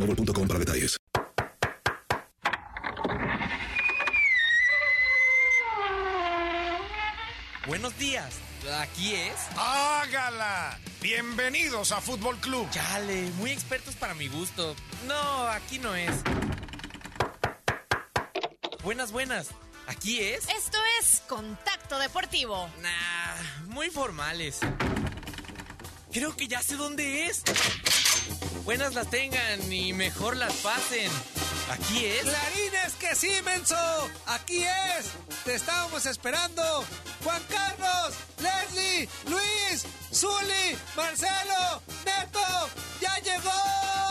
boostmobile.com 0.00 0.48
para 0.48 0.58
detalles. 0.58 0.96
Buenos 7.66 7.96
días. 7.98 8.34
Aquí 8.80 9.14
es. 9.14 9.34
¡Hágala! 9.56 10.78
Bienvenidos 11.00 11.92
a 11.92 12.00
Fútbol 12.00 12.36
Club. 12.38 12.68
Chale, 12.70 13.30
muy 13.38 13.50
expertos 13.50 13.94
para 13.94 14.14
mi 14.14 14.28
gusto. 14.28 14.74
No, 15.06 15.48
aquí 15.48 15.78
no 15.78 15.94
es. 15.94 16.10
Buenas, 18.82 19.12
buenas. 19.12 19.48
Aquí 19.86 20.20
es. 20.20 20.48
Esto 20.48 20.78
es 21.00 21.22
Contacto 21.26 21.98
Deportivo. 21.98 22.68
Nah, 22.82 23.66
muy 23.66 23.90
formales. 23.90 24.60
Creo 26.12 26.36
que 26.36 26.48
ya 26.48 26.62
sé 26.62 26.76
dónde 26.76 27.26
es. 27.26 27.42
Buenas 28.64 28.94
las 28.94 29.08
tengan 29.10 29.72
y 29.72 29.92
mejor 29.92 30.36
las 30.36 30.52
pasen. 30.54 31.10
Aquí 31.70 32.06
es. 32.06 32.22
¡Clarines 32.22 32.94
que 32.98 33.14
sí, 33.14 33.30
menso! 33.44 33.76
¡Aquí 34.26 34.64
es! 34.64 35.06
¡Te 35.44 35.54
estábamos 35.54 36.04
esperando! 36.06 36.84
¡Juan 37.22 37.42
Carlos! 37.48 38.14
¡Leslie! 38.38 39.08
¡Luis! 39.26 39.86
¡Zuli! 40.12 40.76
¡Marcelo! 40.96 41.82
¡Neto! 42.04 42.68
¡Ya 43.00 43.16
llegó! 43.18 44.09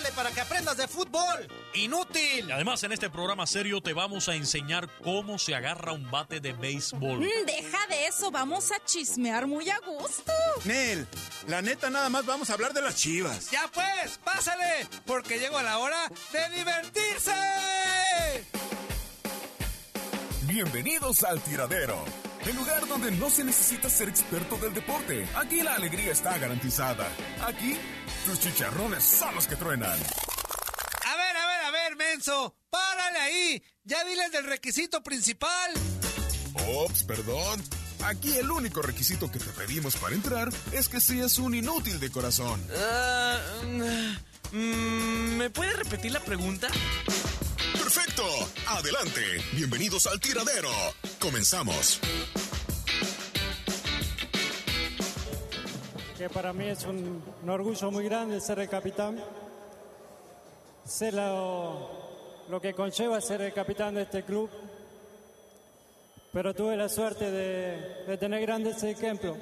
¡Pásale 0.00 0.16
para 0.16 0.30
que 0.30 0.40
aprendas 0.40 0.76
de 0.78 0.88
fútbol! 0.88 1.46
¡Inútil! 1.74 2.50
Además 2.50 2.82
en 2.84 2.92
este 2.92 3.10
programa 3.10 3.46
serio 3.46 3.82
te 3.82 3.92
vamos 3.92 4.30
a 4.30 4.34
enseñar 4.34 4.88
cómo 5.04 5.38
se 5.38 5.54
agarra 5.54 5.92
un 5.92 6.10
bate 6.10 6.40
de 6.40 6.54
béisbol. 6.54 7.18
Mm, 7.18 7.46
deja 7.46 7.86
de 7.88 8.06
eso, 8.06 8.30
vamos 8.30 8.72
a 8.72 8.82
chismear 8.82 9.46
muy 9.46 9.68
a 9.68 9.78
gusto. 9.80 10.32
Nel, 10.64 11.06
la 11.48 11.60
neta 11.60 11.90
nada 11.90 12.08
más 12.08 12.24
vamos 12.24 12.48
a 12.48 12.54
hablar 12.54 12.72
de 12.72 12.80
las 12.80 12.96
chivas. 12.96 13.50
¡Ya 13.50 13.68
pues! 13.74 14.18
¡Pásale! 14.24 14.88
Porque 15.04 15.38
llegó 15.38 15.60
la 15.60 15.76
hora 15.76 16.10
de 16.32 16.56
divertirse. 16.56 17.34
Bienvenidos 20.46 21.24
al 21.24 21.42
tiradero. 21.42 22.02
El 22.46 22.56
lugar 22.56 22.86
donde 22.88 23.10
no 23.10 23.28
se 23.28 23.44
necesita 23.44 23.90
ser 23.90 24.08
experto 24.08 24.56
del 24.56 24.72
deporte. 24.72 25.26
Aquí 25.34 25.62
la 25.62 25.74
alegría 25.74 26.12
está 26.12 26.38
garantizada. 26.38 27.06
Aquí, 27.44 27.76
tus 28.24 28.40
chicharrones 28.40 29.04
son 29.04 29.34
los 29.34 29.46
que 29.46 29.56
truenan. 29.56 29.90
A 29.90 31.16
ver, 31.16 31.36
a 31.36 31.46
ver, 31.46 31.60
a 31.66 31.70
ver, 31.70 31.96
menso. 31.96 32.56
¡Párale 32.70 33.18
ahí! 33.18 33.62
Ya 33.84 34.02
diles 34.04 34.32
del 34.32 34.46
requisito 34.46 35.02
principal. 35.02 35.72
Ops, 36.66 37.04
perdón. 37.04 37.62
Aquí 38.04 38.32
el 38.32 38.50
único 38.50 38.80
requisito 38.80 39.30
que 39.30 39.38
te 39.38 39.50
pedimos 39.50 39.96
para 39.96 40.14
entrar 40.14 40.48
es 40.72 40.88
que 40.88 41.00
seas 41.00 41.38
un 41.38 41.54
inútil 41.54 42.00
de 42.00 42.10
corazón. 42.10 42.64
Ah, 42.74 43.38
mm, 44.52 45.36
¿Me 45.36 45.50
puede 45.50 45.74
repetir 45.74 46.12
la 46.12 46.20
pregunta? 46.20 46.68
¡Adelante! 48.66 49.20
Bienvenidos 49.52 50.06
al 50.06 50.20
tiradero. 50.20 50.68
Comenzamos. 51.18 52.00
que 56.18 56.28
para 56.28 56.52
mí 56.52 56.66
es 56.66 56.84
un, 56.84 57.22
orgullo 57.48 57.90
muy 57.90 58.04
grande 58.04 58.42
ser 58.42 58.58
el 58.58 58.68
capitán. 58.68 59.24
Sé 60.84 61.12
lo, 61.12 61.88
lo 62.50 62.60
que 62.60 62.74
conlleva 62.74 63.22
ser 63.22 63.40
el 63.40 63.54
capitán 63.54 63.94
de 63.94 64.02
este 64.02 64.22
club, 64.22 64.50
pero 66.30 66.54
tuve 66.54 66.76
la 66.76 66.90
suerte 66.90 67.30
de 67.30 68.18
tener 68.18 68.42
grandes 68.42 68.82
ejemplos, 68.82 69.38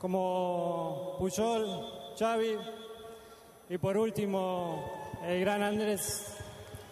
como 0.00 1.14
Puyol, 1.20 2.14
Xavi 2.18 2.56
y 3.68 3.78
por 3.78 3.96
último 3.96 5.12
el 5.22 5.38
gran 5.38 5.62
Andrés, 5.62 6.39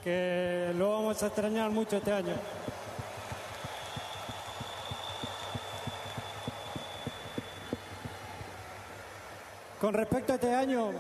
que 0.03 0.73
lo 0.77 0.91
vamos 0.91 1.23
a 1.23 1.27
extrañar 1.27 1.71
mucho 1.71 1.97
este 1.97 2.13
año. 2.13 2.35
Con 9.81 9.95
respecto 9.95 10.33
a 10.33 10.35
este 10.37 10.55
año, 10.55 10.91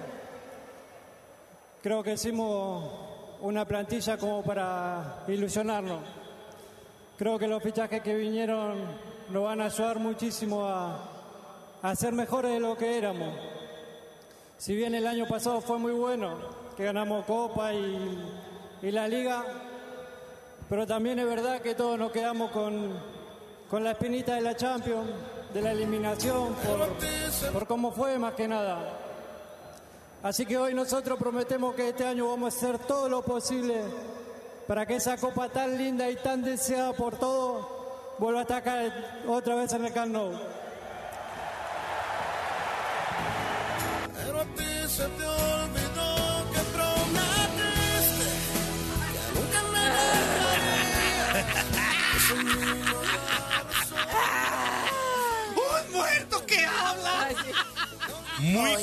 creo 1.82 2.02
que 2.02 2.12
hicimos 2.12 2.92
una 3.40 3.64
plantilla 3.64 4.16
como 4.16 4.42
para 4.42 5.24
ilusionarnos. 5.26 6.00
Creo 7.16 7.38
que 7.38 7.48
los 7.48 7.62
fichajes 7.62 8.02
que 8.02 8.14
vinieron 8.14 8.78
nos 9.30 9.44
van 9.44 9.60
a 9.60 9.64
ayudar 9.64 9.98
muchísimo 9.98 10.64
a, 10.64 10.96
a 11.82 11.94
ser 11.96 12.12
mejores 12.12 12.52
de 12.52 12.60
lo 12.60 12.76
que 12.76 12.98
éramos. 12.98 13.34
Si 14.58 14.74
bien 14.74 14.94
el 14.94 15.06
año 15.06 15.26
pasado 15.26 15.60
fue 15.60 15.78
muy 15.78 15.92
bueno, 15.92 16.36
que 16.76 16.84
ganamos 16.84 17.24
Copa 17.24 17.72
y, 17.72 18.16
y 18.82 18.90
la 18.90 19.08
Liga, 19.08 19.44
pero 20.68 20.86
también 20.86 21.18
es 21.18 21.26
verdad 21.26 21.60
que 21.60 21.74
todos 21.74 21.98
nos 21.98 22.12
quedamos 22.12 22.50
con, 22.50 22.92
con 23.70 23.82
la 23.82 23.92
espinita 23.92 24.34
de 24.34 24.40
la 24.42 24.56
Champions, 24.56 25.08
de 25.52 25.62
la 25.62 25.72
eliminación, 25.72 26.54
por, 26.54 27.52
por 27.52 27.66
cómo 27.66 27.92
fue 27.92 28.18
más 28.18 28.34
que 28.34 28.46
nada. 28.46 28.78
Así 30.22 30.46
que 30.46 30.58
hoy 30.58 30.74
nosotros 30.74 31.18
prometemos 31.18 31.74
que 31.74 31.90
este 31.90 32.04
año 32.04 32.28
vamos 32.28 32.54
a 32.54 32.56
hacer 32.56 32.78
todo 32.80 33.08
lo 33.08 33.22
posible 33.22 33.82
para 34.66 34.84
que 34.84 34.96
esa 34.96 35.16
copa 35.16 35.48
tan 35.48 35.78
linda 35.78 36.10
y 36.10 36.16
tan 36.16 36.42
deseada 36.42 36.92
por 36.92 37.16
todos 37.16 37.66
vuelva 38.18 38.40
a 38.40 38.56
acá 38.56 38.82
otra 39.26 39.54
vez 39.54 39.72
en 39.72 39.84
el 39.84 39.92
Camp 39.92 40.12
Nou. 40.12 40.32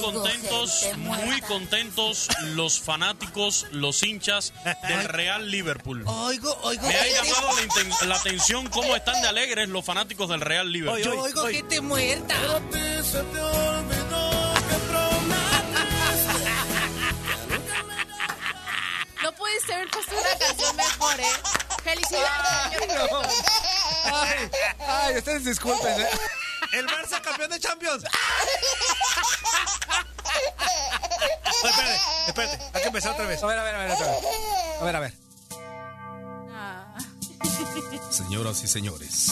Contentos, 0.01 0.89
muy 0.97 1.41
contentos 1.41 2.27
los 2.55 2.79
fanáticos, 2.79 3.65
los 3.71 4.03
hinchas 4.03 4.53
del 4.87 5.03
Real 5.05 5.49
Liverpool. 5.49 6.03
Oigo, 6.05 6.57
oigo. 6.63 6.87
Me 6.87 6.95
ha 6.95 7.07
llamado 7.07 7.49
la, 8.05 8.15
atención 8.15 8.67
cómo 8.67 8.95
están 8.95 9.21
de 9.21 9.27
alegres 9.27 9.69
los 9.69 9.85
fanáticos 9.85 10.29
del 10.29 10.41
Real 10.41 10.71
Liverpool. 10.71 11.03
Yo 11.03 11.21
oigo 11.21 11.47
gente 11.47 11.81
muerta. 11.81 12.35
No 19.23 19.31
pudiste 19.33 19.73
haber 19.73 19.89
puesto 19.89 20.15
una 20.15 20.37
canción 20.37 20.75
mejor, 20.75 21.19
¿eh? 21.19 21.25
Felicidades, 21.83 22.77
Clinton. 22.77 23.25
Ay, 24.13 24.49
ay, 24.87 25.17
ustedes 25.17 25.45
disculpen. 25.45 26.01
¿eh? 26.01 26.07
El 26.73 26.85
Barça 26.87 27.21
campeón 27.21 27.49
de 27.49 27.59
Champions. 27.59 28.03
No, 31.63 31.69
espérate, 31.69 31.99
espérate. 32.27 32.59
Hay 32.73 32.81
que 32.81 32.87
empezar 32.87 33.13
otra 33.13 33.25
vez. 33.25 33.41
A 33.41 33.47
ver, 33.47 33.59
a 33.59 33.63
ver, 33.63 33.75
a 33.75 33.79
ver, 33.79 33.91
otra 33.91 34.07
vez. 34.07 34.17
A 34.79 34.83
ver, 34.85 34.95
a 34.95 34.99
ver. 34.99 35.13
Ah. 36.51 36.97
Señoras 38.11 38.63
y 38.63 38.67
señores, 38.67 39.31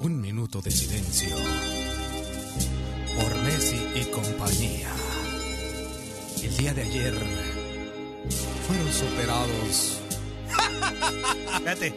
un 0.00 0.20
minuto 0.20 0.60
de 0.60 0.70
silencio 0.70 1.36
por 3.20 3.34
Messi 3.36 3.86
y 3.94 4.04
compañía. 4.06 4.90
El 6.42 6.56
día 6.56 6.74
de 6.74 6.82
ayer 6.82 7.14
fueron 8.66 8.92
superados 8.92 10.00
Fíjate. 11.58 11.94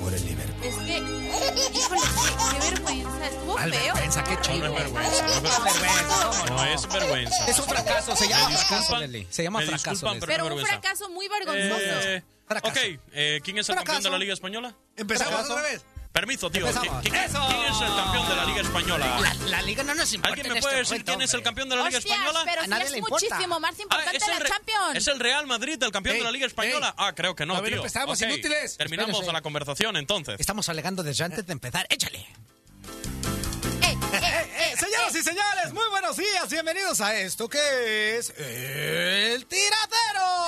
Por 0.00 0.14
el 0.14 0.24
Liverpool. 0.26 0.66
Es 0.66 0.76
que, 0.76 0.98
híjole, 1.78 2.00
qué, 2.00 2.60
qué 2.60 2.70
vergüenza. 2.70 3.26
Estuvo 3.26 3.52
¿Cuál 3.52 3.74
feo. 3.74 3.94
vergüenza? 3.94 4.24
Qué 4.24 4.34
No, 4.34 4.42
es 4.42 4.72
vergüenza, 4.72 5.22
no 5.22 5.30
es 5.30 5.42
vergüenza. 5.42 6.50
No 6.50 6.64
es 6.64 6.88
vergüenza. 6.88 7.46
Es 7.46 7.58
un 7.58 7.64
fracaso, 7.66 8.16
se 8.16 8.28
llama 8.28 8.48
Me 8.48 8.56
fracaso, 8.56 8.96
Leli. 8.96 9.26
Se 9.30 9.42
llama 9.42 9.60
fracaso, 9.60 10.12
pero, 10.26 10.54
un 10.54 10.66
fracaso 10.66 11.10
muy 11.10 11.28
vergonzoso. 11.28 12.08
Eh, 12.08 12.22
ok, 12.62 12.78
eh, 13.12 13.40
¿quién 13.44 13.58
es 13.58 13.68
el 13.68 13.76
campeón 13.76 14.02
de 14.02 14.10
la 14.10 14.18
Liga 14.18 14.32
Española? 14.32 14.74
Empezamos 14.96 15.48
otra 15.48 15.62
vez. 15.62 15.84
Permiso, 16.12 16.50
tío. 16.50 16.66
¿Quién, 17.02 17.14
es 17.14 17.30
el 17.32 17.94
campeón 17.96 18.28
de 18.28 18.34
la 18.36 18.44
Liga 18.44 18.60
Española? 18.62 19.20
La, 19.20 19.34
la 19.46 19.62
liga 19.62 19.84
no 19.84 19.94
nos 19.94 20.12
importa. 20.12 20.28
¿Alguien 20.28 20.46
en 20.46 20.52
me 20.52 20.58
este 20.58 20.68
puede 20.68 20.76
decir 20.78 20.90
momento, 20.94 21.12
quién 21.12 21.22
es 21.22 21.34
el 21.34 21.42
campeón 21.42 21.68
de 21.68 21.76
la 21.76 21.84
Liga 21.84 21.98
Hostias, 21.98 22.16
Española? 22.18 22.42
pero 22.44 22.62
A 22.62 22.66
nadie 22.66 22.84
es 22.86 22.90
le 22.90 22.98
importa. 22.98 23.26
muchísimo 23.26 23.60
más 23.60 23.74
Ah, 23.78 23.82
importante 23.82 24.16
¿es, 24.16 24.22
el 24.28 24.30
la 24.30 24.44
Champions. 24.48 24.96
¿Es 24.96 25.06
el 25.06 25.20
Real 25.20 25.46
Madrid 25.46 25.80
el 25.82 25.92
campeón 25.92 26.14
Ey, 26.16 26.20
de 26.20 26.24
la 26.26 26.32
Liga 26.32 26.46
Española? 26.46 26.88
ey. 26.88 26.94
Ah, 26.96 27.12
creo 27.14 27.36
que 27.36 27.46
no, 27.46 27.54
A 27.54 27.60
ver, 27.60 27.70
tío. 27.70 27.78
empezamos, 27.78 28.20
Ok, 28.20 28.28
inútiles. 28.28 28.76
Terminamos 28.76 29.10
Espérense. 29.12 29.32
la 29.32 29.40
conversación 29.42 29.96
entonces. 29.96 30.34
Estamos 30.40 30.68
alegando 30.68 31.02
desde 31.04 31.22
antes 31.24 31.46
de 31.46 31.52
empezar. 31.52 31.86
Échale. 31.88 32.18
Eh, 32.18 32.26
eh, 33.82 33.92
eh, 34.72 34.76
Señoras 34.76 35.14
y 35.14 35.22
señores, 35.22 35.72
muy 35.72 35.88
buenos 35.90 36.16
días. 36.16 36.50
Bienvenidos 36.50 37.00
a 37.00 37.14
esto 37.14 37.48
que 37.48 38.18
es 38.18 38.30
El 38.36 39.46
Tiradero. 39.46 40.46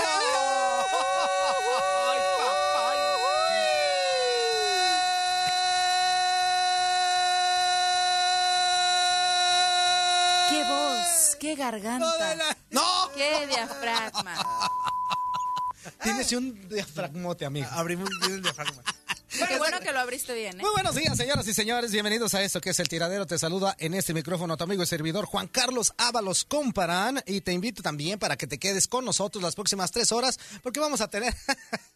Qué 11.43 11.57
garganta. 11.57 12.55
¡No! 12.71 13.11
Qué 13.17 13.49
diafragma. 13.49 14.35
Tienes 16.03 16.33
un 16.33 16.69
diafragmote, 16.69 17.45
amigo. 17.45 17.67
Abrimos 17.73 18.09
un 18.29 18.41
diafragma. 18.41 18.83
Qué 19.33 19.59
bueno 19.59 19.81
que 19.81 19.93
lo 19.93 20.01
abriste 20.01 20.35
bien, 20.35 20.61
¿eh? 20.61 20.63
Muy 20.63 20.71
buenos 20.73 20.95
días, 20.95 21.17
señoras 21.17 21.47
y 21.49 21.55
señores. 21.55 21.91
Bienvenidos 21.91 22.35
a 22.35 22.43
esto 22.43 22.61
que 22.61 22.71
es 22.71 22.81
el 22.81 22.89
tiradero. 22.89 23.27
Te 23.27 23.39
saluda 23.39 23.75
en 23.79 23.95
este 23.95 24.13
micrófono 24.13 24.57
tu 24.59 24.65
amigo 24.65 24.83
y 24.83 24.87
servidor 24.87 25.25
Juan 25.25 25.49
Carlos 25.49 25.95
Ábalos 25.97 26.45
Comparán. 26.45 27.23
Y 27.27 27.41
te 27.41 27.53
invito 27.53 27.83
también 27.83 28.19
para 28.19 28.37
que 28.37 28.47
te 28.47 28.59
quedes 28.59 28.87
con 28.87 29.07
nosotros 29.07 29.43
las 29.43 29.55
próximas 29.55 29.91
tres 29.91 30.13
horas, 30.13 30.39
porque 30.63 30.81
vamos 30.81 31.01
a 31.01 31.09
tener 31.09 31.35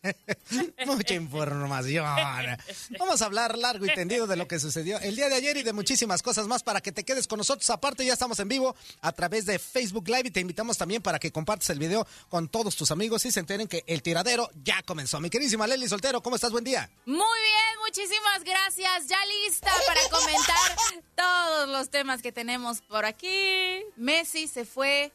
mucha 0.87 1.15
información. 1.15 2.07
Vamos 2.99 3.21
a 3.21 3.27
hablar 3.27 3.59
largo 3.59 3.85
y 3.85 3.95
tendido 3.95 4.27
de 4.27 4.37
lo 4.37 4.49
que 4.49 4.59
sucedió 4.59 4.99
el 5.01 5.15
día 5.15 5.29
de 5.29 5.35
ayer 5.35 5.59
y 5.59 5.63
de 5.63 5.75
muchísimas 5.75 6.23
cosas 6.23 6.47
más 6.47 6.63
para 6.63 6.81
que 6.81 6.93
te 6.93 7.05
quedes 7.05 7.27
con 7.27 7.37
nosotros. 7.39 7.69
Aparte, 7.69 8.05
ya 8.05 8.15
estamos 8.15 8.41
en 8.41 8.49
vivo 8.49 8.75
a 9.03 9.13
través 9.13 9.45
de 9.45 9.59
Facebook 9.59 10.09
Live 10.09 10.29
y 10.29 10.31
te 10.31 10.41
invitamos 10.41 10.79
también 10.79 11.03
para 11.03 11.19
que 11.19 11.31
compartas 11.31 11.69
el 11.71 11.79
video 11.79 12.07
con 12.31 12.49
todos 12.49 12.77
tus 12.77 12.91
amigos 12.91 13.27
y 13.27 13.31
se 13.31 13.41
enteren 13.41 13.69
que 13.69 13.85
el 13.87 14.03
tiradero 14.03 14.51
ya 14.65 14.83
comenzó. 14.83 15.21
Mi 15.21 15.29
queridísima 15.29 15.67
Leli 15.67 15.87
Soltero, 15.87 16.23
¿cómo 16.23 16.37
estás? 16.37 16.51
Buen 16.51 16.65
día. 16.65 16.89
Muy 17.05 17.26
bien, 17.41 17.79
muchísimas 17.85 18.45
gracias. 18.45 19.07
Ya 19.09 19.19
lista 19.27 19.71
para 19.87 20.01
comentar 20.11 20.77
todos 21.15 21.69
los 21.69 21.91
temas 21.91 22.23
que 22.23 22.33
tenemos 22.33 22.81
por 22.83 23.05
aquí. 23.05 23.83
Messi 23.97 24.49
se 24.49 24.65
fue 24.65 25.13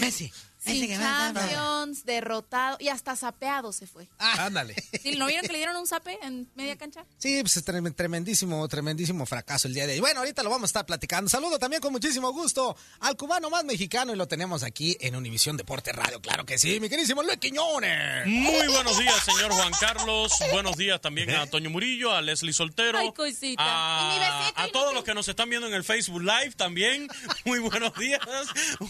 Messi. 0.00 0.32
Sin. 0.64 0.98
Champions, 0.98 2.04
derrotado 2.04 2.76
y 2.80 2.88
hasta 2.88 3.16
sapeado 3.16 3.72
se 3.72 3.86
fue. 3.86 4.08
Ándale. 4.18 4.74
¿Sí, 5.02 5.16
¿No 5.16 5.26
vieron 5.26 5.44
que 5.46 5.52
le 5.52 5.58
dieron 5.58 5.76
un 5.76 5.86
sape 5.86 6.18
en 6.22 6.48
media 6.54 6.76
cancha? 6.76 7.04
Sí, 7.18 7.38
pues 7.42 7.56
es 7.56 7.64
trem- 7.64 7.94
tremendísimo, 7.94 8.66
tremendísimo 8.68 9.26
fracaso 9.26 9.68
el 9.68 9.74
día 9.74 9.86
de 9.86 9.94
hoy. 9.94 10.00
Bueno, 10.00 10.20
ahorita 10.20 10.42
lo 10.42 10.50
vamos 10.50 10.64
a 10.64 10.70
estar 10.70 10.86
platicando. 10.86 11.28
Saludo 11.28 11.58
también 11.58 11.82
con 11.82 11.92
muchísimo 11.92 12.32
gusto 12.32 12.76
al 13.00 13.16
cubano 13.16 13.50
más 13.50 13.64
mexicano 13.64 14.12
y 14.12 14.16
lo 14.16 14.26
tenemos 14.28 14.62
aquí 14.62 14.96
en 15.00 15.16
Univisión 15.16 15.56
Deporte 15.56 15.92
Radio. 15.92 16.20
Claro 16.20 16.44
que 16.46 16.58
sí, 16.58 16.80
mi 16.80 16.88
queridísimo 16.88 17.22
Luis 17.22 17.36
Quiñones. 17.38 18.26
Muy 18.26 18.66
buenos 18.68 18.98
días, 18.98 19.14
señor 19.24 19.52
Juan 19.52 19.72
Carlos. 19.80 20.32
Buenos 20.52 20.76
días 20.76 21.00
también 21.00 21.30
a 21.30 21.46
Toño 21.46 21.70
Murillo, 21.70 22.12
a 22.12 22.20
Leslie 22.20 22.52
Soltero. 22.52 22.98
Ay, 22.98 23.12
cosita. 23.12 23.62
A, 23.62 24.00
Y 24.02 24.14
mi 24.14 24.18
besito 24.24 24.60
a 24.60 24.68
todos 24.68 24.94
los 24.94 25.04
que 25.04 25.14
nos 25.14 25.26
están 25.28 25.48
viendo 25.50 25.66
en 25.66 25.74
el 25.74 25.84
Facebook 25.84 26.22
Live 26.22 26.52
también. 26.56 27.08
Muy 27.44 27.58
buenos 27.58 27.92
días. 27.98 28.20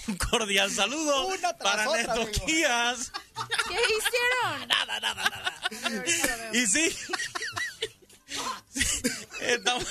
Un 0.09 0.17
cordial 0.17 0.71
saludo 0.71 1.27
Una 1.29 1.53
para 1.65 1.91
otra, 1.91 2.13
amigo. 2.13 2.31
Díaz. 2.47 3.13
¿Qué 3.69 3.75
hicieron? 3.75 4.69
Nada, 4.69 5.01
nada, 5.01 5.25
nada. 5.29 6.51
Y 6.53 6.67
sí. 6.67 6.97
Estamos- 9.41 9.87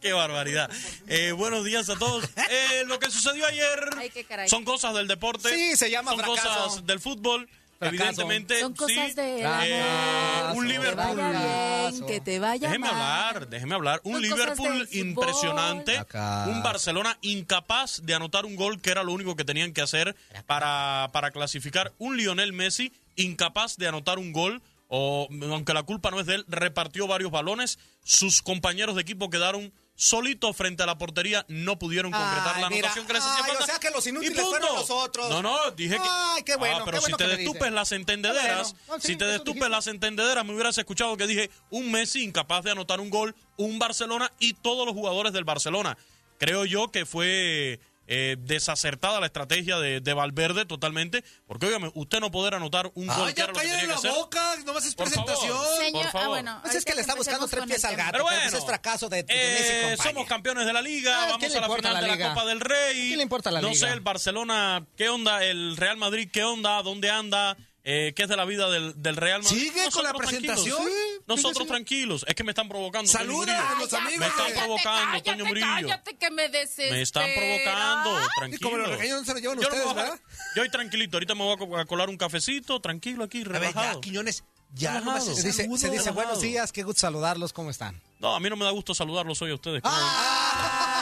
Qué 0.00 0.12
barbaridad. 0.12 0.70
Eh, 1.08 1.32
buenos 1.32 1.64
días 1.64 1.88
a 1.88 1.96
todos. 1.96 2.24
Eh, 2.50 2.84
lo 2.86 2.98
que 3.00 3.10
sucedió 3.10 3.46
ayer 3.46 3.90
Ay, 3.96 4.10
qué 4.10 4.24
caray. 4.24 4.48
son 4.48 4.64
cosas 4.64 4.94
del 4.94 5.08
deporte. 5.08 5.48
Sí, 5.52 5.76
se 5.76 5.90
llama 5.90 6.12
Son 6.12 6.20
fracaso. 6.20 6.64
cosas 6.64 6.86
del 6.86 7.00
fútbol. 7.00 7.48
Evidentemente, 7.80 8.60
Son 8.60 8.74
cosas 8.74 9.10
sí. 9.10 9.14
de 9.14 9.42
Eh, 9.42 10.42
un 10.54 10.62
Que 10.66 10.68
te 10.68 10.72
Liverpool. 10.72 11.16
vaya 11.16 11.90
bien, 11.90 12.06
que 12.06 12.20
te 12.20 12.38
vaya 12.38 12.68
Déjeme 12.68 12.90
mal. 12.90 12.94
hablar, 12.94 13.48
déjeme 13.48 13.74
hablar. 13.74 14.00
Un 14.04 14.12
Son 14.14 14.22
Liverpool 14.22 14.88
impresionante. 14.92 15.98
Un 16.46 16.62
Barcelona 16.62 17.18
incapaz 17.22 18.00
de 18.04 18.14
anotar 18.14 18.44
un 18.46 18.56
gol, 18.56 18.80
que 18.80 18.90
era 18.90 19.02
lo 19.02 19.12
único 19.12 19.36
que 19.36 19.44
tenían 19.44 19.72
que 19.72 19.82
hacer 19.82 20.16
para, 20.46 21.10
para 21.12 21.30
clasificar. 21.30 21.92
Un 21.98 22.16
Lionel 22.16 22.52
Messi 22.52 22.92
incapaz 23.16 23.76
de 23.76 23.88
anotar 23.88 24.18
un 24.18 24.32
gol. 24.32 24.62
O, 24.88 25.26
aunque 25.50 25.74
la 25.74 25.82
culpa 25.82 26.10
no 26.12 26.20
es 26.20 26.26
de 26.26 26.36
él, 26.36 26.44
repartió 26.48 27.06
varios 27.08 27.32
balones. 27.32 27.78
Sus 28.04 28.40
compañeros 28.40 28.94
de 28.94 29.02
equipo 29.02 29.30
quedaron 29.30 29.72
solitos 29.96 30.54
frente 30.56 30.82
a 30.82 30.86
la 30.86 30.96
portería. 30.98 31.44
No 31.48 31.78
pudieron 31.78 32.12
concretar 32.12 32.60
la 32.60 32.68
mira. 32.70 32.86
anotación 32.88 33.06
que 33.06 33.12
les 33.14 33.22
hacía 33.22 33.44
Ay, 33.44 33.48
falta. 33.50 33.64
o 33.64 33.66
sea 33.66 33.78
que 33.80 33.90
los 33.90 34.06
inútiles 34.06 34.40
fueron 34.40 34.74
los 34.76 34.90
otros. 34.90 35.28
No, 35.30 35.42
no, 35.42 35.70
dije 35.72 35.96
que. 35.96 36.08
Ay, 36.08 36.42
qué 36.44 36.56
bueno, 36.56 36.76
Ah, 36.76 36.82
pero 36.84 36.98
qué 36.98 37.00
bueno 37.00 37.16
si 37.18 37.24
te 37.24 37.36
destupes 37.36 37.72
las 37.72 37.92
entendederas, 37.92 38.74
si 39.00 39.16
te 39.16 39.24
destupes 39.24 39.68
las 39.68 39.86
entendederas, 39.86 40.44
me 40.44 40.52
hubieras 40.54 40.76
escuchado 40.78 41.16
que 41.16 41.26
dije 41.26 41.50
un 41.70 41.90
Messi 41.90 42.22
incapaz 42.22 42.62
de 42.64 42.70
anotar 42.70 43.00
un 43.00 43.10
gol, 43.10 43.34
un 43.56 43.78
Barcelona 43.78 44.30
y 44.38 44.52
todos 44.54 44.86
los 44.86 44.94
jugadores 44.94 45.32
del 45.32 45.44
Barcelona. 45.44 45.96
Creo 46.38 46.66
yo 46.66 46.90
que 46.92 47.06
fue 47.06 47.80
eh, 48.08 48.36
desacertada 48.38 49.20
la 49.20 49.26
estrategia 49.26 49.78
de, 49.78 50.00
de 50.00 50.14
Valverde 50.14 50.64
totalmente, 50.66 51.24
porque 51.46 51.66
óigame, 51.66 51.90
usted 51.94 52.20
no 52.20 52.30
poder 52.30 52.54
anotar 52.54 52.90
un 52.94 53.06
gol 53.06 53.28
Ay, 53.28 53.34
que 53.34 53.40
ya 53.40 53.46
lo 53.48 53.52
que 53.52 53.60
que 53.60 53.86
la 53.86 53.94
hacer. 53.94 54.10
boca. 54.12 54.54
Nomás 54.64 54.84
es 54.86 54.94
Por 54.94 55.08
favor. 55.10 55.24
presentación. 55.26 55.76
Señor, 55.78 56.02
Por 56.02 56.12
favor. 56.12 56.24
ah, 56.26 56.28
bueno, 56.28 56.58
Pues 56.62 56.74
es 56.76 56.84
que 56.84 56.94
le 56.94 57.00
está 57.00 57.14
buscando 57.14 57.48
tres 57.48 57.64
pies 57.66 57.84
al 57.84 57.96
gato. 57.96 58.12
Pero 58.12 58.24
pero 58.26 58.36
bueno, 58.36 58.48
ese 58.48 58.58
es 58.58 58.64
fracaso 58.64 59.08
de, 59.08 59.22
de 59.22 59.34
eh, 59.34 59.86
Messi 59.90 60.02
somos 60.08 60.26
campeones 60.26 60.66
de 60.66 60.72
la 60.72 60.82
liga, 60.82 61.12
Ah, 61.16 61.36
¿quién 61.38 61.50
vamos 61.50 61.52
le 61.52 61.58
a 61.58 61.60
la 61.60 61.66
importa 61.66 61.88
final 61.88 61.94
la 61.94 62.00
de 62.00 62.06
la 62.06 62.14
liga? 62.16 62.28
Copa 62.34 62.44
del 62.46 62.60
Rey. 62.60 62.94
¿Quién 63.06 63.16
le 63.16 63.22
importa 63.22 63.50
la 63.50 63.60
no 63.60 63.68
liga? 63.70 63.86
sé, 63.88 63.92
el 63.92 64.00
Barcelona, 64.00 64.86
¿qué 64.96 65.08
onda? 65.08 65.44
El 65.44 65.76
Real 65.76 65.96
Madrid, 65.96 66.28
¿qué 66.32 66.44
onda? 66.44 66.82
¿Dónde 66.82 67.10
anda? 67.10 67.56
Eh, 67.88 68.14
¿Qué 68.16 68.24
es 68.24 68.28
de 68.28 68.36
la 68.36 68.44
vida 68.44 68.68
del, 68.68 69.00
del 69.00 69.14
Real 69.14 69.44
Madrid? 69.44 69.56
Sigue 69.58 69.88
con 69.92 70.02
la 70.02 70.12
presentación. 70.12 70.74
tranquilos. 70.76 70.92
Sí, 71.16 71.22
Nosotros 71.28 71.68
tranquilos. 71.68 72.24
Es 72.26 72.34
que 72.34 72.42
me 72.42 72.50
están 72.50 72.68
provocando. 72.68 73.08
Saluda 73.08 73.70
a 73.70 73.74
los 73.78 73.92
amigos. 73.92 74.18
Me 74.18 74.26
están 74.26 74.52
provocando, 74.54 75.06
cállate, 75.12 75.30
Toño 75.30 75.44
Murillo. 75.44 75.66
Cállate 75.66 76.16
que 76.16 76.30
me 76.32 76.48
desespera. 76.48 76.90
Me 76.96 77.02
están 77.02 77.30
provocando, 77.32 78.20
Y 78.20 78.26
tranquilo. 78.40 78.70
como 78.70 78.76
los 78.78 78.90
no 78.90 79.24
se 79.24 79.34
lo 79.34 79.38
llevan 79.38 79.58
Yo 79.60 79.70
no 79.70 79.90
ustedes, 79.92 80.20
hoy 80.60 80.68
tranquilito, 80.70 81.16
ahorita 81.16 81.34
me 81.36 81.44
voy 81.44 81.54
a 81.54 81.58
co- 81.58 81.76
a 81.78 81.84
colar 81.84 82.08
un 82.08 82.16
cafecito, 82.16 82.80
tranquilo 82.80 83.22
aquí, 83.22 83.42
A 83.42 83.48
ver, 83.50 83.60
relajado. 83.60 83.94
ya, 83.94 84.00
Quiñones. 84.00 84.42
Ya 84.74 84.88
Relajado. 84.94 85.04
nomás 85.18 85.24
Se 85.24 85.46
dice, 85.46 85.62
saludo. 85.62 85.78
se 85.78 85.86
dice 85.86 85.98
Relajado. 86.02 86.14
buenos 86.16 86.40
días, 86.40 86.72
qué 86.72 86.82
gusto 86.82 87.00
saludarlos, 87.02 87.52
¿cómo 87.52 87.70
están? 87.70 88.02
No, 88.18 88.34
a 88.34 88.40
mí 88.40 88.50
no 88.50 88.56
me 88.56 88.64
da 88.64 88.72
gusto 88.72 88.96
saludarlos 88.96 89.40
hoy 89.42 89.52
a 89.52 89.54
ustedes. 89.54 89.80
Ah. 89.84 90.95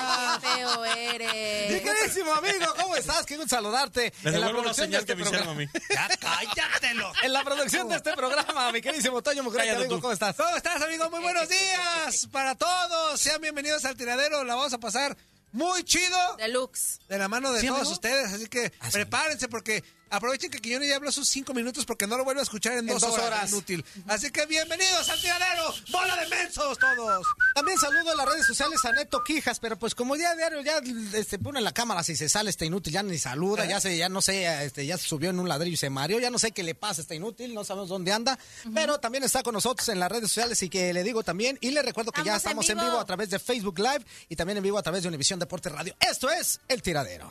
Feo 1.18 1.32
Mi 1.32 1.74
eres. 1.74 1.82
queridísimo 1.82 2.32
amigo, 2.34 2.74
¿cómo 2.80 2.96
estás? 2.96 3.24
Qué 3.26 3.36
gusto 3.36 3.54
saludarte. 3.56 4.12
Les 4.22 4.34
En 4.34 4.40
la 4.40 4.48
producción 4.50 4.90
de 4.90 4.98
este 4.98 5.14
me 5.14 5.22
hicieron 5.22 5.48
a 5.48 5.54
mí. 5.54 5.68
Ya 5.90 6.08
cállatelo. 6.54 7.12
En 7.22 7.32
la 7.32 7.44
producción 7.44 7.88
de 7.88 7.96
este 7.96 8.12
programa, 8.14 8.72
mi 8.72 8.80
queridísimo 8.82 9.22
Toño 9.22 9.44
Cállate 9.50 9.76
amigo, 9.76 9.96
tú. 9.96 10.00
¿cómo 10.00 10.12
estás? 10.12 10.36
¿Cómo 10.36 10.56
estás, 10.56 10.82
amigo? 10.82 11.08
Muy 11.10 11.20
buenos 11.20 11.48
días 11.48 12.26
para 12.32 12.54
todos. 12.54 13.20
Sean 13.20 13.40
bienvenidos 13.40 13.84
al 13.84 13.96
tiradero. 13.96 14.44
La 14.44 14.54
vamos 14.56 14.72
a 14.72 14.78
pasar 14.78 15.16
muy 15.52 15.84
chido. 15.84 16.36
Deluxe. 16.36 16.98
De 17.08 17.16
la 17.18 17.28
mano 17.28 17.52
de 17.52 17.60
¿Sí, 17.60 17.66
todos 17.68 17.80
amigo? 17.80 17.92
ustedes. 17.94 18.32
Así 18.32 18.46
que 18.48 18.72
Ah, 18.80 18.86
sí. 18.86 18.92
prepárense 18.92 19.48
porque 19.48 19.84
aprovechen 20.16 20.50
que 20.50 20.60
Quiñones 20.60 20.88
ya 20.88 20.96
habló 20.96 21.10
sus 21.12 21.28
cinco 21.28 21.52
minutos 21.54 21.84
porque 21.84 22.06
no 22.06 22.16
lo 22.16 22.24
vuelvo 22.24 22.40
a 22.40 22.42
escuchar 22.44 22.72
en, 22.74 22.80
En 22.80 22.86
dos, 22.86 23.00
dos 23.02 23.12
horas. 23.14 23.26
horas. 23.26 23.50
Inútil. 23.52 23.84
Así 24.06 24.30
que 24.30 24.46
bienvenidos 24.46 25.08
al 25.08 25.20
tiradero. 25.20 25.74
¡Bola 25.90 26.16
de 26.16 26.28
mensos 26.28 26.78
todos! 26.78 27.26
También 27.54 27.78
saludo 27.78 28.12
en 28.12 28.16
las 28.18 28.26
redes 28.26 28.46
sociales 28.46 28.84
a 28.84 28.92
Neto 28.92 29.22
Quijas, 29.24 29.58
pero 29.60 29.78
pues 29.78 29.94
como 29.94 30.16
día 30.16 30.34
diario 30.34 30.60
ya 30.62 30.80
este, 31.18 31.38
pone 31.38 31.60
la 31.60 31.72
cámara 31.72 32.02
si 32.02 32.16
se 32.16 32.28
sale 32.28 32.50
este 32.50 32.66
inútil, 32.66 32.92
ya 32.92 33.02
ni 33.02 33.18
saluda, 33.18 33.64
ya 33.66 33.80
se, 33.80 33.96
ya 33.96 34.08
no 34.08 34.22
sé, 34.22 34.64
este, 34.64 34.86
ya 34.86 34.96
se 34.98 35.06
subió 35.06 35.30
en 35.30 35.40
un 35.40 35.48
ladrillo 35.48 35.74
y 35.74 35.78
se 35.78 35.90
mareó, 35.90 36.18
ya 36.20 36.30
no 36.30 36.38
sé 36.38 36.52
qué 36.52 36.62
le 36.62 36.74
pasa 36.74 37.00
a 37.00 37.02
este 37.02 37.14
inútil, 37.16 37.54
no 37.54 37.64
sabemos 37.64 37.88
dónde 37.88 38.12
anda, 38.12 38.38
pero 38.74 38.98
también 39.00 39.24
está 39.24 39.42
con 39.42 39.54
nosotros 39.54 39.88
en 39.88 39.98
las 40.00 40.10
redes 40.10 40.28
sociales 40.30 40.62
y 40.62 40.68
que 40.68 40.92
le 40.92 41.02
digo 41.02 41.22
también, 41.22 41.58
y 41.60 41.70
le 41.70 41.82
recuerdo 41.82 42.12
que 42.12 42.22
ya 42.22 42.36
Estamos 42.36 42.66
en 42.68 42.72
en 42.72 42.78
vivo. 42.78 42.90
vivo 42.90 43.00
a 43.00 43.04
través 43.06 43.30
de 43.30 43.38
Facebook 43.38 43.78
Live 43.78 44.04
y 44.28 44.36
también 44.36 44.58
en 44.58 44.62
vivo 44.64 44.76
a 44.78 44.82
través 44.82 45.02
de 45.02 45.08
Univisión 45.08 45.38
Deporte 45.38 45.68
Radio. 45.70 45.96
Esto 46.00 46.30
es 46.30 46.60
El 46.68 46.82
Tiradero. 46.82 47.30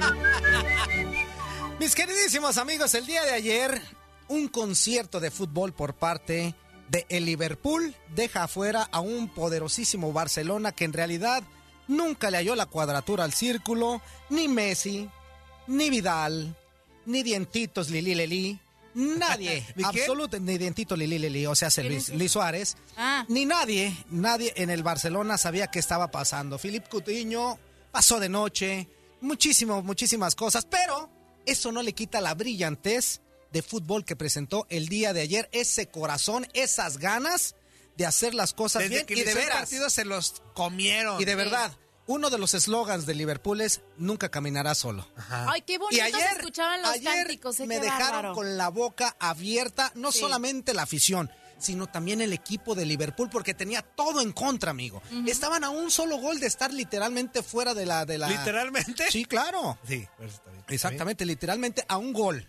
Mis 1.78 1.94
queridísimos 1.94 2.56
amigos, 2.58 2.94
el 2.94 3.06
día 3.06 3.22
de 3.24 3.32
ayer, 3.32 3.80
un 4.28 4.48
concierto 4.48 5.20
de 5.20 5.30
fútbol 5.30 5.72
por 5.72 5.94
parte 5.94 6.54
de 6.88 7.06
el 7.08 7.24
Liverpool 7.26 7.94
deja 8.14 8.44
afuera 8.44 8.88
a 8.90 9.00
un 9.00 9.28
poderosísimo 9.28 10.12
Barcelona 10.12 10.72
que 10.72 10.84
en 10.84 10.92
realidad 10.92 11.42
nunca 11.86 12.30
le 12.30 12.38
halló 12.38 12.54
la 12.56 12.66
cuadratura 12.66 13.24
al 13.24 13.32
círculo, 13.32 14.00
ni 14.30 14.48
Messi, 14.48 15.08
ni 15.66 15.90
Vidal, 15.90 16.56
ni 17.06 17.22
Dientitos 17.22 17.90
Lili 17.90 18.14
Leli, 18.14 18.58
nadie, 18.94 19.64
absoluto, 19.84 20.38
ni 20.40 20.58
Dientitos 20.58 20.98
Lili 20.98 21.18
Leli, 21.18 21.46
o 21.46 21.54
sea, 21.54 21.70
¿Quién 21.70 21.88
Luis? 21.88 22.08
Luis 22.10 22.32
Suárez, 22.32 22.76
Ah. 22.96 23.24
ni 23.28 23.44
nadie, 23.46 23.94
nadie 24.10 24.52
en 24.56 24.70
el 24.70 24.82
Barcelona 24.82 25.38
sabía 25.38 25.68
qué 25.68 25.78
estaba 25.78 26.10
pasando. 26.10 26.58
Philip 26.58 26.88
Coutinho 26.88 27.58
pasó 27.92 28.18
de 28.18 28.28
noche, 28.28 28.88
muchísimo, 29.20 29.82
muchísimas 29.82 30.34
cosas, 30.34 30.66
pero 30.66 31.10
eso 31.46 31.72
no 31.72 31.82
le 31.82 31.92
quita 31.94 32.20
la 32.20 32.34
brillantez 32.34 33.20
de 33.52 33.62
fútbol 33.62 34.04
que 34.04 34.16
presentó 34.16 34.66
el 34.68 34.88
día 34.88 35.12
de 35.12 35.22
ayer, 35.22 35.48
ese 35.52 35.88
corazón, 35.88 36.46
esas 36.52 36.98
ganas 36.98 37.54
de 37.96 38.06
hacer 38.06 38.34
las 38.34 38.52
cosas 38.52 38.82
Desde 38.82 38.94
bien 38.96 39.06
que 39.06 39.14
y 39.14 39.22
de 39.24 39.34
veras. 39.34 39.58
partido 39.60 39.90
se 39.90 40.04
los 40.04 40.42
comieron. 40.54 41.20
Y 41.20 41.24
de 41.24 41.34
verdad, 41.34 41.72
uno 42.06 42.30
de 42.30 42.38
los 42.38 42.54
eslogans 42.54 43.06
de 43.06 43.14
Liverpool 43.14 43.60
es 43.60 43.80
nunca 43.96 44.30
caminará 44.30 44.74
solo. 44.74 45.08
Ay, 45.30 45.62
qué 45.62 45.78
bonitos 45.78 45.98
Y 45.98 46.00
ayer, 46.00 46.28
se 46.28 46.36
escuchaban 46.36 46.82
los 46.82 46.90
ayer 46.92 47.12
cánticos. 47.26 47.58
¿eh? 47.60 47.66
me 47.66 47.76
Qué 47.76 47.80
dejaron 47.86 48.10
bárbaro. 48.12 48.34
con 48.34 48.56
la 48.56 48.68
boca 48.68 49.16
abierta, 49.18 49.90
no 49.94 50.12
Sí. 50.12 50.20
solamente 50.20 50.74
la 50.74 50.82
afición, 50.82 51.30
sino 51.58 51.86
también 51.86 52.20
el 52.20 52.32
equipo 52.32 52.74
de 52.74 52.86
Liverpool, 52.86 53.28
porque 53.30 53.54
tenía 53.54 53.82
todo 53.82 54.20
en 54.20 54.32
contra, 54.32 54.70
amigo. 54.70 55.02
Estaban 55.26 55.64
a 55.64 55.70
un 55.70 55.90
solo 55.90 56.18
gol 56.18 56.40
de 56.40 56.46
estar 56.46 56.72
literalmente 56.72 57.42
fuera 57.42 57.74
de 57.74 57.86
la... 57.86 58.04
De 58.04 58.18
la... 58.18 58.28
¿Literalmente? 58.28 59.10
Sí, 59.10 59.24
claro. 59.24 59.78
Sí, 59.86 60.06
pues 60.16 60.34
está 60.34 60.50
bien. 60.50 60.64
Exactamente, 60.68 61.26
literalmente 61.26 61.84
a 61.88 61.98
un 61.98 62.12
gol. 62.12 62.48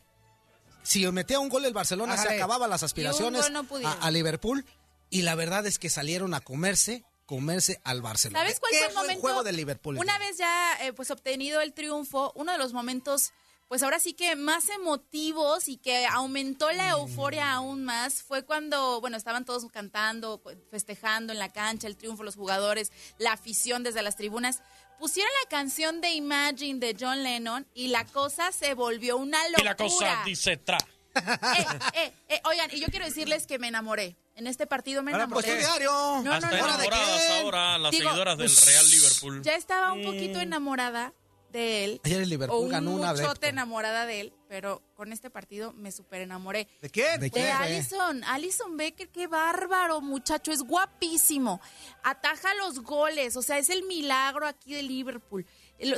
Si 0.83 1.05
metía 1.11 1.39
un 1.39 1.49
gol 1.49 1.65
el 1.65 1.73
Barcelona, 1.73 2.17
se 2.17 2.33
acababan 2.33 2.69
las 2.69 2.83
aspiraciones 2.83 3.49
no 3.51 3.65
a, 3.85 4.11
Liverpool. 4.11 4.65
Y 5.09 5.23
la 5.23 5.35
verdad 5.35 5.65
es 5.65 5.79
que 5.79 5.89
salieron 5.89 6.33
a 6.33 6.39
comerse, 6.39 7.03
comerse 7.25 7.81
al 7.83 8.01
Barcelona. 8.01 8.39
¿Sabes 8.39 8.59
cuál 8.59 8.73
fue 8.75 8.87
el 8.87 8.93
momento? 8.95 9.21
juego 9.21 9.43
de 9.43 9.51
Liverpool. 9.51 9.97
Una 9.97 10.17
vez 10.19 10.37
ya 10.37 10.77
eh, 10.81 10.93
pues 10.93 11.11
obtenido 11.11 11.61
el 11.61 11.73
triunfo, 11.73 12.31
uno 12.35 12.51
de 12.51 12.57
los 12.57 12.73
momentos 12.73 13.33
pues 13.69 13.83
ahora 13.83 13.99
sí 13.99 14.13
que 14.13 14.35
más 14.35 14.67
emotivos 14.69 15.67
y 15.67 15.77
que 15.77 16.07
aumentó 16.07 16.71
la 16.71 16.89
euforia 16.89 17.53
aún 17.53 17.85
más 17.85 18.23
fue 18.23 18.43
cuando, 18.43 18.99
bueno, 18.99 19.15
estaban 19.15 19.45
todos 19.45 19.63
cantando, 19.71 20.41
pues, 20.41 20.57
festejando 20.71 21.31
en 21.33 21.39
la 21.39 21.53
cancha 21.53 21.85
el 21.85 21.95
triunfo, 21.95 22.23
los 22.23 22.35
jugadores, 22.35 22.91
la 23.19 23.33
afición 23.33 23.83
desde 23.83 24.01
las 24.01 24.15
tribunas. 24.15 24.63
Pusieron 24.97 25.31
la 25.43 25.49
canción 25.49 26.01
de 26.01 26.11
Imagine 26.13 26.79
de 26.79 26.97
John 26.99 27.21
Lennon 27.21 27.67
y 27.75 27.89
la 27.89 28.05
cosa 28.05 28.51
se 28.51 28.73
volvió 28.73 29.17
una 29.17 29.38
locura. 29.49 29.61
Y 29.61 29.65
la 29.65 29.75
cosa 29.77 30.23
dice 30.25 30.57
tra. 30.57 30.79
Eh, 31.15 31.65
eh, 31.93 32.13
eh, 32.29 32.41
oigan, 32.45 32.69
y 32.71 32.79
yo 32.79 32.88
quiero 32.88 33.05
decirles 33.05 33.45
que 33.45 33.59
me 33.59 33.67
enamoré. 33.67 34.15
En 34.35 34.47
este 34.47 34.65
partido 34.65 35.03
me 35.03 35.11
Ahora, 35.11 35.25
enamoré. 35.25 35.47
pues, 35.47 35.57
tu 35.57 35.67
diario. 35.67 35.91
No, 35.91 36.21
no, 36.23 36.39
no. 36.39 36.47
ahora 36.47 37.77
las 37.77 37.91
Digo, 37.91 38.03
seguidoras 38.09 38.38
del 38.38 38.47
pues, 38.47 38.65
Real 38.65 38.89
Liverpool. 38.89 39.43
Ya 39.43 39.55
estaba 39.55 39.91
un 39.93 40.03
poquito 40.03 40.39
enamorada 40.39 41.13
de 41.51 41.86
él. 41.86 42.01
Ayer 42.03 42.22
el 42.22 42.27
o 42.27 42.29
Liverpool 42.29 42.60
un 42.65 42.70
ganó 42.70 42.91
una 42.91 43.13
muchote 43.13 43.48
enamorada 43.50 44.06
de 44.06 44.22
él, 44.22 44.34
pero 44.48 44.82
con 44.96 45.12
este 45.13 45.29
partido 45.29 45.74
me 45.74 45.91
super 45.91 46.22
enamoré. 46.22 46.68
¿De 46.82 46.89
quién? 46.89 47.20
¿De 47.20 47.29
De? 47.29 47.51
Allison, 47.51 48.24
Allison 48.25 48.77
Becker, 48.77 49.10
qué 49.10 49.27
bárbaro, 49.27 50.01
muchacho, 50.01 50.51
es 50.51 50.62
guapísimo. 50.62 51.60
Ataja 52.03 52.53
los 52.56 52.82
goles, 52.82 53.36
o 53.36 53.41
sea, 53.41 53.58
es 53.58 53.70
el 53.70 53.84
milagro 53.84 54.48
aquí 54.48 54.74
de 54.74 54.84
Liverpool. 54.84 55.46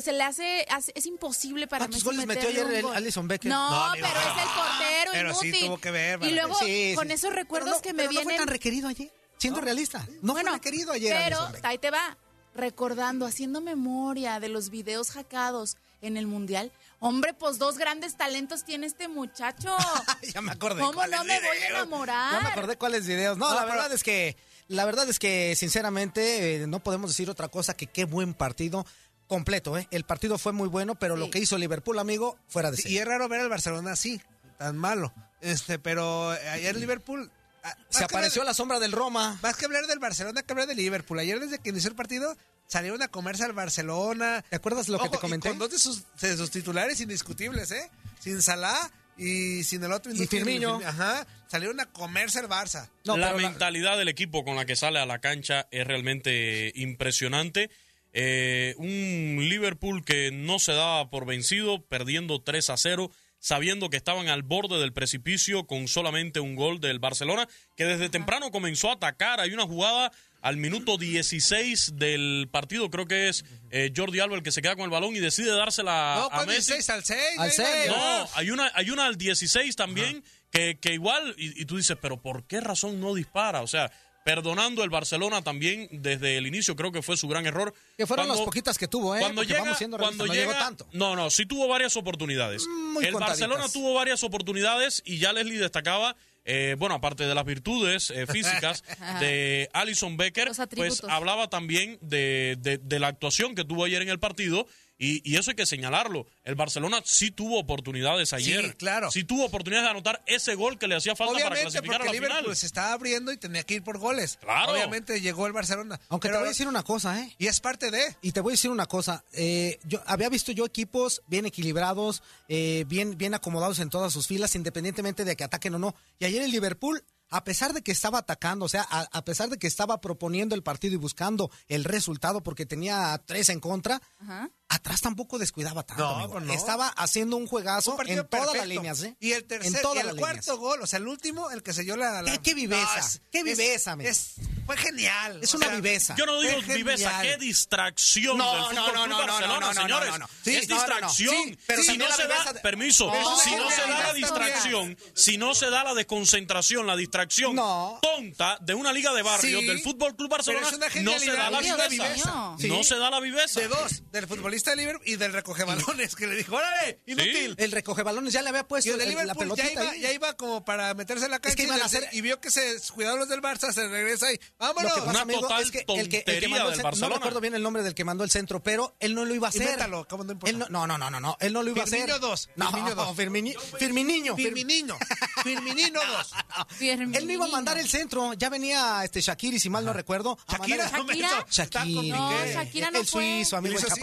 Se 0.01 0.11
le 0.13 0.23
hace, 0.23 0.65
es 0.93 1.05
imposible 1.05 1.67
para 1.67 1.85
¿Cuántos 1.85 2.03
Messi 2.05 2.05
goles 2.17 2.27
metió 2.27 2.49
ayer 2.49 2.81
gol. 2.83 2.95
Allison 2.95 3.27
Becker? 3.27 3.49
No, 3.49 3.89
pero 3.93 4.05
es 4.07 4.13
el 4.13 4.49
portero 4.55 5.11
Pero 5.11 5.33
sí 5.35 5.47
inútil. 5.47 5.65
tuvo 5.67 5.77
que 5.79 5.91
ver, 5.91 6.23
y 6.23 6.31
luego 6.31 6.53
Sí, 6.55 6.93
con 6.95 7.07
sí. 7.07 7.13
esos 7.13 7.33
recuerdos 7.33 7.71
no- 7.71 7.81
que 7.81 7.93
me 7.93 8.03
pero 8.03 8.11
no 8.11 8.13
fue 8.13 8.23
vienen 8.25 8.37
tan 8.45 8.47
requerido 8.47 8.87
ayer, 8.87 9.11
siendo 9.37 9.59
realista. 9.59 10.07
No 10.21 10.33
bueno, 10.33 10.49
fue 10.51 10.57
requerido 10.59 10.91
ayer. 10.93 11.15
Pero 11.23 11.39
ahí 11.63 11.77
te 11.79 11.89
va, 11.89 12.15
recordando, 12.55 13.25
haciendo 13.25 13.61
memoria 13.61 14.39
de 14.39 14.49
los 14.49 14.69
videos 14.69 15.11
hackeados 15.11 15.77
en 16.01 16.17
el 16.17 16.27
Mundial. 16.27 16.71
Hombre, 16.99 17.33
pues 17.33 17.57
dos 17.59 17.77
grandes 17.77 18.17
talentos 18.17 18.63
tiene 18.65 18.87
este 18.87 19.07
muchacho. 19.07 19.75
ya 20.33 20.41
me 20.41 20.51
acordé. 20.51 20.81
¿Cómo 20.81 21.05
no 21.07 21.23
me 21.23 21.39
voy 21.39 21.57
a 21.57 21.67
enamorar? 21.69 22.33
Ya 22.33 22.41
me 22.41 22.49
acordé 22.49 22.77
cuáles 22.77 23.05
videos. 23.07 23.37
No, 23.37 23.49
No, 23.49 23.55
la 23.55 23.61
pero- 23.61 23.73
verdad 23.73 23.93
es 23.93 24.03
que 24.03 24.35
la 24.67 24.85
verdad 24.85 25.09
es 25.09 25.19
que 25.19 25.53
sinceramente 25.55 26.55
eh, 26.63 26.67
no 26.67 26.79
podemos 26.81 27.11
decir 27.11 27.29
otra 27.29 27.49
cosa 27.49 27.75
que 27.75 27.87
qué 27.87 28.05
buen 28.05 28.33
partido 28.33 28.85
completo, 29.27 29.77
¿eh? 29.77 29.87
El 29.91 30.03
partido 30.05 30.37
fue 30.37 30.53
muy 30.53 30.67
bueno, 30.69 30.95
pero 30.95 31.15
lo 31.15 31.29
que 31.29 31.39
hizo 31.39 31.57
Liverpool, 31.57 31.99
amigo, 31.99 32.37
fuera 32.47 32.71
de 32.71 32.77
Sí, 32.77 32.89
y 32.89 32.97
es 32.97 33.05
raro 33.05 33.27
ver 33.29 33.41
al 33.41 33.49
Barcelona 33.49 33.93
así, 33.93 34.21
tan 34.57 34.77
malo. 34.77 35.13
Este, 35.41 35.77
pero 35.79 36.29
ayer 36.31 36.75
Liverpool. 36.77 37.31
Ah, 37.63 37.75
Se 37.89 38.03
apareció 38.03 38.41
hablar- 38.41 38.51
la 38.51 38.53
sombra 38.55 38.79
del 38.79 38.91
Roma. 38.91 39.39
Más 39.41 39.55
que 39.55 39.65
hablar 39.65 39.87
del 39.87 39.99
Barcelona, 39.99 40.43
que 40.43 40.53
hablar 40.53 40.67
de 40.67 40.75
Liverpool. 40.75 41.19
Ayer, 41.19 41.39
desde 41.39 41.59
que 41.59 41.69
inició 41.69 41.89
el 41.89 41.95
partido, 41.95 42.35
salieron 42.67 43.01
a 43.01 43.07
comerse 43.09 43.43
al 43.43 43.53
Barcelona. 43.53 44.43
¿Te 44.49 44.55
acuerdas 44.55 44.87
lo 44.89 44.99
que 44.99 45.09
te 45.09 45.17
y 45.17 45.19
comenté? 45.19 45.49
Con 45.49 45.59
dos 45.59 45.71
de 45.71 45.79
sus, 45.79 46.03
de 46.21 46.37
sus 46.37 46.51
titulares 46.51 46.99
indiscutibles, 47.01 47.71
¿eh? 47.71 47.89
Sin 48.19 48.41
Salah 48.41 48.91
y 49.17 49.63
sin 49.63 49.83
el 49.83 49.91
otro. 49.91 50.11
Y 50.13 50.27
Firmino. 50.27 50.79
Ajá. 50.85 51.25
Salieron 51.47 51.79
a 51.81 51.85
comerse 51.85 52.39
al 52.39 52.47
Barça. 52.47 52.89
No, 53.03 53.17
la 53.17 53.33
mentalidad 53.33 53.97
del 53.97 54.07
equipo 54.07 54.45
con 54.45 54.55
la 54.55 54.65
que 54.65 54.75
sale 54.77 54.99
a 54.99 55.05
la 55.05 55.19
cancha 55.19 55.67
es 55.71 55.85
realmente 55.85 56.71
impresionante. 56.75 57.69
Eh, 58.13 58.73
un 58.77 59.37
Liverpool 59.49 60.03
que 60.03 60.31
no 60.31 60.59
se 60.59 60.73
daba 60.73 61.09
por 61.09 61.25
vencido, 61.25 61.81
perdiendo 61.85 62.41
3 62.41 62.69
a 62.69 62.77
0, 62.77 63.11
sabiendo 63.41 63.89
que 63.89 63.97
estaban 63.97 64.29
al 64.29 64.43
borde 64.43 64.79
del 64.79 64.93
precipicio 64.93 65.65
con 65.65 65.87
solamente 65.87 66.39
un 66.39 66.55
gol 66.55 66.79
del 66.79 66.99
Barcelona, 66.99 67.49
que 67.75 67.85
desde 67.85 68.07
temprano 68.07 68.51
comenzó 68.51 68.89
a 68.89 68.93
atacar. 68.93 69.41
Hay 69.41 69.51
una 69.51 69.63
jugada 69.63 70.11
al 70.41 70.57
minuto 70.57 70.97
16 70.97 71.93
del 71.95 72.47
partido, 72.51 72.89
creo 72.89 73.07
que 73.07 73.29
es 73.29 73.43
eh, 73.71 73.91
Jordi 73.95 74.19
Alba 74.19 74.35
el 74.35 74.43
que 74.43 74.51
se 74.51 74.61
queda 74.61 74.75
con 74.75 74.85
el 74.85 74.89
balón 74.91 75.15
y 75.15 75.19
decide 75.19 75.51
dársela 75.51 76.15
no, 76.17 76.25
a 76.25 76.39
con 76.39 76.47
Messi. 76.47 76.73
16 76.73 76.89
al 76.89 77.03
6. 77.03 77.19
Al 77.39 77.51
seis. 77.51 77.87
No, 77.87 78.29
hay 78.35 78.51
una, 78.51 78.71
hay 78.73 78.89
una 78.91 79.05
al 79.05 79.17
16 79.17 79.75
también 79.75 80.23
que, 80.51 80.79
que 80.79 80.93
igual, 80.93 81.33
y, 81.37 81.61
y 81.61 81.65
tú 81.65 81.77
dices, 81.77 81.97
pero 81.99 82.21
¿por 82.21 82.45
qué 82.45 82.61
razón 82.61 82.99
no 82.99 83.13
dispara? 83.15 83.61
O 83.61 83.67
sea, 83.67 83.91
perdonando 84.23 84.83
el 84.83 84.89
Barcelona 84.89 85.41
también 85.41 85.87
desde 85.91 86.37
el 86.37 86.47
inicio, 86.47 86.75
creo 86.75 86.91
que 86.91 87.01
fue 87.01 87.17
su 87.17 87.27
gran 87.27 87.45
error. 87.45 87.73
Que 87.97 88.05
fueron 88.05 88.27
Cuando- 88.27 88.41
las 88.41 88.45
poquitas 88.45 88.77
que 88.77 88.87
tuvo, 88.87 89.15
¿eh? 89.15 89.19
Cuando 89.19 89.41
Porque 89.41 89.53
llega, 89.53 89.63
vamos 89.63 89.77
siendo 89.77 89.97
cuando 89.97 90.25
no 90.27 90.33
llega, 90.33 90.47
llegó 90.47 90.59
tanto. 90.59 90.87
no, 90.93 91.15
no, 91.15 91.29
sí 91.29 91.45
tuvo 91.45 91.67
varias 91.67 91.95
oportunidades. 91.97 92.65
Muy 92.67 93.05
el 93.05 93.11
contaditas. 93.13 93.39
Barcelona 93.49 93.71
tuvo 93.71 93.93
varias 93.93 94.23
oportunidades 94.23 95.01
y 95.05 95.17
ya 95.17 95.33
Leslie 95.33 95.57
destacaba, 95.59 96.15
eh, 96.45 96.75
bueno, 96.77 96.95
aparte 96.95 97.25
de 97.25 97.35
las 97.35 97.45
virtudes 97.45 98.11
eh, 98.11 98.25
físicas 98.27 98.83
de 99.19 99.69
Alison 99.73 100.17
Becker, 100.17 100.51
pues 100.75 101.03
hablaba 101.07 101.49
también 101.49 101.97
de, 102.01 102.57
de- 102.59 102.77
de 102.77 102.99
la 102.99 103.07
actuación 103.07 103.55
que 103.55 103.63
tuvo 103.63 103.85
ayer 103.85 104.01
en 104.01 104.09
el 104.09 104.19
partido. 104.19 104.67
Y, 105.03 105.27
y 105.29 105.37
eso 105.37 105.49
hay 105.49 105.55
que 105.55 105.65
señalarlo. 105.65 106.27
El 106.43 106.53
Barcelona 106.53 107.01
sí 107.03 107.31
tuvo 107.31 107.57
oportunidades 107.59 108.33
ayer. 108.33 108.77
claro. 108.77 109.09
Sí 109.09 109.23
tuvo 109.23 109.45
oportunidades 109.45 109.85
de 109.87 109.89
anotar 109.91 110.21
ese 110.27 110.53
gol 110.53 110.77
que 110.77 110.87
le 110.87 110.95
hacía 110.95 111.15
falta 111.15 111.33
para 111.33 111.45
Obviamente, 111.47 111.71
clasificar 111.71 111.97
porque 111.97 112.07
a 112.09 112.11
la 112.11 112.13
Liverpool 112.19 112.41
final. 112.43 112.55
se 112.55 112.65
estaba 112.67 112.93
abriendo 112.93 113.31
y 113.31 113.37
tenía 113.37 113.63
que 113.63 113.73
ir 113.73 113.83
por 113.83 113.97
goles. 113.97 114.37
Claro. 114.41 114.73
Obviamente 114.73 115.19
llegó 115.19 115.47
el 115.47 115.53
Barcelona. 115.53 115.99
Aunque 116.09 116.27
Pero- 116.27 116.37
te 116.37 116.41
voy 116.41 116.47
a 116.47 116.51
decir 116.51 116.67
una 116.67 116.83
cosa, 116.83 117.19
¿eh? 117.19 117.33
Y 117.39 117.47
es 117.47 117.59
parte 117.61 117.89
de. 117.89 118.15
Y 118.21 118.31
te 118.31 118.41
voy 118.41 118.51
a 118.51 118.53
decir 118.53 118.69
una 118.69 118.85
cosa, 118.85 119.23
eh, 119.33 119.79
yo 119.85 120.03
había 120.05 120.29
visto 120.29 120.51
yo 120.51 120.65
equipos 120.65 121.23
bien 121.25 121.47
equilibrados, 121.47 122.21
eh, 122.47 122.85
bien, 122.87 123.17
bien 123.17 123.33
acomodados 123.33 123.79
en 123.79 123.89
todas 123.89 124.13
sus 124.13 124.27
filas, 124.27 124.53
independientemente 124.55 125.25
de 125.25 125.35
que 125.35 125.43
ataquen 125.43 125.73
o 125.75 125.79
no. 125.79 125.95
Y 126.19 126.25
ayer 126.25 126.43
el 126.43 126.51
Liverpool, 126.51 127.03
a 127.29 127.43
pesar 127.45 127.71
de 127.73 127.81
que 127.81 127.91
estaba 127.93 128.19
atacando, 128.19 128.65
o 128.65 128.69
sea, 128.69 128.85
a, 128.89 129.07
a 129.11 129.23
pesar 129.23 129.49
de 129.49 129.57
que 129.57 129.65
estaba 129.65 130.01
proponiendo 130.01 130.53
el 130.53 130.63
partido 130.63 130.93
y 130.93 130.97
buscando 130.97 131.49
el 131.69 131.85
resultado 131.85 132.43
porque 132.43 132.65
tenía 132.65 133.19
tres 133.25 133.47
en 133.49 133.61
contra, 133.61 134.01
Ajá. 134.19 134.49
Atrás 134.73 135.01
tampoco 135.01 135.37
descuidaba 135.37 135.83
tanto. 135.83 136.03
No, 136.03 136.09
amigo. 136.15 136.31
pues 136.33 136.45
no. 136.45 136.53
Estaba 136.53 136.87
haciendo 136.89 137.37
un 137.37 137.47
juegazo 137.47 137.95
Un 137.95 138.09
en 138.09 138.27
todas 138.27 138.45
las 138.45 138.53
perfecto. 138.53 138.67
líneas, 138.81 139.03
¿eh? 139.03 139.15
Y 139.19 139.31
el 139.33 139.43
tercer, 139.45 139.75
en 139.75 139.81
todas 139.81 139.97
y 139.97 139.99
el 139.99 140.05
las 140.07 140.15
cuarto 140.15 140.41
líneas. 140.53 140.57
gol, 140.57 140.81
o 140.81 140.87
sea, 140.87 140.97
el 140.97 141.07
último, 141.07 141.51
el 141.51 141.61
que 141.63 141.73
selló 141.73 141.95
la. 141.97 142.21
la- 142.21 142.31
¿Qué- 142.31 142.39
qué 142.39 142.53
viveza? 142.53 142.99
es- 142.99 143.21
¿Qué 143.31 143.43
viveza, 143.43 143.91
amigo? 143.93 144.09
es- 144.09 144.33
fue 144.65 144.77
genial. 144.77 145.39
Es 145.43 145.53
o 145.53 145.57
una 145.57 145.67
sea, 145.67 145.75
viveza. 145.75 146.15
Yo 146.17 146.25
no 146.25 146.39
digo 146.39 146.61
Fue 146.61 146.75
viveza, 146.75 147.09
genial. 147.11 147.39
qué 147.39 147.45
distracción 147.45 148.37
No, 148.37 148.51
del 148.53 148.61
no, 148.61 148.67
Fútbol 148.69 148.85
no, 148.85 148.93
no, 148.93 149.07
no, 149.07 149.17
Barcelona, 149.17 149.53
no, 149.53 149.59
no, 149.59 149.73
no, 149.73 149.81
señores. 149.81 150.09
no, 150.11 150.17
no. 150.19 150.25
es 150.25 150.31
Sí, 150.43 150.51
no, 150.51 150.53
no, 150.53 150.67
no. 150.67 150.75
distracción. 150.75 151.35
Sí, 151.45 151.57
pero 151.67 151.83
si 151.83 151.97
no 151.97 152.11
se 152.11 152.27
da, 152.27 152.53
de- 152.53 152.59
permiso, 152.61 153.11
si 153.43 153.55
no 153.55 153.69
se 153.71 153.81
da 153.81 153.99
la 154.03 154.13
distracción, 154.13 154.97
si 155.15 155.37
no 155.37 155.53
se 155.55 155.69
da 155.69 155.83
la 155.83 155.93
desconcentración, 155.93 156.87
la 156.87 156.95
distracción 156.95 157.55
tonta 158.01 158.57
de 158.61 158.73
una 158.73 158.93
liga 158.93 159.11
de 159.13 159.21
barrio 159.23 159.59
del 159.61 159.81
Fútbol 159.81 160.15
Club 160.15 160.29
Barcelona, 160.29 160.69
no 161.01 161.19
se 161.19 161.31
da 161.31 161.49
la 161.49 161.59
viveza. 161.59 162.55
No 162.67 162.83
se 162.83 162.95
da 162.97 163.09
la 163.09 163.19
viveza. 163.19 163.59
De 163.59 163.67
dos, 163.67 164.03
del 164.11 164.27
futbolista 164.27 164.60
de 164.69 164.75
Liverpool 164.77 165.07
y 165.07 165.15
del 165.15 165.33
recoge 165.33 165.63
balones, 165.63 166.15
que 166.15 166.27
le 166.27 166.35
dijo, 166.35 166.55
órale, 166.55 166.99
inútil. 167.07 167.55
El 167.57 167.71
recoge 167.71 168.03
balones 168.03 168.31
ya 168.33 168.41
le 168.43 168.49
había 168.49 168.61
Y 168.61 168.65
puesto 168.65 168.91
el 168.91 168.97
de 168.99 169.03
el- 169.05 169.09
la 169.15 169.21
Liverpool 169.23 169.47
ya 169.49 169.55
pelotita 169.63 169.83
iba, 169.83 169.91
ahí. 169.91 170.01
ya 170.01 170.11
iba 170.13 170.33
como 170.37 170.63
para 170.63 170.93
meterse 170.93 171.25
en 171.25 171.31
la 171.31 171.39
cancha 171.39 171.55
que 171.55 171.63
iban 171.63 171.77
y, 171.77 171.81
a 171.81 171.83
desde- 171.85 171.97
hacer- 171.99 172.09
y 172.13 172.21
vio 172.21 172.39
que 172.39 172.51
se 172.51 172.77
cuidaron 172.93 173.19
los 173.19 173.29
del 173.29 173.41
Barça, 173.41 173.71
se 173.73 173.87
regresa 173.87 174.31
y 174.31 174.39
vámonos. 174.59 174.91
Lo 174.91 174.95
que 175.01 175.07
pasa, 175.07 175.21
amigo, 175.21 175.47
es 175.59 175.71
que 175.71 175.79
el 175.79 175.85
que, 175.85 175.97
el 175.97 176.09
que 176.09 176.17
tontería 176.21 176.49
mandó 176.49 176.65
el 176.69 176.77
del 176.77 176.85
centro, 176.85 177.07
no 177.09 177.15
recuerdo 177.15 177.41
bien 177.41 177.55
el 177.55 177.63
nombre 177.63 177.83
del 177.83 177.95
que 177.95 178.03
mandó 178.03 178.23
el 178.23 178.29
centro, 178.31 178.61
pero 178.61 178.95
él 178.99 179.15
no 179.15 179.25
lo 179.25 179.33
iba 179.33 179.47
a 179.47 179.49
hacer. 179.49 179.61
Invéntalo, 179.63 180.07
¿cómo 180.07 180.23
no 180.23 180.31
importa? 180.33 180.49
Él 180.51 180.59
no, 180.59 180.67
no, 180.69 180.85
no, 180.97 181.09
no, 181.09 181.37
él 181.39 181.53
no 181.53 181.63
lo 181.63 181.71
iba 181.71 181.81
a 181.81 181.85
hacer. 181.85 182.19
Dos, 182.19 182.49
No, 182.55 182.71
Firmino 182.71 182.95
dos. 182.95 183.17
Firmini- 183.17 183.57
Firminiño. 183.79 184.35
Firminiño, 184.35 184.97
Firminino 185.43 185.99
dos. 186.05 186.31
Él 186.81 187.27
no 187.27 187.33
iba 187.33 187.45
a 187.45 187.49
mandar 187.49 187.77
el 187.77 187.87
centro, 187.89 188.33
ya 188.33 188.49
venía 188.49 189.03
este 189.03 189.21
Shakiri, 189.21 189.59
si 189.59 189.69
mal 189.69 189.85
no 189.85 189.93
recuerdo. 189.93 190.37
Shakira, 190.47 190.89
no 190.91 191.05
Shakira 191.49 192.91
no 192.91 192.99
el 192.99 193.05
fue. 193.07 193.23
suizo, 193.23 193.57
amigo, 193.57 193.73
¿Le 193.75 193.79
el 193.79 193.85
así? 193.85 193.93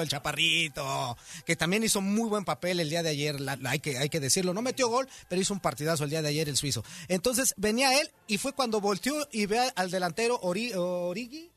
El 0.00 0.08
chaparrito, 0.08 1.16
que 1.44 1.56
también 1.56 1.82
hizo 1.84 2.00
muy 2.00 2.28
buen 2.28 2.44
papel 2.44 2.80
el 2.80 2.90
día 2.90 3.02
de 3.02 3.10
ayer, 3.10 3.36
hay, 3.66 3.78
que, 3.80 3.98
hay 3.98 4.08
que 4.08 4.20
decirlo. 4.20 4.54
No 4.54 4.62
metió 4.62 4.88
gol, 4.88 5.08
pero 5.28 5.40
hizo 5.40 5.52
un 5.54 5.60
partidazo 5.60 6.04
el 6.04 6.10
día 6.10 6.22
de 6.22 6.28
ayer 6.28 6.48
el 6.48 6.56
suizo. 6.56 6.84
Entonces 7.08 7.54
venía 7.56 8.00
él 8.00 8.10
y 8.26 8.38
fue 8.38 8.52
cuando 8.52 8.80
volteó 8.80 9.14
y 9.32 9.46
ve 9.46 9.60
al 9.76 9.90
delantero 9.90 10.40
Ori- 10.42 10.72
Origi. 10.76 11.50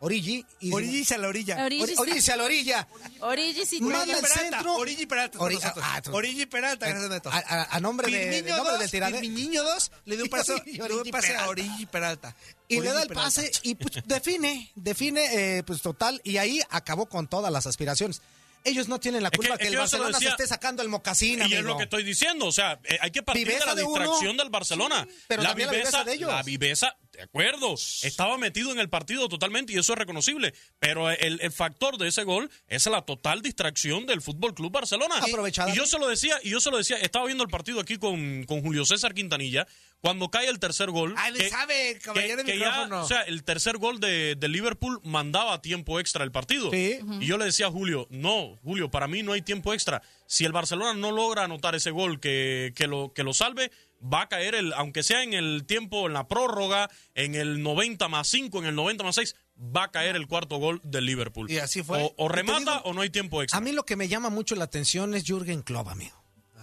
Origi. 0.00 0.44
Y 0.60 0.72
Origi 0.72 1.14
a 1.14 1.18
la 1.18 1.28
orilla. 1.28 1.64
Origi. 1.64 1.82
Ori- 1.82 1.94
Origi 1.98 2.30
a 2.30 2.36
la 2.36 2.44
orilla. 2.44 2.88
Origi 3.20 3.66
sí 3.66 3.80
Manda 3.80 3.98
Origi 4.02 4.12
Peralta, 4.20 4.40
centro. 4.40 4.74
Origi 4.76 5.06
Peralta. 5.06 5.38
Nosotros. 5.38 5.84
ah, 5.86 6.02
tú- 6.02 6.14
Origi 6.14 6.46
Peralta, 6.46 6.86
gracias 6.88 7.10
Neto. 7.10 7.30
A, 7.30 7.38
a- 7.38 7.76
a 7.76 7.80
nombre 7.80 8.10
de, 8.10 8.42
de 8.42 8.50
nombre 8.50 8.70
dos, 8.72 8.78
del 8.80 8.90
tiradero. 8.90 9.18
Firminiño 9.20 9.62
dos, 9.64 9.90
le 10.04 10.16
dio 10.16 10.24
un 10.24 10.30
pase, 10.30 10.52
Origi 10.54 10.78
le 10.78 10.88
dio 10.88 11.02
un 11.02 11.10
pase 11.10 11.26
a 11.28 11.30
Peralta. 11.30 11.48
Origi 11.50 11.86
Peralta. 11.86 12.36
Y 12.68 12.74
le 12.74 12.80
Origi 12.80 12.94
da 12.94 13.02
el 13.02 13.08
Peralta. 13.08 13.24
pase 13.26 13.50
y 13.62 13.74
pues, 13.74 14.02
define, 14.06 14.70
define, 14.74 15.58
eh, 15.58 15.62
pues 15.64 15.80
total, 15.82 16.20
y 16.24 16.36
ahí 16.36 16.60
acabó 16.70 17.06
con 17.06 17.26
todas 17.28 17.52
las 17.52 17.66
aspiraciones. 17.66 18.20
Ellos 18.64 18.88
no 18.88 18.98
tienen 18.98 19.22
la 19.22 19.30
culpa 19.30 19.54
es 19.54 19.58
que, 19.58 19.64
que 19.66 19.70
el 19.70 19.76
Barcelona 19.78 20.18
se 20.18 20.28
esté 20.28 20.46
sacando 20.46 20.82
el 20.82 20.88
mocasín, 20.88 21.40
Y 21.48 21.54
es 21.54 21.62
lo 21.62 21.76
que 21.76 21.84
estoy 21.84 22.02
diciendo, 22.02 22.46
o 22.46 22.52
sea, 22.52 22.78
eh, 22.84 22.98
hay 23.00 23.10
que 23.12 23.22
partir 23.22 23.46
Viveza 23.46 23.66
de 23.66 23.66
la 23.70 23.74
de 23.76 23.84
uno. 23.84 23.98
distracción 24.00 24.36
del 24.36 24.50
Barcelona. 24.50 25.06
Sí, 25.08 25.16
pero 25.28 25.42
la 25.42 25.48
también 25.50 25.68
la 25.68 25.72
viveza, 25.74 25.90
viveza 25.98 26.04
de 26.04 26.14
ellos. 26.14 26.30
La 26.30 26.42
viveza, 26.42 26.96
de 27.18 27.24
acuerdo, 27.24 27.74
estaba 27.74 28.38
metido 28.38 28.70
en 28.70 28.78
el 28.78 28.88
partido 28.88 29.28
totalmente 29.28 29.72
y 29.72 29.76
eso 29.76 29.92
es 29.92 29.98
reconocible, 29.98 30.54
pero 30.78 31.10
el, 31.10 31.40
el 31.40 31.50
factor 31.50 31.98
de 31.98 32.06
ese 32.06 32.22
gol 32.22 32.48
es 32.68 32.86
la 32.86 33.02
total 33.02 33.42
distracción 33.42 34.06
del 34.06 34.22
Fútbol 34.22 34.54
Club 34.54 34.70
Barcelona. 34.70 35.16
Aprovechada. 35.20 35.72
Y 35.72 35.74
yo 35.76 35.84
se 35.84 35.98
lo 35.98 36.06
decía, 36.06 36.38
y 36.44 36.50
yo 36.50 36.60
se 36.60 36.70
lo 36.70 36.76
decía, 36.78 36.96
estaba 36.98 37.26
viendo 37.26 37.42
el 37.42 37.50
partido 37.50 37.80
aquí 37.80 37.96
con, 37.96 38.44
con 38.44 38.62
Julio 38.62 38.84
César 38.84 39.14
Quintanilla, 39.14 39.66
cuando 40.00 40.30
cae 40.30 40.48
el 40.48 40.60
tercer 40.60 40.92
gol. 40.92 41.12
Ah, 41.18 41.30
le 41.30 41.48
sabe, 41.48 41.98
caballero 42.00 42.44
de 42.44 42.52
que 42.52 42.56
ya, 42.56 42.70
micrófono. 42.70 43.02
o 43.02 43.08
sea, 43.08 43.22
el 43.22 43.42
tercer 43.42 43.78
gol 43.78 43.98
de, 43.98 44.36
de 44.36 44.48
Liverpool 44.48 45.00
mandaba 45.02 45.60
tiempo 45.60 45.98
extra 45.98 46.22
el 46.22 46.30
partido. 46.30 46.70
Sí. 46.70 47.00
Y 47.18 47.26
yo 47.26 47.36
le 47.36 47.46
decía 47.46 47.66
a 47.66 47.70
Julio, 47.72 48.06
no, 48.10 48.60
Julio, 48.62 48.92
para 48.92 49.08
mí 49.08 49.24
no 49.24 49.32
hay 49.32 49.42
tiempo 49.42 49.74
extra. 49.74 50.02
Si 50.26 50.44
el 50.44 50.52
Barcelona 50.52 50.94
no 50.94 51.10
logra 51.10 51.42
anotar 51.42 51.74
ese 51.74 51.90
gol 51.90 52.20
que, 52.20 52.72
que, 52.76 52.86
lo, 52.86 53.12
que 53.12 53.24
lo 53.24 53.34
salve, 53.34 53.72
va 54.02 54.22
a 54.22 54.28
caer, 54.28 54.54
el, 54.54 54.72
aunque 54.74 55.02
sea 55.02 55.22
en 55.22 55.34
el 55.34 55.64
tiempo, 55.66 56.06
en 56.06 56.12
la 56.12 56.28
prórroga, 56.28 56.90
en 57.14 57.34
el 57.34 57.62
90 57.62 58.08
más 58.08 58.28
5, 58.28 58.58
en 58.58 58.66
el 58.66 58.74
90 58.74 59.04
más 59.04 59.14
6, 59.14 59.36
va 59.58 59.84
a 59.84 59.90
caer 59.90 60.16
el 60.16 60.26
cuarto 60.26 60.56
gol 60.58 60.80
del 60.84 61.06
Liverpool. 61.06 61.50
Y 61.50 61.58
así 61.58 61.82
fue. 61.82 62.02
O, 62.02 62.14
o 62.16 62.28
remata 62.28 62.58
digo, 62.58 62.84
o 62.84 62.94
no 62.94 63.02
hay 63.02 63.10
tiempo 63.10 63.42
extra. 63.42 63.58
A 63.58 63.60
mí 63.60 63.72
lo 63.72 63.84
que 63.84 63.96
me 63.96 64.08
llama 64.08 64.30
mucho 64.30 64.54
la 64.54 64.64
atención 64.64 65.14
es 65.14 65.24
Jürgen 65.24 65.62
Klopp, 65.62 65.88
amigo. 65.88 66.17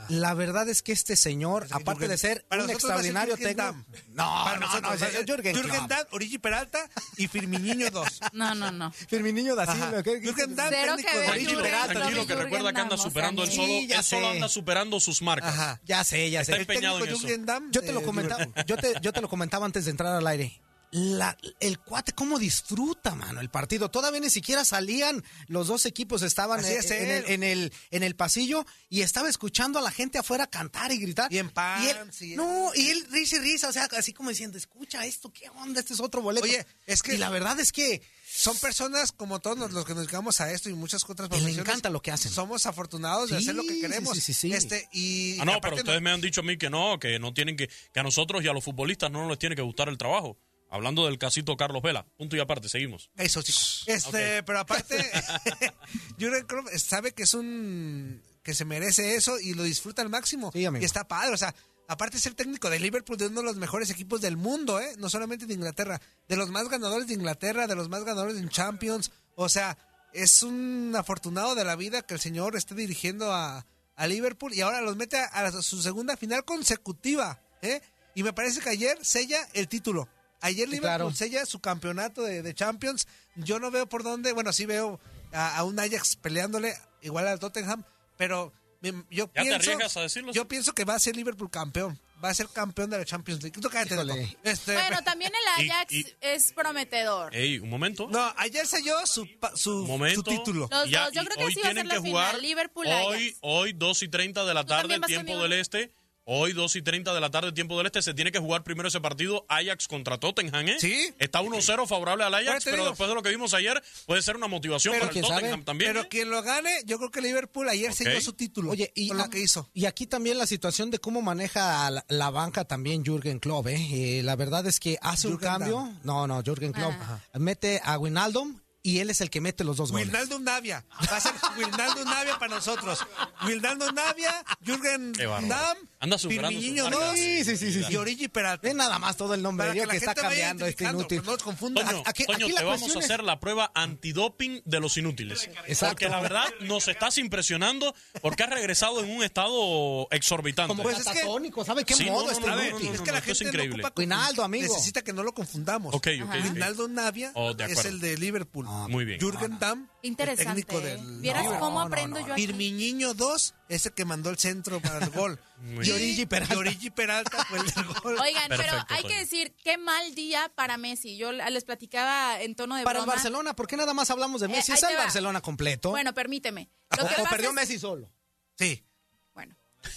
La 0.09 0.33
verdad 0.33 0.67
es 0.69 0.81
que 0.81 0.91
este 0.91 1.15
señor, 1.15 1.67
aparte 1.71 2.05
Jürgen- 2.05 2.07
de 2.09 2.17
ser 2.17 2.45
para 2.47 2.63
un 2.63 2.69
extraordinario 2.69 3.35
Jürgen 3.35 3.55
técnico. 3.57 3.71
Damm. 3.71 3.85
No, 4.13 4.43
Para 4.43 4.59
no, 4.59 4.65
nosotros 4.67 4.99
no, 5.01 5.07
es 5.07 5.25
Jürgen. 5.25 5.87
Damm, 5.87 6.05
Origi 6.11 6.37
Peralta 6.37 6.89
y 7.17 7.27
Firminiño 7.27 7.89
dos. 7.91 8.07
No, 8.33 8.53
no, 8.55 8.71
no. 8.71 8.91
Firminiño 8.91 9.55
da. 9.55 9.65
Silva. 9.71 10.03
¿qué- 10.03 10.19
qué- 10.21 10.27
Jürgen 10.27 10.55
Damm, 10.55 10.69
técnico 10.69 11.09
que 11.11 11.17
de 11.19 11.27
Origi 11.29 11.45
Jürgen 11.45 11.63
Peralta. 11.63 11.93
Tranquilo, 11.93 12.21
que 12.21 12.33
Jürgen 12.33 12.43
recuerda 12.43 12.73
que 12.73 12.81
anda 12.81 12.97
superando 12.97 13.43
él 13.43 13.51
solo, 13.51 14.27
él 14.29 14.35
anda 14.35 14.49
superando 14.49 14.99
sus 14.99 15.21
marcas. 15.21 15.53
Ajá. 15.53 15.81
Ya 15.85 16.03
sé, 16.03 16.29
ya 16.29 16.43
sé. 16.43 16.51
Está 16.51 16.61
empeñado 16.61 16.95
en 16.97 17.03
técnico 17.03 17.17
eso. 17.19 17.27
Jürgen 17.27 17.45
Damm 17.45 17.71
Yo 17.71 17.81
te 17.81 17.87
de 17.87 17.93
lo 17.93 18.03
comentaba, 18.03 18.39
Liverpool. 18.45 18.65
yo 18.65 18.77
te, 18.77 18.93
yo 19.01 19.13
te 19.13 19.21
lo 19.21 19.29
comentaba 19.29 19.65
antes 19.65 19.85
de 19.85 19.91
entrar 19.91 20.13
al 20.15 20.27
aire. 20.27 20.61
La- 20.91 21.37
el 21.59 21.79
cuate 21.79 22.13
cómo 22.13 22.39
disfruta, 22.39 23.15
mano, 23.15 23.41
el 23.41 23.49
partido. 23.49 23.89
Todavía 23.91 24.19
ni 24.21 24.29
siquiera 24.29 24.63
salían, 24.63 25.23
los 25.47 25.67
dos 25.67 25.85
equipos 25.85 26.21
estaban 26.21 26.63
en, 26.63 26.71
es 26.77 26.91
en 26.91 27.03
él. 27.09 27.23
el, 27.25 27.31
en, 27.31 27.43
el, 27.43 27.73
en 27.91 28.03
el 28.03 28.15
pasillo 28.15 28.65
y 28.89 29.01
estaba 29.01 29.27
escuchando 29.29 29.79
a 29.79 29.81
la 29.81 29.91
gente 29.91 30.17
afuera 30.17 30.47
cantar 30.47 30.91
y 30.91 30.97
gritar. 30.97 31.31
Y 31.33 31.37
en 31.39 31.49
pants, 31.49 32.21
Y 32.21 32.31
él- 32.33 32.37
no, 32.37 32.71
y 32.75 32.89
él 32.89 33.05
risa 33.11 33.35
y 33.37 33.39
risa, 33.39 33.69
o 33.69 33.73
sea, 33.73 33.89
así 33.97 34.13
como 34.13 34.29
diciendo, 34.29 34.57
escucha 34.57 35.05
esto, 35.05 35.31
¿qué 35.33 35.49
onda? 35.49 35.79
Este 35.81 35.93
es 35.93 35.99
otro 35.99 36.21
boleto. 36.21 36.45
Oye, 36.45 36.65
es 36.85 37.01
que- 37.01 37.15
Y 37.15 37.17
la 37.17 37.29
verdad 37.29 37.59
es 37.59 37.71
que 37.71 38.01
Son 38.27 38.57
personas 38.57 39.13
como 39.13 39.39
todos 39.39 39.57
los- 39.57 39.71
los 39.71 39.85
que 39.85 39.93
nos 39.93 40.03
dedicamos 40.03 40.41
a 40.41 40.51
esto 40.51 40.69
y 40.69 40.73
muchas 40.73 41.03
otras 41.05 41.29
le 41.29 41.37
profesiones. 41.37 41.57
encanta 41.59 41.89
lo 41.89 42.01
que 42.01 42.11
hacen. 42.11 42.29
Somos 42.31 42.65
afortunados 42.65 43.29
de 43.29 43.37
Sí, 43.37 43.43
hacer 43.43 43.55
lo 43.55 43.63
que 43.63 43.79
queremos. 43.79 44.13
sí, 44.15 44.19
sí, 44.19 44.33
sí. 44.33 44.51
Este, 44.51 44.89
y 44.91 45.39
Ah, 45.39 45.45
no, 45.45 45.61
pero 45.61 45.77
ustedes 45.77 46.01
me 46.01 46.11
han 46.11 46.19
dicho 46.19 46.41
a 46.41 46.43
mí 46.43 46.57
que 46.57 46.69
no, 46.69 46.99
que 46.99 47.17
no 47.17 47.33
tienen 47.33 47.55
que, 47.55 47.69
que 47.93 47.99
a 47.99 48.03
nosotros 48.03 48.43
y 48.43 48.47
a 48.49 48.53
los 48.53 48.61
futbolistas 48.63 49.09
no 49.09 49.29
les 49.29 49.39
tiene 49.39 49.55
que 49.55 49.61
gustar 49.61 49.87
el 49.87 49.97
trabajo. 49.97 50.37
Hablando 50.69 51.05
del 51.05 51.17
casito 51.17 51.55
Carlos 51.57 51.81
Vela. 51.81 52.05
Punto 52.17 52.35
y 52.35 52.39
aparte, 52.39 52.69
seguimos. 52.69 53.09
Eso, 53.15 53.41
chicos. 53.41 53.83
Este, 53.87 54.43
pero 54.43 54.59
aparte, 54.59 54.97
Jurgen 56.19 56.45
Klopp 56.45 56.67
sabe 56.77 57.13
que 57.13 57.23
es 57.23 57.33
un 57.33 58.21
que 58.43 58.53
se 58.53 58.65
merece 58.65 59.15
eso 59.15 59.39
y 59.39 59.53
lo 59.55 59.63
disfruta 59.63 60.01
al 60.01 60.09
máximo. 60.09 60.51
Sí, 60.51 60.65
amigo. 60.65 60.83
Y 60.83 60.85
está 60.85 61.07
padre, 61.07 61.33
o 61.33 61.37
sea, 61.37 61.55
aparte 61.87 62.17
de 62.17 62.21
ser 62.21 62.35
técnico 62.35 62.69
de 62.69 62.79
Liverpool, 62.79 63.17
de 63.17 63.27
uno 63.27 63.41
de 63.41 63.45
los 63.47 63.55
mejores 63.55 63.89
equipos 63.89 64.21
del 64.21 64.37
mundo, 64.37 64.79
¿eh? 64.79 64.93
No 64.97 65.09
solamente 65.09 65.47
de 65.47 65.53
Inglaterra, 65.55 65.99
de 66.27 66.35
los 66.35 66.49
más 66.51 66.69
ganadores 66.69 67.07
de 67.07 67.15
Inglaterra, 67.15 67.65
de 67.67 67.75
los 67.75 67.89
más 67.89 68.03
ganadores 68.03 68.37
en 68.37 68.49
Champions. 68.49 69.11
O 69.35 69.49
sea, 69.49 69.77
es 70.13 70.43
un 70.43 70.93
afortunado 70.95 71.55
de 71.55 71.65
la 71.65 71.75
vida 71.75 72.03
que 72.03 72.13
el 72.13 72.19
señor 72.19 72.55
esté 72.55 72.75
dirigiendo 72.75 73.33
a, 73.33 73.65
a 73.95 74.07
Liverpool 74.07 74.53
y 74.53 74.61
ahora 74.61 74.81
los 74.81 74.95
mete 74.95 75.17
a, 75.17 75.25
a 75.25 75.51
su 75.63 75.81
segunda 75.81 76.15
final 76.15 76.45
consecutiva, 76.45 77.41
¿eh? 77.61 77.81
Y 78.13 78.23
me 78.23 78.31
parece 78.31 78.61
que 78.61 78.69
ayer 78.69 78.97
sella 79.03 79.47
el 79.53 79.67
título. 79.67 80.07
Ayer 80.45 80.67
Liverpool 80.69 80.81
claro. 81.11 81.11
sella 81.13 81.45
su 81.45 81.59
campeonato 81.59 82.21
de, 82.23 82.41
de 82.41 82.53
Champions. 82.53 83.07
Yo 83.35 83.59
no 83.59 83.71
veo 83.71 83.87
por 83.87 84.03
dónde, 84.03 84.31
bueno, 84.33 84.53
sí 84.53 84.65
veo 84.65 84.99
a, 85.33 85.57
a 85.57 85.63
un 85.63 85.79
Ajax 85.79 86.15
peleándole 86.17 86.75
igual 87.01 87.27
al 87.27 87.39
Tottenham, 87.39 87.83
pero 88.17 88.53
me- 88.81 88.91
yo 89.09 89.25
¿Ya 89.33 89.41
te 89.41 89.41
pienso, 89.41 89.55
arriesgas 89.55 89.97
a 89.97 90.01
decirlo? 90.01 90.31
yo 90.33 90.47
pienso 90.47 90.73
que 90.73 90.85
va 90.85 90.95
a 90.95 90.99
ser 90.99 91.15
Liverpool 91.15 91.49
campeón, 91.49 91.99
va 92.23 92.29
a 92.29 92.33
ser 92.33 92.47
campeón 92.49 92.89
de 92.91 92.97
la 92.99 93.05
Champions 93.05 93.41
League. 93.43 93.59
Tú 93.59 93.69
cállate. 93.69 94.37
Este, 94.43 94.73
Bueno, 94.73 95.03
también 95.03 95.31
el 95.57 95.69
Ajax 95.71 95.91
y- 95.93 96.05
es 96.21 96.53
prometedor. 96.53 97.35
Ey, 97.35 97.59
un 97.59 97.69
momento. 97.69 98.07
no, 98.09 98.33
ayer 98.37 98.67
selló 98.67 99.05
su, 99.07 99.27
pa- 99.39 99.55
su, 99.55 99.85
momento. 99.85 100.17
su 100.29 100.37
título. 100.37 100.67
Los 100.71 100.89
Ya, 100.89 101.05
dos, 101.05 101.13
yo 101.13 101.21
y 101.21 101.25
creo 101.25 101.37
que 101.37 101.43
hoy 101.45 101.53
sí 101.53 101.59
va 101.61 101.69
a 101.69 101.73
tienen 101.73 101.87
ser 101.87 101.87
la 101.87 101.93
que 101.95 102.07
final, 102.07 102.25
jugar 102.31 102.41
Liverpool 102.41 102.85
hoy, 102.87 103.15
Ajax. 103.27 103.37
hoy 103.41 103.73
2 103.73 104.03
y 104.03 104.07
30 104.09 104.45
de 104.45 104.53
la 104.53 104.61
¿Tú 104.63 104.67
tarde, 104.69 104.97
vas 104.99 105.07
tiempo 105.07 105.41
del 105.41 105.53
este. 105.53 105.91
Hoy 106.27 106.53
2 106.53 106.77
y 106.77 106.81
30 106.81 107.13
de 107.13 107.21
la 107.21 107.29
tarde, 107.29 107.51
tiempo 107.51 107.77
del 107.77 107.85
este. 107.85 108.01
Se 108.01 108.15
tiene 108.15 108.31
que 108.31 108.39
jugar 108.39 108.63
primero 108.63 108.87
ese 108.87 108.99
partido 108.99 109.45
Ajax 109.47 109.87
contra 109.87 110.17
Tottenham, 110.19 110.67
¿eh? 110.67 110.77
Sí. 110.79 111.13
Está 111.19 111.41
1-0 111.43 111.85
favorable 111.87 112.23
al 112.23 112.33
Ajax, 112.33 112.65
pero 112.65 112.83
después 112.83 113.07
de 113.07 113.13
lo 113.13 113.21
que 113.21 113.29
vimos 113.29 113.53
ayer, 113.53 113.79
puede 114.07 114.23
ser 114.23 114.35
una 114.35 114.47
motivación 114.47 114.93
Pero 114.95 115.05
para 115.05 115.19
el 115.19 115.21
Tottenham 115.21 115.51
sabe. 115.51 115.63
también. 115.63 115.91
Pero 115.91 116.05
¿eh? 116.05 116.07
quien 116.09 116.31
lo 116.31 116.41
gane, 116.41 116.71
yo 116.85 116.97
creo 116.97 117.11
que 117.11 117.21
Liverpool 117.21 117.69
ayer 117.69 117.91
Ok. 117.91 117.97
selló 117.97 118.21
su 118.21 118.33
título. 118.33 118.71
Oye, 118.71 118.91
y, 118.95 119.13
lo 119.13 119.29
que 119.29 119.39
hizo. 119.39 119.69
y 119.75 119.85
aquí 119.85 120.07
también 120.07 120.39
la 120.39 120.47
situación 120.47 120.89
de 120.89 120.97
cómo 120.97 121.21
maneja 121.21 121.91
la, 121.91 122.03
la 122.09 122.31
banca 122.31 122.65
también 122.65 123.05
Jürgen 123.05 123.37
Klopp. 123.37 123.67
¿eh? 123.67 123.77
Eh, 123.91 124.23
la 124.23 124.35
verdad 124.35 124.65
es 124.65 124.79
que 124.79 124.97
hace 125.01 125.27
un 125.27 125.37
cambio. 125.37 125.93
No, 126.03 126.25
no, 126.25 126.41
Jürgen 126.41 126.71
Klopp. 126.71 126.89
Ajá. 126.93 127.21
Mete 127.35 127.79
a 127.83 127.99
Wijnaldum 127.99 128.59
y 128.85 128.99
él 128.99 129.09
es 129.09 129.19
el 129.19 129.31
que 129.31 129.41
mete 129.41 129.63
los 129.63 129.77
dos 129.77 129.91
goles. 129.91 130.05
Wilnaldo 130.07 130.37
Navia. 130.39 130.85
Va 131.11 131.17
a 131.17 131.19
ser 131.19 131.33
Wilnaldo 131.57 132.05
Navia 132.05 132.37
para 132.37 132.53
nosotros. 132.53 132.99
Wilnaldo 133.43 133.91
Navia, 133.91 134.45
Jürgen. 134.63 135.11
Damm, 135.13 135.77
Anda 135.99 136.17
superando 136.19 136.59
Firminiño. 136.59 136.89
2 136.91 137.15
Sí, 137.15 137.43
sí, 137.43 137.57
sí, 137.57 137.81
y 137.89 137.95
Origi 137.95 138.27
Peralta. 138.27 138.67
Ve 138.67 138.75
nada 138.75 138.99
más 138.99 139.17
todo 139.17 139.33
el 139.33 139.41
nombre 139.41 139.65
Para 139.67 139.73
que 139.73 139.79
que, 139.81 139.85
la 139.87 139.93
está 139.95 140.05
gente 140.11 140.21
cambiando 140.21 140.65
este 140.67 140.83
inútil. 140.83 141.21
no 141.25 141.31
nos 141.31 141.41
confundan. 141.43 141.85
Toño, 141.87 142.03
Aquí- 142.05 142.25
Toño, 142.25 142.45
aquí 142.45 142.55
te 142.55 142.63
vamos 142.63 142.95
a 142.95 142.99
es- 142.99 143.05
hacer 143.05 143.23
la 143.23 143.39
prueba 143.39 143.71
antidoping 143.73 144.61
de 144.65 144.79
los 144.79 144.97
inútiles. 144.97 145.49
Exacto. 145.65 145.93
Porque 145.95 146.09
la 146.09 146.19
verdad 146.21 146.45
nos 146.61 146.87
estás 146.87 147.17
impresionando 147.17 147.95
porque 148.21 148.43
has 148.43 148.49
regresado 148.51 149.03
en 149.03 149.09
un 149.09 149.23
estado 149.23 150.07
exorbitante. 150.11 150.67
Como 150.69 150.83
Pues 150.83 150.99
es 150.99 151.05
que- 151.05 151.13
catatónico, 151.13 151.65
¿sabe 151.65 151.85
qué 151.85 151.95
Sí, 151.95 152.05
modo 152.05 152.19
no, 152.19 152.25
no, 152.25 152.31
este 152.33 152.45
no, 152.47 152.53
A 152.53 152.55
ver, 152.55 152.69
inútil? 152.69 152.89
es 152.91 152.99
no, 152.99 153.03
que 153.03 153.11
la 153.11 153.17
esto 153.17 153.31
es 153.31 153.39
gente 153.39 153.49
increíble. 153.57 153.81
no 153.81 153.87
ocupa 153.87 153.99
Wijnaldo, 153.99 154.43
amigo. 154.43 154.71
Necesita 154.73 155.01
que 155.03 155.11
no 155.13 155.23
lo 155.23 155.33
confundamos. 155.33 155.93
Ok, 155.95 156.07
ok. 156.23 156.33
Wijnaldo 156.43 156.87
Navia 156.87 157.31
Oh, 157.33 157.51
es 157.57 157.85
el 157.85 157.99
de 157.99 158.17
Liverpool. 158.17 158.67
Muy 158.89 159.05
bien. 159.05 159.19
Jürgen 159.19 159.57
Damm. 159.59 159.87
Interesante, 160.01 160.59
El 160.61 160.65
técnico 160.65 160.79
¿eh? 160.87 160.91
del. 160.97 161.19
¿Vieras 161.21 161.45
cómo 161.59 161.81
aprendo 161.81 162.19
yo 162.25 162.33
aquí? 162.33 162.45
Firmiño 162.47 163.13
2, 163.13 163.55
ese 163.69 163.91
que 163.91 164.05
mandó 164.05 164.29
el 164.29 164.37
centro 164.37 164.79
para 164.81 165.03
el 165.05 165.09
gol. 165.11 165.39
Muy 165.61 165.77
y 165.85 165.89
bien. 165.89 165.95
Origi 165.95 166.25
Peralta. 166.25 166.53
Y 166.53 166.57
Origi 166.57 166.89
Peralta 166.91 167.45
fue 167.45 167.59
el 167.59 167.65
del 167.65 167.85
gol. 167.85 168.17
Oigan, 168.19 168.43
pero 168.49 168.73
hay 168.89 169.01
Toño. 169.03 169.07
que 169.13 169.19
decir, 169.19 169.55
qué 169.63 169.77
mal 169.77 170.13
día 170.15 170.51
para 170.55 170.77
Messi. 170.77 171.17
Yo 171.17 171.31
les 171.31 171.63
platicaba 171.63 172.41
en 172.41 172.55
tono 172.55 172.75
de 172.75 172.83
Para 172.83 172.99
el 172.99 173.03
broma. 173.05 173.13
Barcelona, 173.15 173.55
¿por 173.55 173.67
qué 173.67 173.77
nada 173.77 173.93
más 173.93 174.09
hablamos 174.11 174.41
de 174.41 174.47
Eh, 174.47 174.49
Messi? 174.49 174.71
ahí 174.71 174.75
¿Es 174.75 174.81
te 174.81 174.91
el 174.91 174.97
va. 174.97 175.03
Barcelona 175.03 175.41
completo? 175.41 175.89
Bueno, 175.91 176.13
permíteme. 176.13 176.69
Lo 176.97 177.05
¿O, 177.05 177.07
que 177.07 177.13
o 177.15 177.17
pasa 177.17 177.29
perdió 177.29 177.49
es- 177.49 177.55
Messi 177.55 177.79
solo? 177.79 178.11
Sí. 178.57 178.83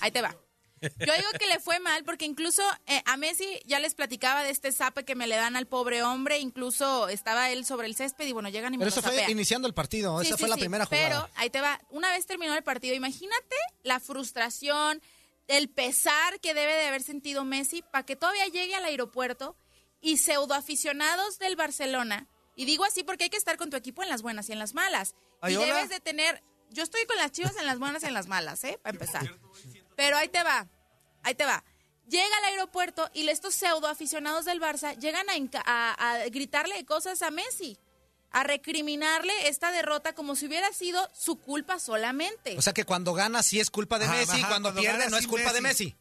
Ahí 0.00 0.10
te 0.10 0.20
va. 0.20 0.36
Yo 0.80 1.12
digo 1.14 1.28
que 1.38 1.46
le 1.46 1.58
fue 1.60 1.80
mal 1.80 2.04
porque 2.04 2.24
incluso 2.24 2.62
eh, 2.86 3.02
a 3.06 3.16
Messi 3.16 3.46
ya 3.66 3.78
les 3.78 3.94
platicaba 3.94 4.42
de 4.42 4.50
este 4.50 4.72
zape 4.72 5.04
que 5.04 5.14
me 5.14 5.26
le 5.26 5.36
dan 5.36 5.56
al 5.56 5.66
pobre 5.66 6.02
hombre, 6.02 6.38
incluso 6.38 7.08
estaba 7.08 7.50
él 7.50 7.64
sobre 7.64 7.86
el 7.86 7.94
césped 7.96 8.26
y 8.26 8.32
bueno, 8.32 8.48
llegan 8.48 8.74
y 8.74 8.78
me 8.78 8.84
Pero 8.84 8.94
lo 8.94 9.00
eso 9.00 9.08
fue 9.10 9.30
iniciando 9.30 9.66
el 9.68 9.74
partido. 9.74 10.20
Sí, 10.20 10.28
Esa 10.28 10.36
sí, 10.36 10.40
fue 10.40 10.48
la 10.48 10.56
sí, 10.56 10.60
primera 10.60 10.86
jugada. 10.86 11.08
Pero 11.08 11.30
ahí 11.36 11.50
te 11.50 11.60
va, 11.60 11.80
una 11.90 12.10
vez 12.10 12.26
terminó 12.26 12.54
el 12.54 12.62
partido, 12.62 12.94
imagínate 12.94 13.56
la 13.82 14.00
frustración, 14.00 15.02
el 15.48 15.68
pesar 15.68 16.40
que 16.40 16.54
debe 16.54 16.74
de 16.74 16.86
haber 16.86 17.02
sentido 17.02 17.44
Messi 17.44 17.82
para 17.82 18.04
que 18.04 18.16
todavía 18.16 18.46
llegue 18.46 18.74
al 18.74 18.84
aeropuerto 18.84 19.56
y 20.00 20.18
pseudoaficionados 20.18 21.38
del 21.38 21.56
Barcelona, 21.56 22.28
y 22.54 22.64
digo 22.64 22.84
así 22.84 23.02
porque 23.04 23.24
hay 23.24 23.30
que 23.30 23.36
estar 23.36 23.56
con 23.56 23.70
tu 23.70 23.76
equipo 23.76 24.02
en 24.02 24.08
las 24.08 24.22
buenas 24.22 24.48
y 24.48 24.52
en 24.52 24.58
las 24.58 24.74
malas. 24.74 25.14
Ay, 25.40 25.54
y 25.54 25.56
hola. 25.56 25.66
debes 25.66 25.88
de 25.90 26.00
tener, 26.00 26.42
yo 26.70 26.82
estoy 26.82 27.04
con 27.06 27.16
las 27.16 27.30
chivas 27.32 27.56
en 27.56 27.66
las 27.66 27.78
buenas 27.78 28.02
y 28.02 28.06
en 28.06 28.14
las 28.14 28.26
malas, 28.26 28.62
¿eh? 28.64 28.78
Para 28.82 28.94
empezar. 28.94 29.38
Pero 29.98 30.16
ahí 30.16 30.28
te 30.28 30.40
va, 30.44 30.68
ahí 31.24 31.34
te 31.34 31.44
va. 31.44 31.64
Llega 32.08 32.36
al 32.38 32.44
aeropuerto 32.44 33.10
y 33.12 33.28
estos 33.28 33.52
pseudo 33.56 33.88
aficionados 33.88 34.44
del 34.44 34.60
Barça 34.60 34.96
llegan 34.96 35.28
a, 35.28 35.34
enca- 35.34 35.62
a- 35.66 35.92
a 36.12 36.28
gritarle 36.28 36.84
cosas 36.84 37.20
a 37.20 37.32
Messi, 37.32 37.76
a 38.30 38.44
recriminarle 38.44 39.48
esta 39.48 39.72
derrota 39.72 40.14
como 40.14 40.36
si 40.36 40.46
hubiera 40.46 40.72
sido 40.72 41.10
su 41.12 41.36
culpa 41.40 41.80
solamente. 41.80 42.56
O 42.56 42.62
sea 42.62 42.72
que 42.72 42.84
cuando 42.84 43.12
gana 43.12 43.42
sí 43.42 43.58
es 43.58 43.70
culpa 43.70 43.98
de 43.98 44.04
Ajá, 44.04 44.14
Messi, 44.14 44.38
ajá, 44.38 44.48
cuando, 44.48 44.68
cuando 44.68 44.80
pierde 44.82 44.98
gana 45.00 45.10
no 45.10 45.16
es 45.18 45.26
culpa 45.26 45.52
de 45.52 45.60
Messi. 45.62 45.96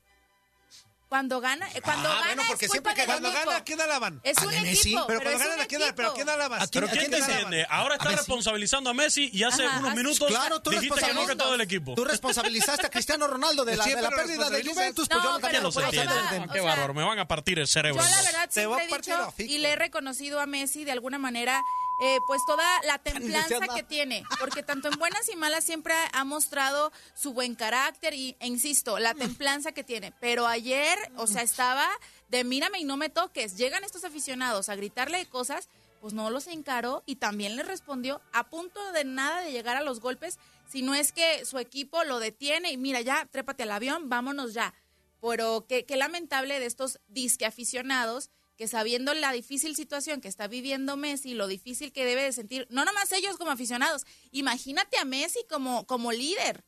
Cuando 1.10 1.40
gana, 1.40 1.70
eh, 1.74 1.82
cuando 1.82 2.10
Ah, 2.10 2.16
gana 2.16 2.26
bueno, 2.28 2.44
porque 2.50 2.66
es 2.66 2.72
culpa 2.72 2.90
siempre 2.90 3.02
que 3.02 3.06
Cuando 3.08 3.30
equipo. 3.30 3.46
gana, 3.46 3.58
¿a 3.60 3.64
quién 3.64 3.80
alaban? 3.82 4.20
Es 4.24 4.38
¿A 4.38 4.46
un 4.46 4.52
de 4.52 4.60
Messi? 4.62 4.90
equipo, 4.90 5.08
Pero 5.08 5.22
cuando 5.22 5.40
gana, 5.40 5.56
un 5.56 5.62
¿a 5.62 5.66
quién, 5.66 5.82
pero 5.96 6.10
¿a 6.10 6.14
quién 6.14 6.30
alabas? 6.30 6.62
¿A 6.64 6.68
quién- 6.68 6.84
¿Pero 6.84 6.88
a 6.88 7.08
quién? 7.08 7.66
Ahora 7.70 7.98
Messi. 7.98 8.16
responsabilizando 8.16 8.90
a 8.90 8.94
Messi 8.94 9.30
y 9.32 9.44
hace 9.44 9.66
Ajá, 9.66 9.80
unos 9.80 9.96
minutos 9.96 10.28
Claro, 10.28 10.62
tú 10.62 10.70
dijiste 10.72 11.00
que 11.00 11.14
no 11.14 11.26
que 11.26 11.36
todo 11.38 11.56
el 11.56 11.62
equipo. 11.62 11.96
Tú 11.96 12.04
responsabilizaste 12.04 12.88
a 12.88 12.90
Cristiano 12.90 13.26
Ronaldo 13.28 13.64
de 13.64 13.76
la, 13.78 13.86
de 13.86 14.02
la 14.02 14.10
pérdida 14.10 14.50
de. 14.50 14.64
Juventus, 14.66 15.08
pues 15.08 15.18
No, 15.18 15.24
yo 15.26 15.32
lo 15.32 15.40
¿Quién 15.40 15.52
puedo 15.52 15.64
los 15.64 15.78
o 15.78 16.52
Qué 16.52 16.60
bárbaro, 16.60 16.94
me 16.94 17.04
van 17.04 17.20
a 17.20 17.28
partir 17.28 17.58
el 17.60 17.68
cerebro. 17.68 18.04
Yo 18.04 18.10
la 18.10 18.22
verdad 18.24 18.50
siempre 18.52 18.84
he 18.84 18.98
dicho 18.98 19.34
y 19.38 19.58
le 19.60 19.72
he 19.72 19.76
reconocido 19.78 20.42
a 20.42 20.46
Messi 20.46 20.84
de 20.84 20.92
alguna 20.92 21.18
manera 21.18 21.64
eh, 22.00 22.20
pues 22.28 22.42
toda 22.46 22.66
la 22.84 23.00
templanza 23.04 23.68
que 23.76 23.84
tiene, 23.84 24.24
porque 24.40 24.64
tanto 24.64 24.88
en 24.88 25.00
buenas 25.00 25.30
y 25.30 25.36
malas 25.36 25.64
siempre 25.64 25.94
ha 26.14 26.24
mostrado 26.24 26.92
su 27.16 27.34
buen 27.34 27.56
carácter 27.56 28.14
y, 28.14 28.36
e 28.40 28.48
insisto, 28.48 29.00
la 29.00 29.14
templanza 29.14 29.72
que 29.72 29.84
tiene. 29.84 30.14
Pero 30.20 30.48
ayer, 30.48 30.98
o 31.16 31.28
sea, 31.28 31.42
estaba 31.42 31.88
de 32.30 32.44
mírame 32.44 32.80
y 32.80 32.84
no 32.84 32.98
me 32.98 33.10
toques. 33.10 33.58
Llegan 33.58 33.84
estos 33.84 34.04
aficionados 34.04 34.70
a 34.70 34.76
gritarle 34.76 35.26
cosas, 35.26 35.70
pues 36.02 36.14
no 36.14 36.30
los 36.30 36.48
encaró 36.48 37.04
y 37.06 37.16
también 37.16 37.56
le 37.56 37.64
respondió 37.64 38.22
a 38.32 38.50
punto 38.50 38.92
de 38.92 39.04
nada 39.04 39.42
de 39.42 39.52
llegar 39.52 39.78
a 39.78 39.82
los 39.82 40.00
golpes, 40.00 40.38
si 40.70 40.82
no 40.82 40.94
es 40.94 41.12
que 41.12 41.46
su 41.46 41.60
equipo 41.60 42.04
lo 42.04 42.20
detiene 42.20 42.72
y 42.72 42.78
mira 42.78 43.02
ya, 43.02 43.28
trépate 43.32 43.64
al 43.64 43.72
avión, 43.72 44.10
vámonos 44.10 44.54
ya. 44.54 44.74
Pero 45.22 45.66
qué, 45.68 45.86
qué 45.86 45.96
lamentable 45.96 46.60
de 46.60 46.66
estos 46.66 47.00
disque 47.08 47.46
aficionados 47.46 48.30
que 48.58 48.68
sabiendo 48.68 49.14
la 49.14 49.32
difícil 49.32 49.76
situación 49.76 50.20
que 50.20 50.28
está 50.28 50.48
viviendo 50.48 50.98
Messi, 50.98 51.34
lo 51.34 51.48
difícil 51.48 51.94
que 51.94 52.06
debe 52.06 52.24
de 52.24 52.34
sentir, 52.34 52.68
no 52.70 52.84
nomás 52.86 53.12
ellos 53.12 53.38
como 53.38 53.52
aficionados, 53.52 54.06
imagínate 54.32 54.98
a 54.98 55.06
Messi 55.06 55.46
como, 55.50 55.86
como 55.86 56.12
líder. 56.12 56.66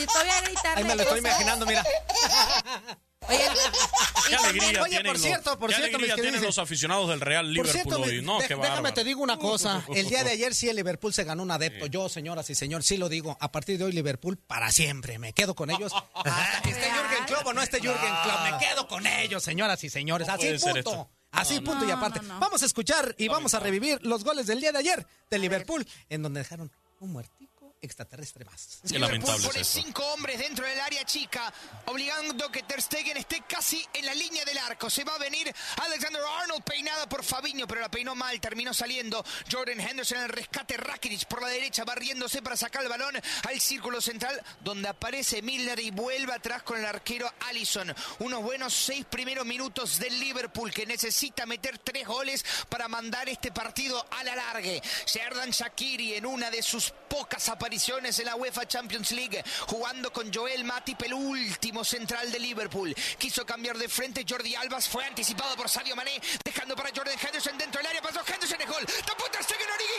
Y 0.00 0.06
todavía 0.06 0.40
gritarle 0.40 0.82
Ahí 0.82 0.84
me 0.84 0.96
lo 0.96 1.02
estoy 1.02 1.18
imaginando, 1.18 1.66
mira. 1.66 1.84
Oye, 3.28 3.38
Qué 4.28 4.34
alegría 4.36 4.82
Oye, 4.82 5.04
por 5.04 5.18
cierto, 5.18 5.58
por 5.58 5.72
cierto, 5.72 5.98
mis 5.98 6.14
tienen 6.14 6.42
los 6.42 6.58
aficionados 6.58 7.08
del 7.08 7.20
Real 7.20 7.52
Liverpool 7.52 7.72
cierto, 7.72 8.00
hoy. 8.00 8.22
No, 8.22 8.38
de- 8.40 8.48
qué 8.48 8.54
déjame 8.56 8.92
te 8.92 9.04
digo 9.04 9.22
una 9.22 9.38
cosa. 9.38 9.84
El 9.94 10.08
día 10.08 10.24
de 10.24 10.30
ayer 10.30 10.54
sí 10.54 10.68
el 10.68 10.76
Liverpool 10.76 11.12
se 11.12 11.24
ganó 11.24 11.42
un 11.42 11.50
adepto. 11.50 11.86
Yo, 11.86 12.08
señoras 12.08 12.48
y 12.50 12.54
señores, 12.54 12.86
sí 12.86 12.96
lo 12.96 13.08
digo. 13.08 13.36
A 13.40 13.50
partir 13.52 13.78
de 13.78 13.84
hoy 13.84 13.92
Liverpool 13.92 14.36
para 14.38 14.70
siempre. 14.72 15.18
Me 15.18 15.32
quedo 15.32 15.54
con 15.54 15.70
ellos. 15.70 15.92
Hasta 16.14 16.62
que 16.62 16.70
esté 16.70 16.90
Jürgen 16.90 17.24
Klopp 17.26 17.46
o 17.46 17.52
no 17.52 17.62
esté 17.62 17.80
Jürgen 17.80 18.14
Klopp. 18.22 18.40
Me 18.50 18.58
quedo 18.66 18.88
con 18.88 19.06
ellos, 19.06 19.42
señoras 19.42 19.82
y 19.84 19.90
señores. 19.90 20.28
Así 20.28 20.52
punto. 20.58 21.10
Así 21.30 21.60
No, 21.60 21.64
punto 21.70 21.86
y 21.86 21.90
aparte. 21.90 22.20
no. 22.22 22.38
Vamos 22.40 22.62
a 22.62 22.66
escuchar 22.66 23.14
y 23.18 23.28
vamos 23.28 23.54
a 23.54 23.60
revivir 23.60 23.98
los 24.02 24.22
goles 24.24 24.46
del 24.46 24.60
día 24.60 24.70
de 24.72 24.78
ayer 24.78 25.06
de 25.30 25.38
Liverpool, 25.38 25.86
en 26.10 26.22
donde 26.22 26.40
dejaron 26.40 26.70
un 27.00 27.10
muertico 27.12 27.51
extraterrestre 27.82 28.44
más. 28.44 28.78
Qué 28.88 28.98
lamentable 28.98 29.46
pone 29.46 29.60
es 29.60 29.68
eso. 29.68 29.82
cinco 29.82 30.04
hombres 30.12 30.38
dentro 30.38 30.64
del 30.64 30.78
área 30.80 31.04
chica, 31.04 31.52
obligando 31.86 32.50
que 32.50 32.62
Ter 32.62 32.80
Stegen 32.80 33.16
esté 33.16 33.42
casi 33.48 33.84
en 33.92 34.06
la 34.06 34.14
línea 34.14 34.44
del 34.44 34.56
arco. 34.58 34.88
Se 34.88 35.02
va 35.02 35.16
a 35.16 35.18
venir 35.18 35.52
Alexander 35.84 36.22
Arnold 36.40 36.62
peinada 36.62 37.08
por 37.08 37.24
Fabinho, 37.24 37.66
pero 37.66 37.80
la 37.80 37.90
peinó 37.90 38.14
mal, 38.14 38.40
terminó 38.40 38.72
saliendo 38.72 39.24
Jordan 39.50 39.80
Henderson 39.80 40.18
en 40.18 40.24
el 40.24 40.28
rescate. 40.30 40.76
Rakitic 40.76 41.26
por 41.26 41.42
la 41.42 41.48
derecha, 41.48 41.84
barriéndose 41.84 42.40
para 42.40 42.56
sacar 42.56 42.82
el 42.84 42.88
balón 42.88 43.20
al 43.48 43.60
círculo 43.60 44.00
central, 44.00 44.40
donde 44.60 44.88
aparece 44.88 45.42
Milner 45.42 45.80
y 45.80 45.90
vuelve 45.90 46.32
atrás 46.32 46.62
con 46.62 46.78
el 46.78 46.86
arquero 46.86 47.30
Allison. 47.48 47.92
Unos 48.20 48.42
buenos 48.42 48.72
seis 48.72 49.04
primeros 49.04 49.44
minutos 49.44 49.98
del 49.98 50.18
Liverpool, 50.20 50.72
que 50.72 50.86
necesita 50.86 51.46
meter 51.46 51.78
tres 51.78 52.06
goles 52.06 52.44
para 52.68 52.86
mandar 52.86 53.28
este 53.28 53.50
partido 53.50 54.06
a 54.12 54.22
la 54.22 54.36
largue. 54.36 54.80
Sherdan 55.06 55.50
Shakiri 55.50 56.14
en 56.14 56.26
una 56.26 56.48
de 56.48 56.62
sus 56.62 56.92
pocas 57.08 57.48
apariciones 57.48 57.71
en 57.72 58.26
la 58.26 58.36
UEFA 58.36 58.68
Champions 58.68 59.12
League, 59.12 59.42
jugando 59.66 60.12
con 60.12 60.30
Joel 60.30 60.62
Matip, 60.62 61.00
el 61.04 61.14
último 61.14 61.82
central 61.82 62.30
de 62.30 62.38
Liverpool. 62.38 62.94
Quiso 63.16 63.46
cambiar 63.46 63.78
de 63.78 63.88
frente 63.88 64.26
Jordi 64.28 64.54
Albas, 64.54 64.86
fue 64.86 65.06
anticipado 65.06 65.56
por 65.56 65.70
Sadio 65.70 65.96
Mané, 65.96 66.20
dejando 66.44 66.76
para 66.76 66.90
Jordan 66.94 67.16
Henderson 67.18 67.56
dentro 67.56 67.78
del 67.80 67.86
área, 67.86 68.02
pasó 68.02 68.20
Henderson 68.26 68.60
es 68.60 68.68
gol. 68.68 68.84
Tapó 69.06 69.24
Ter 69.30 69.42
Stegen, 69.42 69.68
Origi, 69.70 69.94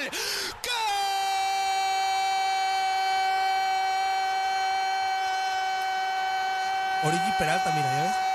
gol. 0.00 0.10
Origi 7.04 7.32
Peralta, 7.38 7.70
mira, 7.70 7.86
¿ya 7.86 8.02
ves? 8.02 8.31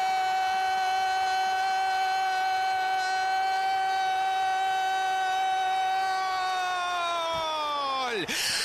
Sí. 8.25 8.57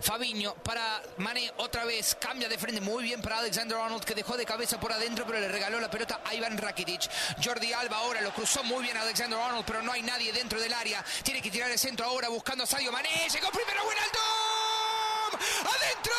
Fabiño 0.00 0.54
para 0.64 1.02
Mané 1.18 1.52
otra 1.58 1.84
vez 1.84 2.16
cambia 2.20 2.48
de 2.48 2.58
frente 2.58 2.80
muy 2.80 3.04
bien 3.04 3.22
para 3.22 3.38
Alexander 3.38 3.78
Arnold 3.78 4.02
que 4.02 4.12
dejó 4.14 4.36
de 4.36 4.44
cabeza 4.44 4.80
por 4.80 4.92
adentro 4.92 5.24
pero 5.26 5.38
le 5.38 5.46
regaló 5.46 5.78
la 5.78 5.88
pelota 5.90 6.20
a 6.24 6.34
Ivan 6.34 6.58
Rakitic. 6.58 7.08
Jordi 7.44 7.72
Alba 7.72 7.98
ahora 7.98 8.20
lo 8.20 8.32
cruzó 8.32 8.64
muy 8.64 8.82
bien 8.82 8.96
Alexander 8.96 9.38
Arnold 9.38 9.64
pero 9.66 9.82
no 9.82 9.92
hay 9.92 10.02
nadie 10.02 10.32
dentro 10.32 10.58
del 10.60 10.72
área. 10.72 11.04
Tiene 11.22 11.40
que 11.40 11.50
tirar 11.50 11.70
el 11.70 11.78
centro 11.78 12.06
ahora 12.06 12.28
buscando 12.28 12.64
a 12.64 12.66
Sadio 12.66 12.90
Mané. 12.90 13.28
Llegó 13.32 13.50
primero 13.50 13.84
Wijnaldum. 13.86 15.38
¡Adentro! 15.60 16.14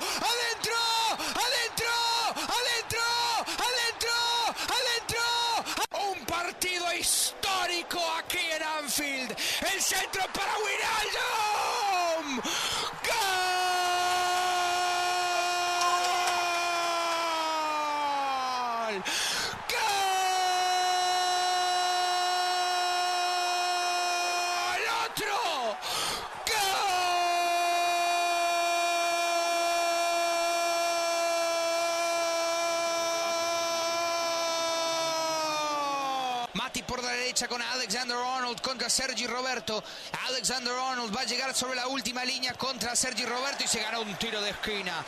¡Adentro! 0.00 0.74
¡Adentro! 1.18 1.92
¡Adentro! 2.34 3.02
¡Adentro! 3.64 4.14
¡Adentro! 4.74 5.22
Un 6.10 6.18
partido 6.24 6.90
histórico 7.06 8.00
aquí 8.18 8.44
en 8.56 8.62
Anfield. 8.62 9.30
El 9.72 9.80
centro 9.80 10.22
para 10.34 10.52
Wijnaldum. 10.58 12.40
¡Gol! 18.86 19.04
¡Gol! 24.66 24.82
¡Otro! 25.04 25.38
¡Gol! 26.46 26.76
Mati 36.54 36.82
por 36.82 37.02
la 37.02 37.10
derecha 37.10 37.46
con 37.48 37.62
Alexander 37.86 38.16
Arnold 38.16 38.60
contra 38.62 38.90
Sergi 38.90 39.28
Roberto. 39.28 39.80
Alexander 40.26 40.72
Arnold 40.72 41.16
va 41.16 41.20
a 41.20 41.24
llegar 41.24 41.54
sobre 41.54 41.76
la 41.76 41.86
última 41.86 42.24
línea 42.24 42.52
contra 42.54 42.96
Sergi 42.96 43.24
Roberto 43.24 43.62
y 43.62 43.68
se 43.68 43.80
gana 43.80 44.00
un 44.00 44.12
tiro 44.16 44.42
de 44.42 44.50
esquina. 44.50 45.04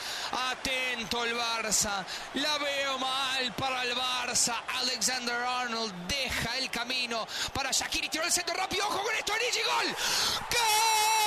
Atento 0.52 1.24
el 1.24 1.36
Barça. 1.36 2.04
La 2.34 2.56
veo 2.58 2.96
mal 3.00 3.52
para 3.54 3.82
el 3.82 3.96
Barça. 3.96 4.62
Alexander 4.80 5.42
Arnold 5.42 5.92
deja 6.06 6.56
el 6.58 6.70
camino 6.70 7.26
para 7.52 7.72
Shakiri. 7.72 8.08
Tiró 8.10 8.24
el 8.24 8.30
centro 8.30 8.54
rápido. 8.54 8.86
Ojo 8.86 9.02
con 9.02 9.14
esto. 9.16 9.32
Gol. 9.32 9.86
¡Gol! 9.88 11.17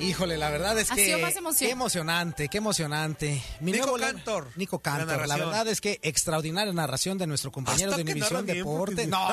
Híjole, 0.00 0.38
la 0.38 0.48
verdad 0.50 0.78
es 0.78 0.90
Ha 0.90 0.94
que 0.94 1.04
sido 1.06 1.18
más 1.18 1.34
emoción. 1.36 1.66
qué 1.68 1.72
emocionante, 1.72 2.48
qué 2.48 2.58
emocionante. 2.58 3.42
Mi 3.60 3.72
Nico 3.72 3.86
nuevo- 3.86 3.98
Cantor. 3.98 4.48
Nico 4.56 4.78
Cantor. 4.80 5.26
La, 5.26 5.36
verdad 5.36 5.66
es 5.68 5.80
que 5.80 5.98
extraordinaria 6.02 6.72
narración 6.72 7.18
de 7.18 7.26
nuestro 7.26 7.50
compañero 7.50 7.90
Hasta 7.90 7.96
de 8.04 8.10
Univisión 8.12 8.46
bien, 8.46 8.58
Deporte. 8.58 8.94
porque- 8.94 9.06
No, 9.08 9.28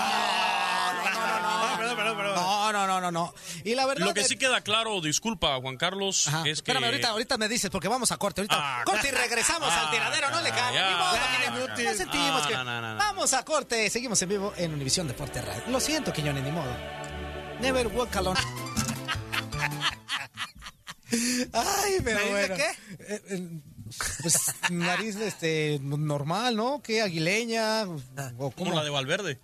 Perdón, 1.78 1.97
perdón, 1.97 2.17
perdón. 2.17 2.36
no, 2.36 2.71
no, 2.73 2.88
no, 2.88 3.01
no, 3.01 3.12
no. 3.12 3.34
Y 3.63 3.75
la 3.75 3.86
verdad 3.86 4.08
Lo 4.08 4.13
que 4.13 4.23
sí 4.23 4.38
queda 4.38 4.62
claro, 4.62 4.99
disculpa 5.01 5.56
Juan 5.62 5.78
Carlos, 5.78 6.28
Ajá. 6.28 6.39
es 6.39 6.43
que... 6.43 6.71
Espérame, 6.71 6.86
ahorita, 6.86 7.10
ahorita 7.10 7.38
me 7.38 7.47
dices, 7.47 7.69
porque 7.69 7.88
vamos 7.88 8.12
a 8.12 8.17
corte. 8.17 8.41
Ahorita 8.41 8.56
Ah, 8.58 8.84
corte 8.86 9.10
y 9.10 9.12
regresamos 9.12 9.69
ah, 9.71 9.82
al 9.86 9.91
tiradero. 9.91 10.30
No 10.32 10.41
le 10.41 10.49
Ya, 10.49 11.51
que 11.51 11.58
inútil. 11.60 11.86
no 11.86 11.93
sentimos 11.93 12.41
Ah, 12.43 12.47
que. 12.47 12.54
no, 12.56 12.63
no, 12.63 12.82
no, 12.82 12.93
no. 12.93 12.97
Vamos 12.97 13.34
a 13.34 13.45
corte. 13.45 13.88
Seguimos 13.91 14.19
en 14.23 14.30
vivo 14.30 14.54
en 14.58 14.73
Univisión 14.73 15.08
Deporte 15.08 15.41
Radio. 15.41 15.63
Lo 15.67 15.80
siento, 15.80 16.12
Quiñones, 16.12 16.43
ni 16.43 16.51
modo. 16.51 16.75
Never 17.60 17.88
walk 17.88 18.15
alone. 18.15 18.39
Ay, 21.54 21.97
pero 22.04 22.19
¿Nariz 22.19 22.32
de 22.34 22.47
bueno. 22.47 22.56
qué? 22.56 23.13
Eh, 23.13 23.21
eh, 23.30 23.60
Pues 24.21 24.38
nariz 24.71 25.15
este, 25.17 25.80
normal, 25.82 26.56
¿no? 26.56 26.82
¿Qué? 26.82 27.01
¿Aguileña? 27.01 27.84
¿O 28.38 28.51
Como 28.51 28.73
la 28.73 28.84
de 28.84 28.89
Valverde. 28.89 29.39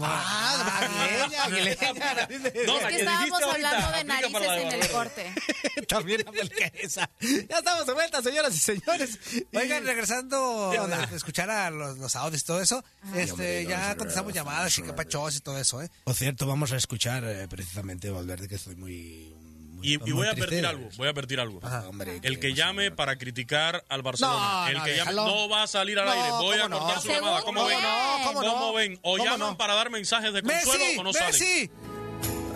Ah, 0.00 0.80
aguileña, 0.80 1.44
aguileña. 1.44 1.92
nariz 2.14 2.42
de- 2.42 2.66
No, 2.66 2.76
Es 2.78 2.82
la 2.82 2.88
que 2.88 2.94
que 2.96 3.02
estábamos 3.02 3.42
ahorita, 3.42 3.70
hablando 3.86 3.96
de 3.98 4.04
narices 4.04 4.40
de 4.40 4.62
en 4.62 4.82
el 4.82 4.88
corte. 4.90 5.34
También 5.88 6.24
aplica 6.26 6.66
esa. 6.74 7.10
Ya 7.20 7.58
estamos 7.58 7.86
de 7.86 7.92
vuelta, 7.92 8.22
señoras 8.22 8.54
y 8.54 8.58
señores. 8.58 9.18
Oigan, 9.54 9.84
regresando 9.84 10.70
de 11.10 11.16
escuchar 11.16 11.50
a 11.50 11.70
los, 11.70 11.98
los 11.98 12.16
audios 12.16 12.40
y 12.42 12.44
todo 12.46 12.60
eso, 12.62 12.82
este, 13.14 13.66
ya 13.66 13.94
contestamos 13.96 14.32
llamadas 14.32 14.76
y 14.78 14.82
capachos 14.82 15.36
y 15.36 15.40
todo 15.40 15.58
eso, 15.58 15.82
¿eh? 15.82 15.90
Por 16.04 16.14
cierto, 16.14 16.46
vamos 16.46 16.72
a 16.72 16.76
escuchar 16.76 17.22
eh, 17.24 17.46
precisamente 17.48 18.10
Valverde, 18.10 18.48
que 18.48 18.54
estoy 18.54 18.76
muy... 18.76 19.34
muy- 19.76 19.88
Y, 19.88 19.92
y 19.94 20.12
voy 20.12 20.26
a 20.26 20.30
advertir 20.30 20.66
algo, 20.66 20.88
voy 20.96 21.06
a 21.06 21.10
advertir 21.10 21.40
algo. 21.40 21.60
hombre, 21.88 22.20
el 22.22 22.40
que 22.40 22.54
llame 22.54 22.90
para 22.90 23.16
criticar 23.16 23.84
al 23.88 24.02
Barcelona, 24.02 24.38
No, 24.62 24.68
el 24.68 24.78
no, 24.78 24.84
que 24.84 24.90
llame 24.96 25.10
déjalo. 25.12 25.26
no 25.26 25.48
va 25.48 25.62
a 25.62 25.66
salir 25.66 25.98
al 25.98 26.06
No, 26.06 26.12
aire. 26.12 26.30
Voy 26.30 26.58
a 26.58 26.68
cortar 26.68 27.00
su 27.00 27.08
llamada. 27.08 27.42
¿Cómo 27.42 27.64
ven? 27.66 27.82
No, 27.82 28.18
¿cómo 28.24 28.42
no? 28.42 28.52
¿Cómo 28.52 28.72
ven? 28.72 28.98
O 29.02 29.12
¿Cómo 29.12 29.24
llaman 29.24 29.38
no? 29.50 29.56
para 29.56 29.74
dar 29.74 29.90
mensajes 29.90 30.32
de 30.32 30.42
consuelo 30.42 30.84
¡Messi! 30.84 30.98
o 30.98 31.02
no 31.04 31.12
salen. 31.12 31.28
¡Messi! 31.32 31.70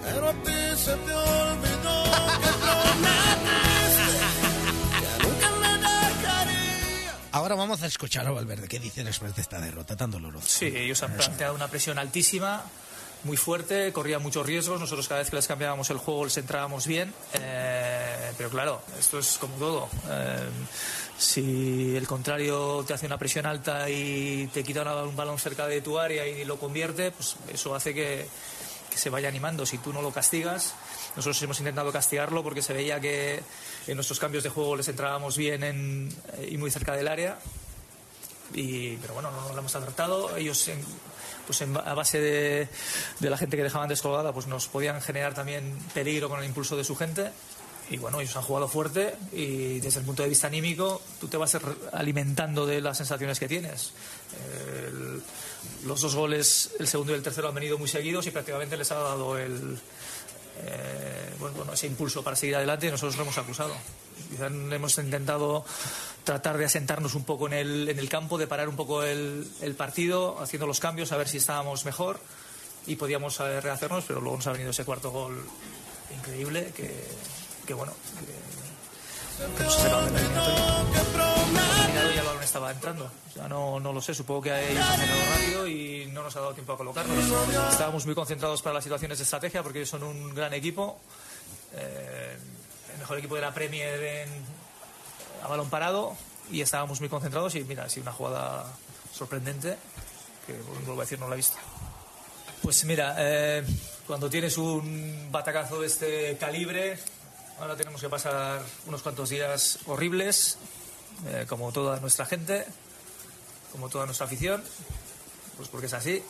Pero 0.02 0.28
a 0.28 0.32
ti 0.32 0.52
se 0.76 0.96
te 0.96 1.12
olvidó 1.12 2.04
que 2.40 2.50
nunca 5.28 5.50
me 5.50 5.78
dejaría. 5.78 7.14
Ahora 7.32 7.54
vamos 7.54 7.82
a 7.82 7.86
escuchar 7.86 8.26
a 8.26 8.30
Valverde. 8.30 8.68
¿Qué 8.68 8.78
dice 8.78 9.04
después 9.04 9.34
de 9.36 9.42
esta 9.42 9.60
derrota 9.60 9.96
tan 9.96 10.10
dolorosa? 10.10 10.46
Sí, 10.48 10.66
ellos 10.66 11.02
han 11.02 11.12
planteado 11.12 11.54
una 11.54 11.68
presión 11.68 11.98
altísima, 11.98 12.62
muy 13.24 13.36
fuerte, 13.36 13.92
corrían 13.92 14.22
muchos 14.22 14.46
riesgos. 14.46 14.80
Nosotros 14.80 15.06
cada 15.08 15.20
vez 15.20 15.30
que 15.30 15.36
les 15.36 15.46
cambiábamos 15.46 15.90
el 15.90 15.98
juego 15.98 16.24
les 16.24 16.36
entrábamos 16.36 16.86
bien. 16.86 17.12
Eh, 17.34 18.32
pero 18.36 18.50
claro, 18.50 18.82
esto 18.98 19.18
es 19.18 19.36
como 19.38 19.54
todo. 19.56 19.88
Eh, 20.08 20.48
si 21.18 21.96
el 21.96 22.06
contrario 22.06 22.82
te 22.86 22.94
hace 22.94 23.06
una 23.06 23.18
presión 23.18 23.44
alta 23.46 23.90
y 23.90 24.48
te 24.54 24.64
quita 24.64 24.82
un 25.04 25.16
balón 25.16 25.38
cerca 25.38 25.66
de 25.66 25.82
tu 25.82 25.98
área 25.98 26.26
y 26.26 26.44
lo 26.44 26.58
convierte, 26.58 27.10
pues 27.10 27.36
eso 27.52 27.74
hace 27.74 27.92
que, 27.94 28.26
se 28.94 29.08
vaya 29.10 29.28
animando. 29.28 29.64
Si 29.64 29.78
tú 29.78 29.92
no 29.92 30.02
lo 30.02 30.10
castigas, 30.12 30.74
nosotros 31.16 31.40
hemos 31.42 31.58
intentado 31.60 31.92
castigarlo 31.92 32.42
porque 32.42 32.60
se 32.60 32.72
veía 32.72 33.00
que 33.00 33.40
en 33.86 33.94
nuestros 33.94 34.18
cambios 34.18 34.44
de 34.44 34.50
juego 34.50 34.76
les 34.76 34.88
entrábamos 34.88 35.36
bien 35.36 35.62
en- 35.62 36.14
eh, 36.38 36.48
y 36.52 36.58
muy 36.58 36.70
cerca 36.70 36.94
del 36.96 37.08
área 37.08 37.38
y 38.52 38.96
pero 38.96 39.14
bueno 39.14 39.30
no, 39.30 39.52
lo 39.52 39.58
hemos 39.58 39.74
acertado 39.76 40.36
ellos 40.36 40.68
pues 41.46 41.60
en 41.62 41.76
a 41.76 41.94
base 41.94 42.20
de, 42.20 42.68
de 43.18 43.30
la 43.30 43.36
gente 43.36 43.56
que 43.56 43.62
dejaban 43.62 43.88
descolgada 43.88 44.32
pues 44.32 44.46
nos 44.46 44.68
podían 44.68 45.00
generar 45.00 45.34
también 45.34 45.78
peligro 45.94 46.28
con 46.28 46.40
el 46.40 46.46
impulso 46.46 46.76
de 46.76 46.84
su 46.84 46.96
gente 46.96 47.30
y 47.90 47.96
bueno 47.96 48.20
ellos 48.20 48.36
han 48.36 48.42
jugado 48.42 48.68
fuerte 48.68 49.16
y 49.32 49.80
desde 49.80 50.00
el 50.00 50.06
punto 50.06 50.22
de 50.22 50.28
vista 50.28 50.46
anímico 50.46 51.02
tú 51.20 51.28
te 51.28 51.36
vas 51.36 51.58
alimentando 51.92 52.66
de 52.66 52.80
las 52.80 52.96
sensaciones 52.98 53.38
que 53.40 53.48
tienes 53.48 53.92
los 55.84 56.00
dos 56.00 56.14
goles 56.14 56.70
el 56.78 56.86
segundo 56.86 57.12
y 57.12 57.16
el 57.16 57.22
tercero 57.22 57.48
han 57.48 57.54
venido 57.54 57.78
muy 57.78 57.88
seguidos 57.88 58.26
y 58.26 58.30
prácticamente 58.30 58.76
les 58.76 58.90
ha 58.92 58.98
dado 58.98 59.36
el 59.36 59.78
eh, 60.66 61.34
bueno, 61.38 61.72
ese 61.72 61.86
impulso 61.86 62.22
para 62.22 62.36
seguir 62.36 62.56
adelante 62.56 62.86
y 62.86 62.90
nosotros 62.90 63.16
lo 63.16 63.22
hemos 63.22 63.38
acusado. 63.38 63.74
Quizá 64.28 64.46
hemos 64.46 64.98
intentado 64.98 65.64
tratar 66.24 66.58
de 66.58 66.66
asentarnos 66.66 67.14
un 67.14 67.24
poco 67.24 67.46
en 67.46 67.54
el, 67.54 67.88
en 67.88 67.98
el 67.98 68.08
campo, 68.08 68.38
de 68.38 68.46
parar 68.46 68.68
un 68.68 68.76
poco 68.76 69.02
el, 69.02 69.50
el 69.60 69.74
partido, 69.74 70.38
haciendo 70.40 70.66
los 70.66 70.80
cambios, 70.80 71.12
a 71.12 71.16
ver 71.16 71.28
si 71.28 71.38
estábamos 71.38 71.84
mejor 71.84 72.20
y 72.86 72.96
podíamos 72.96 73.38
eh, 73.40 73.60
rehacernos, 73.60 74.04
pero 74.06 74.20
luego 74.20 74.36
nos 74.36 74.46
ha 74.46 74.52
venido 74.52 74.70
ese 74.70 74.84
cuarto 74.84 75.10
gol 75.10 75.44
increíble 76.16 76.72
que, 76.76 76.92
que 77.66 77.74
bueno, 77.74 77.92
que, 78.18 79.46
que 79.56 79.62
eliminatorio. 79.62 80.64
Terminado 81.76 82.12
y 82.14 82.18
el 82.18 82.24
balón 82.24 82.42
estaba 82.42 82.70
entrando. 82.70 83.10
Sea, 83.32 83.48
no, 83.48 83.80
no 83.80 83.92
lo 83.92 84.00
sé, 84.00 84.14
supongo 84.14 84.42
que 84.42 84.72
ellos 84.72 84.84
han 84.84 85.00
llegado 85.00 85.20
rápido 85.32 85.66
y 85.66 86.06
no 86.12 86.22
nos 86.22 86.34
ha 86.36 86.40
dado 86.40 86.52
tiempo 86.52 86.72
a 86.72 86.76
colocarnos. 86.76 87.16
Estábamos 87.70 88.06
muy 88.06 88.14
concentrados 88.14 88.60
para 88.62 88.74
las 88.74 88.84
situaciones 88.84 89.18
de 89.18 89.24
estrategia 89.24 89.62
porque 89.62 89.78
ellos 89.78 89.90
son 89.90 90.02
un 90.02 90.34
gran 90.34 90.52
equipo. 90.52 90.98
Eh, 91.74 92.36
mejor 93.00 93.18
equipo 93.18 93.34
de 93.34 93.40
la 93.40 93.52
Premier 93.52 94.28
a 95.42 95.48
balón 95.48 95.70
parado 95.70 96.14
y 96.52 96.60
estábamos 96.60 97.00
muy 97.00 97.08
concentrados 97.08 97.54
y 97.54 97.64
mira, 97.64 97.84
ha 97.84 97.88
sido 97.88 98.02
una 98.02 98.12
jugada 98.12 98.66
sorprendente 99.12 99.76
que 100.46 100.52
vuelvo 100.84 101.00
a 101.00 101.04
decir 101.04 101.18
no 101.18 101.28
la 101.28 101.34
he 101.34 101.36
visto. 101.36 101.56
Pues 102.62 102.84
mira, 102.84 103.16
eh, 103.18 103.64
cuando 104.06 104.28
tienes 104.28 104.58
un 104.58 105.28
batacazo 105.30 105.80
de 105.80 105.86
este 105.86 106.36
calibre, 106.36 106.98
ahora 107.58 107.74
tenemos 107.74 108.00
que 108.00 108.08
pasar 108.08 108.62
unos 108.86 109.02
cuantos 109.02 109.30
días 109.30 109.78
horribles, 109.86 110.58
eh, 111.26 111.46
como 111.48 111.72
toda 111.72 111.98
nuestra 112.00 112.26
gente, 112.26 112.66
como 113.72 113.88
toda 113.88 114.04
nuestra 114.04 114.26
afición, 114.26 114.62
pues 115.56 115.68
porque 115.70 115.86
es 115.86 115.94
así. 115.94 116.22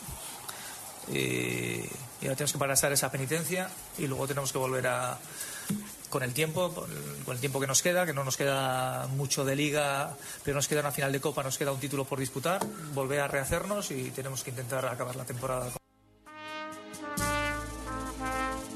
Y, 1.09 1.81
y 2.21 2.25
ahora 2.25 2.37
tenemos 2.37 2.53
que 2.53 2.59
pasar 2.59 2.93
esa 2.93 3.11
penitencia 3.11 3.69
y 3.99 4.07
luego 4.07 4.29
tenemos 4.29 4.53
que 4.53 4.59
volver 4.59 4.87
a, 4.87 5.19
con 6.11 6.23
el 6.23 6.35
tiempo, 6.35 6.75
con 7.25 7.35
el, 7.35 7.41
tiempo 7.41 7.61
que 7.61 7.67
nos 7.67 7.81
queda, 7.81 8.05
que 8.05 8.13
no 8.13 8.25
nos 8.25 8.37
queda 8.37 9.07
mucho 9.17 9.45
de 9.45 9.57
liga, 9.57 10.17
pero 10.45 10.57
nos 10.57 10.69
queda 10.69 10.81
una 10.81 10.93
final 10.93 11.13
de 11.13 11.21
copa, 11.21 11.43
nos 11.43 11.57
queda 11.57 11.73
un 11.73 11.81
título 11.81 12.05
por 12.05 12.19
disputar, 12.19 12.61
volver 12.93 13.21
a 13.21 13.29
rehacernos 13.29 13.91
y 13.93 14.11
tenemos 14.11 14.43
que 14.43 14.51
intentar 14.51 14.85
acabar 14.87 15.17
la 15.17 15.25
temporada. 15.25 15.71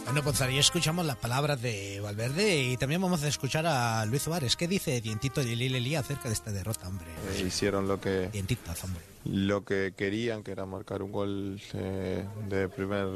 Bueno, 0.04 0.22
pues 0.22 0.40
ahí 0.42 0.58
escuchamos 0.58 1.04
las 1.04 1.16
palabras 1.16 1.60
de 1.60 1.98
Valverde 2.00 2.56
y 2.62 2.76
también 2.76 3.02
vamos 3.02 3.24
a 3.24 3.28
escuchar 3.28 3.66
a 3.66 4.06
Luis 4.06 4.22
Suárez. 4.22 4.54
¿Qué 4.54 4.68
dice 4.68 5.00
Dientito 5.00 5.42
de 5.42 5.56
Lili 5.56 5.96
acerca 5.96 6.28
de 6.28 6.34
esta 6.34 6.52
derrota, 6.52 6.86
hombre? 6.86 7.06
Eh, 7.32 7.44
hicieron 7.44 7.88
lo 7.88 8.00
que 8.00 8.28
Dientitas, 8.28 8.84
hombre. 8.84 9.02
lo 9.24 9.64
que 9.64 9.92
querían, 9.96 10.44
que 10.44 10.52
era 10.52 10.66
marcar 10.66 11.02
un 11.02 11.10
gol 11.10 11.60
eh, 11.72 12.24
de 12.48 12.68
primer, 12.68 13.08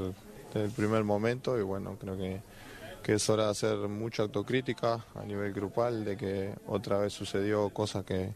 del 0.53 0.71
primer 0.73 1.05
momento 1.05 1.57
y 1.57 1.63
bueno, 1.63 1.97
creo 2.01 2.17
que, 2.17 2.41
que 3.03 3.15
es 3.15 3.29
hora 3.31 3.45
de 3.45 3.51
hacer 3.51 3.77
mucha 3.89 4.23
autocrítica 4.23 5.05
a 5.15 5.25
nivel 5.25 5.53
grupal, 5.53 6.05
de 6.05 6.17
que 6.17 6.55
otra 6.67 6.99
vez 6.99 7.13
sucedió 7.13 7.71
cosas 7.71 8.05
que, 8.05 8.35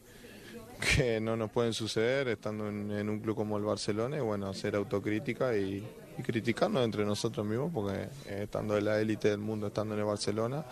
que 0.97 1.21
no 1.21 1.37
nos 1.37 1.51
pueden 1.51 1.73
suceder 1.73 2.29
estando 2.29 2.69
en, 2.69 3.09
un 3.09 3.21
club 3.21 3.37
como 3.37 3.57
el 3.59 3.65
Barcelona 3.65 4.17
y 4.17 4.21
bueno, 4.21 4.49
hacer 4.49 4.75
autocrítica 4.77 5.57
y, 5.57 5.87
y 6.19 6.23
criticarnos 6.23 6.85
entre 6.85 7.05
nosotros 7.05 7.47
mismos 7.47 7.71
porque 7.73 8.09
eh, 8.27 8.43
estando 8.45 8.77
en 8.77 8.85
la 8.85 9.01
élite 9.01 9.29
del 9.29 9.39
mundo, 9.39 9.69
estando 9.69 9.95
en 9.95 10.01
el 10.01 10.07
Barcelona, 10.07 10.65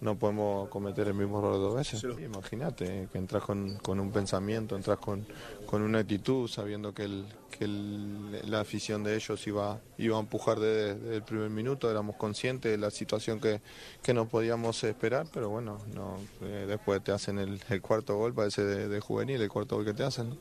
no 0.00 0.18
podemos 0.18 0.68
cometer 0.68 1.08
el 1.08 1.14
mismo 1.14 1.38
error 1.38 1.54
dos 1.54 1.74
veces. 1.74 2.04
Imagínate 2.22 3.08
que 3.10 3.18
entras 3.18 3.42
con, 3.44 3.76
con 3.78 3.98
un 3.98 4.12
pensamiento, 4.12 4.76
entras 4.76 4.98
con, 4.98 5.26
con 5.66 5.82
una 5.82 6.00
actitud 6.00 6.48
sabiendo 6.48 6.92
que, 6.92 7.04
el, 7.04 7.26
que 7.50 7.64
el- 7.64 8.50
la 8.50 8.60
afición 8.60 9.02
de 9.04 9.14
ellos 9.16 9.46
iba, 9.46 9.80
iba 9.98 10.16
a 10.16 10.20
empujar 10.20 10.60
desde, 10.60 10.94
desde 10.96 11.16
el 11.16 11.22
primer 11.22 11.48
minuto, 11.50 11.90
éramos 11.90 12.16
conscientes 12.16 12.70
de 12.70 12.78
la 12.78 12.90
situación 12.90 13.40
que, 13.40 13.60
que 14.02 14.12
no 14.12 14.28
podíamos 14.28 14.84
esperar, 14.84 15.26
pero 15.32 15.48
bueno, 15.48 15.78
no, 15.94 16.16
eh, 16.42 16.66
después 16.68 17.02
te 17.02 17.12
hacen 17.12 17.38
el, 17.38 17.60
el 17.68 17.80
cuarto 17.80 18.16
gol, 18.16 18.34
parece 18.34 18.62
de, 18.64 18.88
de 18.88 19.00
juvenil 19.00 19.40
el 19.40 19.48
cuarto 19.48 19.76
gol 19.76 19.84
que 19.86 19.94
te 19.94 20.04
hacen. 20.04 20.30
¿no? 20.30 20.36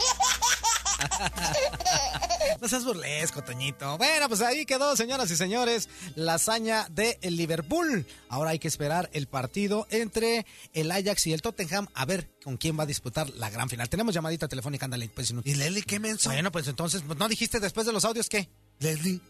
No 2.61 2.67
seas 2.67 2.85
burlesco, 2.85 3.43
Toñito. 3.43 3.97
Bueno, 3.97 4.27
pues 4.27 4.41
ahí 4.41 4.65
quedó, 4.65 4.95
señoras 4.95 5.31
y 5.31 5.35
señores, 5.35 5.89
la 6.15 6.35
hazaña 6.35 6.85
de 6.91 7.17
el 7.23 7.35
Liverpool. 7.35 8.05
Ahora 8.29 8.51
hay 8.51 8.59
que 8.59 8.67
esperar 8.67 9.09
el 9.13 9.27
partido 9.27 9.87
entre 9.89 10.45
el 10.73 10.91
Ajax 10.91 11.25
y 11.27 11.33
el 11.33 11.41
Tottenham 11.41 11.87
a 11.95 12.05
ver 12.05 12.29
con 12.43 12.57
quién 12.57 12.77
va 12.77 12.83
a 12.83 12.85
disputar 12.85 13.29
la 13.31 13.49
gran 13.49 13.67
final. 13.69 13.89
Tenemos 13.89 14.13
llamadita 14.13 14.47
telefónica, 14.47 14.85
ándale. 14.85 15.09
Pues, 15.09 15.33
¿Y 15.43 15.55
Leslie 15.55 15.81
qué 15.83 15.99
menso? 15.99 16.29
Bueno, 16.29 16.51
pues 16.51 16.67
entonces, 16.67 17.01
pues, 17.05 17.17
¿no 17.17 17.27
dijiste 17.27 17.59
después 17.59 17.87
de 17.87 17.93
los 17.93 18.05
audios 18.05 18.29
qué? 18.29 18.47
Leslie. 18.79 19.21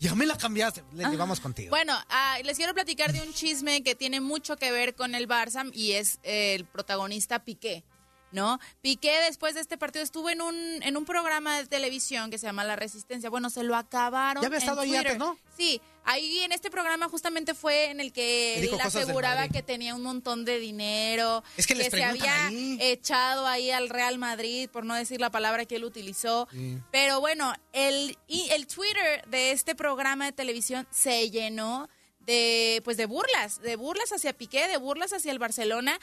Ya 0.00 0.14
me 0.16 0.26
la 0.26 0.36
cambiaste. 0.36 0.82
Leslie, 0.94 1.14
Ah. 1.14 1.18
vamos 1.18 1.38
contigo. 1.38 1.70
Bueno, 1.70 1.96
ah, 2.08 2.38
les 2.42 2.56
quiero 2.56 2.74
platicar 2.74 3.12
de 3.12 3.22
un 3.22 3.32
chisme 3.32 3.82
que 3.84 3.94
tiene 3.94 4.20
mucho 4.20 4.56
que 4.56 4.72
ver 4.72 4.94
con 4.96 5.14
el 5.14 5.28
Barça 5.28 5.70
y 5.72 5.92
es 5.92 6.18
eh, 6.24 6.56
el 6.56 6.64
protagonista 6.64 7.44
Piqué. 7.44 7.84
¿No? 8.34 8.58
Piqué 8.82 9.12
después 9.26 9.54
de 9.54 9.60
este 9.60 9.78
partido 9.78 10.02
estuvo 10.02 10.28
en 10.28 10.42
un 10.42 10.56
en 10.82 10.96
un 10.96 11.04
programa 11.04 11.56
de 11.56 11.66
televisión 11.66 12.32
que 12.32 12.38
se 12.38 12.46
llama 12.46 12.64
La 12.64 12.74
Resistencia. 12.74 13.30
Bueno, 13.30 13.48
se 13.48 13.62
lo 13.62 13.76
acabaron. 13.76 14.42
Ya 14.42 14.48
había 14.48 14.58
en 14.58 14.62
estado 14.64 14.80
ahí 14.80 14.88
Twitter. 14.88 15.06
antes, 15.12 15.18
¿no? 15.20 15.38
Sí, 15.56 15.80
ahí 16.02 16.40
en 16.40 16.50
este 16.50 16.68
programa 16.68 17.08
justamente 17.08 17.54
fue 17.54 17.90
en 17.90 18.00
el 18.00 18.12
que 18.12 18.58
él 18.58 18.80
aseguraba 18.80 19.46
que 19.46 19.62
tenía 19.62 19.94
un 19.94 20.02
montón 20.02 20.44
de 20.44 20.58
dinero, 20.58 21.44
Es 21.56 21.68
que 21.68 21.76
les 21.76 21.92
se 21.92 22.02
había 22.02 22.46
ahí. 22.46 22.76
echado 22.80 23.46
ahí 23.46 23.70
al 23.70 23.88
Real 23.88 24.18
Madrid, 24.18 24.68
por 24.68 24.84
no 24.84 24.96
decir 24.96 25.20
la 25.20 25.30
palabra 25.30 25.64
que 25.64 25.76
él 25.76 25.84
utilizó. 25.84 26.48
Sí. 26.50 26.78
Pero 26.90 27.20
bueno, 27.20 27.54
el, 27.72 28.18
y 28.26 28.48
el 28.50 28.66
Twitter 28.66 29.24
de 29.28 29.52
este 29.52 29.76
programa 29.76 30.24
de 30.24 30.32
televisión 30.32 30.88
se 30.90 31.30
llenó 31.30 31.88
de 32.26 32.80
pues 32.84 32.96
de 32.96 33.04
burlas, 33.06 33.60
de 33.60 33.76
burlas 33.76 34.10
hacia 34.10 34.32
Piqué, 34.32 34.66
de 34.66 34.78
burlas 34.78 35.12
hacia 35.12 35.30
el 35.30 35.38
Barcelona, 35.38 36.00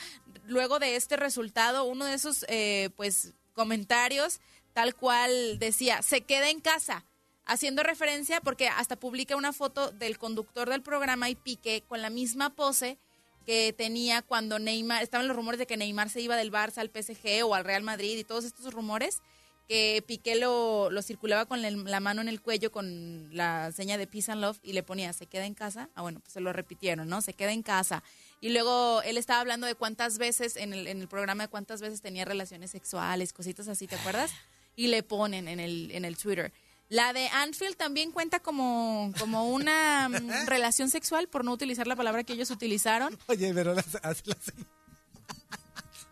luego 0.51 0.79
de 0.79 0.95
este 0.95 1.15
resultado, 1.15 1.85
uno 1.85 2.05
de 2.05 2.13
esos 2.13 2.45
eh, 2.47 2.89
pues 2.95 3.33
comentarios 3.53 4.39
tal 4.73 4.95
cual 4.95 5.59
decía, 5.59 6.01
se 6.01 6.21
queda 6.21 6.49
en 6.49 6.61
casa, 6.61 7.05
haciendo 7.45 7.83
referencia 7.83 8.41
porque 8.41 8.67
hasta 8.67 8.95
publica 8.95 9.35
una 9.35 9.53
foto 9.53 9.91
del 9.91 10.17
conductor 10.17 10.69
del 10.69 10.81
programa 10.81 11.29
y 11.29 11.35
Piqué 11.35 11.83
con 11.87 12.01
la 12.01 12.09
misma 12.09 12.51
pose 12.51 12.97
que 13.45 13.73
tenía 13.75 14.21
cuando 14.21 14.59
Neymar, 14.59 15.01
estaban 15.01 15.27
los 15.27 15.35
rumores 15.35 15.57
de 15.59 15.65
que 15.65 15.75
Neymar 15.77 16.09
se 16.09 16.21
iba 16.21 16.35
del 16.35 16.51
Barça 16.51 16.77
al 16.77 16.91
PSG 16.91 17.43
o 17.43 17.55
al 17.55 17.65
Real 17.65 17.83
Madrid 17.83 18.17
y 18.17 18.23
todos 18.23 18.45
estos 18.45 18.73
rumores, 18.73 19.21
que 19.67 20.03
Piqué 20.05 20.35
lo, 20.35 20.91
lo 20.91 21.01
circulaba 21.01 21.45
con 21.45 21.61
la 21.61 21.99
mano 21.99 22.21
en 22.21 22.27
el 22.27 22.41
cuello 22.41 22.71
con 22.71 23.35
la 23.35 23.71
seña 23.71 23.97
de 23.97 24.05
Peace 24.05 24.31
and 24.31 24.41
Love 24.41 24.59
y 24.61 24.73
le 24.73 24.83
ponía, 24.83 25.11
¿se 25.13 25.25
queda 25.25 25.45
en 25.45 25.55
casa? 25.55 25.89
Ah, 25.95 26.01
bueno, 26.01 26.19
pues 26.19 26.33
se 26.33 26.41
lo 26.41 26.53
repitieron, 26.53 27.07
¿no? 27.09 27.21
Se 27.21 27.33
queda 27.33 27.51
en 27.51 27.63
casa. 27.63 28.03
Y 28.41 28.49
luego 28.49 29.01
él 29.03 29.17
estaba 29.17 29.39
hablando 29.39 29.67
de 29.67 29.75
cuántas 29.75 30.17
veces, 30.17 30.55
en 30.57 30.73
el, 30.73 30.87
en 30.87 30.99
el 30.99 31.07
programa, 31.07 31.43
de 31.43 31.47
cuántas 31.49 31.79
veces 31.79 32.01
tenía 32.01 32.25
relaciones 32.25 32.71
sexuales, 32.71 33.31
cositas 33.33 33.67
así, 33.67 33.87
¿te 33.87 33.95
acuerdas? 33.95 34.31
Y 34.75 34.87
le 34.87 35.03
ponen 35.03 35.47
en 35.47 35.59
el, 35.59 35.91
en 35.91 36.03
el 36.05 36.17
Twitter. 36.17 36.51
La 36.89 37.13
de 37.13 37.27
Anfield 37.29 37.77
también 37.77 38.11
cuenta 38.11 38.39
como, 38.41 39.13
como 39.19 39.47
una 39.49 40.09
mm, 40.09 40.47
relación 40.47 40.89
sexual, 40.89 41.29
por 41.29 41.45
no 41.45 41.53
utilizar 41.53 41.85
la 41.87 41.95
palabra 41.95 42.23
que 42.23 42.33
ellos 42.33 42.49
utilizaron. 42.51 43.17
Oye, 43.27 43.53
pero 43.53 43.73
las, 43.73 43.93
las- 44.03 44.25
las- 44.27 44.53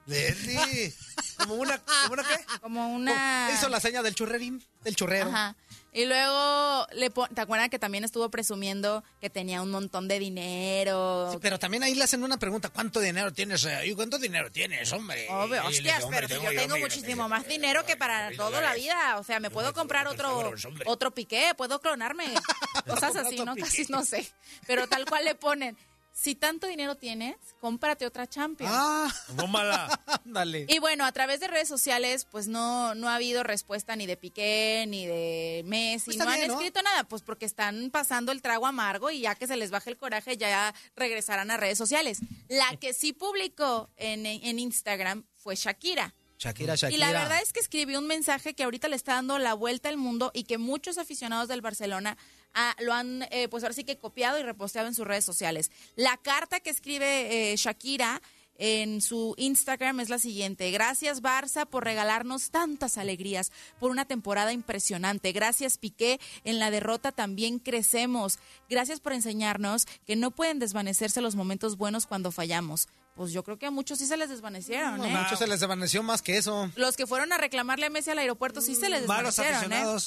Leslie. 0.05 0.93
¿Como 1.37 1.55
una, 1.55 1.77
como 1.79 2.13
una 2.13 2.23
qué? 2.23 2.45
Como 2.61 2.93
una... 2.95 3.49
Hizo 3.53 3.69
la 3.69 3.79
seña 3.79 4.01
del 4.01 4.15
churrerín, 4.15 4.63
del 4.83 4.95
churrero. 4.95 5.29
Ajá. 5.29 5.55
Y 5.91 6.05
luego, 6.05 6.85
le 6.93 7.09
¿te 7.09 7.41
acuerdas 7.41 7.69
que 7.69 7.79
también 7.79 8.03
estuvo 8.03 8.29
presumiendo 8.29 9.03
que 9.19 9.29
tenía 9.29 9.61
un 9.61 9.71
montón 9.71 10.07
de 10.07 10.19
dinero? 10.19 11.29
Sí, 11.31 11.37
pero 11.41 11.57
también 11.57 11.81
ahí 11.83 11.95
le 11.95 12.03
hacen 12.03 12.23
una 12.23 12.37
pregunta, 12.37 12.69
¿cuánto 12.69 12.99
dinero 12.99 13.33
tienes? 13.33 13.65
eh? 13.65 13.87
¿Y 13.87 13.95
cuánto 13.95 14.19
dinero 14.19 14.51
tienes, 14.51 14.91
hombre? 14.93 15.27
Obvio, 15.29 15.65
hostias, 15.65 15.95
dice, 15.97 16.03
"Hombre, 16.05 16.27
pero 16.27 16.39
si 16.41 16.45
yo 16.45 16.51
tengo 16.61 16.75
mira, 16.75 16.87
muchísimo 16.87 17.27
más 17.29 17.47
dinero 17.47 17.85
que 17.85 17.97
para 17.97 18.31
toda 18.35 18.61
la 18.61 18.75
vida. 18.75 19.17
O 19.17 19.23
sea, 19.23 19.39
me 19.39 19.49
puedo 19.49 19.73
comprar 19.73 20.07
otro 20.07 20.53
otro 20.85 21.11
piqué, 21.11 21.53
puedo 21.57 21.79
clonarme. 21.79 22.25
Cosas 22.87 23.15
así, 23.15 23.37
¿no? 23.37 23.55
Casi 23.57 23.85
no 23.89 24.05
sé. 24.05 24.29
Pero 24.67 24.87
tal 24.87 25.05
cual 25.05 25.25
le 25.25 25.35
ponen, 25.35 25.77
si 26.19 26.35
tanto 26.35 26.67
dinero 26.67 26.95
tienes, 26.95 27.37
cómprate 27.61 28.05
otra 28.05 28.27
Champions. 28.27 28.73
Ah, 28.75 29.09
Tómala. 29.37 29.87
Ándale. 30.25 30.65
Y 30.67 30.79
bueno, 30.79 31.05
a 31.05 31.11
través 31.13 31.39
de 31.39 31.47
redes 31.47 31.69
sociales, 31.69 32.27
pues 32.29 32.47
no, 32.49 32.93
no 32.93 33.07
ha 33.07 33.15
habido 33.15 33.43
respuesta 33.43 33.95
ni 33.95 34.05
de 34.05 34.17
Piqué, 34.17 34.83
ni 34.87 35.05
de 35.05 35.61
Messi, 35.65 36.05
Pues 36.07 36.17
no 36.17 36.29
han 36.29 36.45
¿no? 36.45 36.53
escrito 36.55 36.81
nada, 36.81 37.05
pues 37.05 37.21
porque 37.21 37.45
están 37.45 37.89
pasando 37.89 38.33
el 38.33 38.41
trago 38.41 38.67
amargo 38.67 39.11
y 39.11 39.21
ya 39.21 39.35
que 39.35 39.47
se 39.47 39.55
les 39.55 39.71
baje 39.71 39.91
el 39.91 39.97
coraje, 39.97 40.35
ya 40.35 40.73
regresarán 40.95 41.51
a 41.51 41.57
redes 41.57 41.77
sociales. 41.77 42.19
La 42.49 42.75
que 42.75 42.93
sí 42.93 43.13
publicó 43.13 43.89
en, 43.95 44.25
en 44.25 44.59
Instagram 44.59 45.23
fue 45.37 45.55
Shakira. 45.55 46.13
Shakira, 46.37 46.75
Shakira. 46.75 46.95
Y 46.95 46.97
la 46.99 47.17
verdad 47.17 47.41
es 47.41 47.53
que 47.53 47.59
escribió 47.59 47.99
un 47.99 48.07
mensaje 48.07 48.53
que 48.53 48.63
ahorita 48.63 48.87
le 48.87 48.95
está 48.95 49.13
dando 49.15 49.39
la 49.39 49.53
vuelta 49.53 49.89
al 49.89 49.97
mundo 49.97 50.31
y 50.33 50.43
que 50.43 50.57
muchos 50.57 50.97
aficionados 50.97 51.47
del 51.49 51.61
Barcelona 51.61 52.17
ah, 52.53 52.75
lo 52.79 52.93
han, 52.93 53.23
eh, 53.31 53.47
pues 53.49 53.63
ahora 53.63 53.73
sí 53.73 53.83
que 53.83 53.97
copiado 53.97 54.39
y 54.39 54.43
reposteado 54.43 54.87
en 54.87 54.95
sus 54.95 55.07
redes 55.07 55.25
sociales. 55.25 55.71
La 55.95 56.17
carta 56.17 56.59
que 56.59 56.69
escribe 56.69 57.51
eh, 57.51 57.55
Shakira 57.55 58.21
en 58.59 59.01
su 59.01 59.33
Instagram 59.37 60.01
es 60.01 60.09
la 60.09 60.19
siguiente. 60.19 60.69
Gracias 60.69 61.23
Barça 61.23 61.65
por 61.65 61.85
regalarnos 61.85 62.51
tantas 62.51 62.97
alegrías, 62.97 63.51
por 63.79 63.89
una 63.89 64.05
temporada 64.05 64.51
impresionante. 64.53 65.31
Gracias 65.31 65.77
Piqué, 65.77 66.19
en 66.43 66.59
la 66.59 66.69
derrota 66.69 67.11
también 67.11 67.59
crecemos. 67.59 68.37
Gracias 68.69 68.99
por 68.99 69.13
enseñarnos 69.13 69.85
que 70.05 70.15
no 70.15 70.31
pueden 70.31 70.59
desvanecerse 70.59 71.21
los 71.21 71.35
momentos 71.35 71.77
buenos 71.77 72.05
cuando 72.05 72.31
fallamos. 72.31 72.89
Pues 73.15 73.33
yo 73.33 73.43
creo 73.43 73.57
que 73.57 73.65
a 73.65 73.71
muchos 73.71 73.99
sí 73.99 74.05
se 74.05 74.15
les 74.17 74.29
desvanecieron, 74.29 74.97
No, 74.97 75.05
¿eh? 75.05 75.09
mucho 75.09 75.35
se 75.35 75.47
les 75.47 75.59
desvaneció 75.59 76.03
más 76.03 76.21
que 76.21 76.37
eso. 76.37 76.69
Los 76.75 76.95
que 76.95 77.07
fueron 77.07 77.33
a 77.33 77.37
reclamarle 77.37 77.87
a 77.87 77.89
Messi 77.89 78.11
al 78.11 78.19
aeropuerto 78.19 78.61
sí 78.61 78.75
se 78.75 78.89
les 78.89 79.07
Malos 79.07 79.35
desvanecieron, 79.35 79.73
¿eh? 79.73 79.99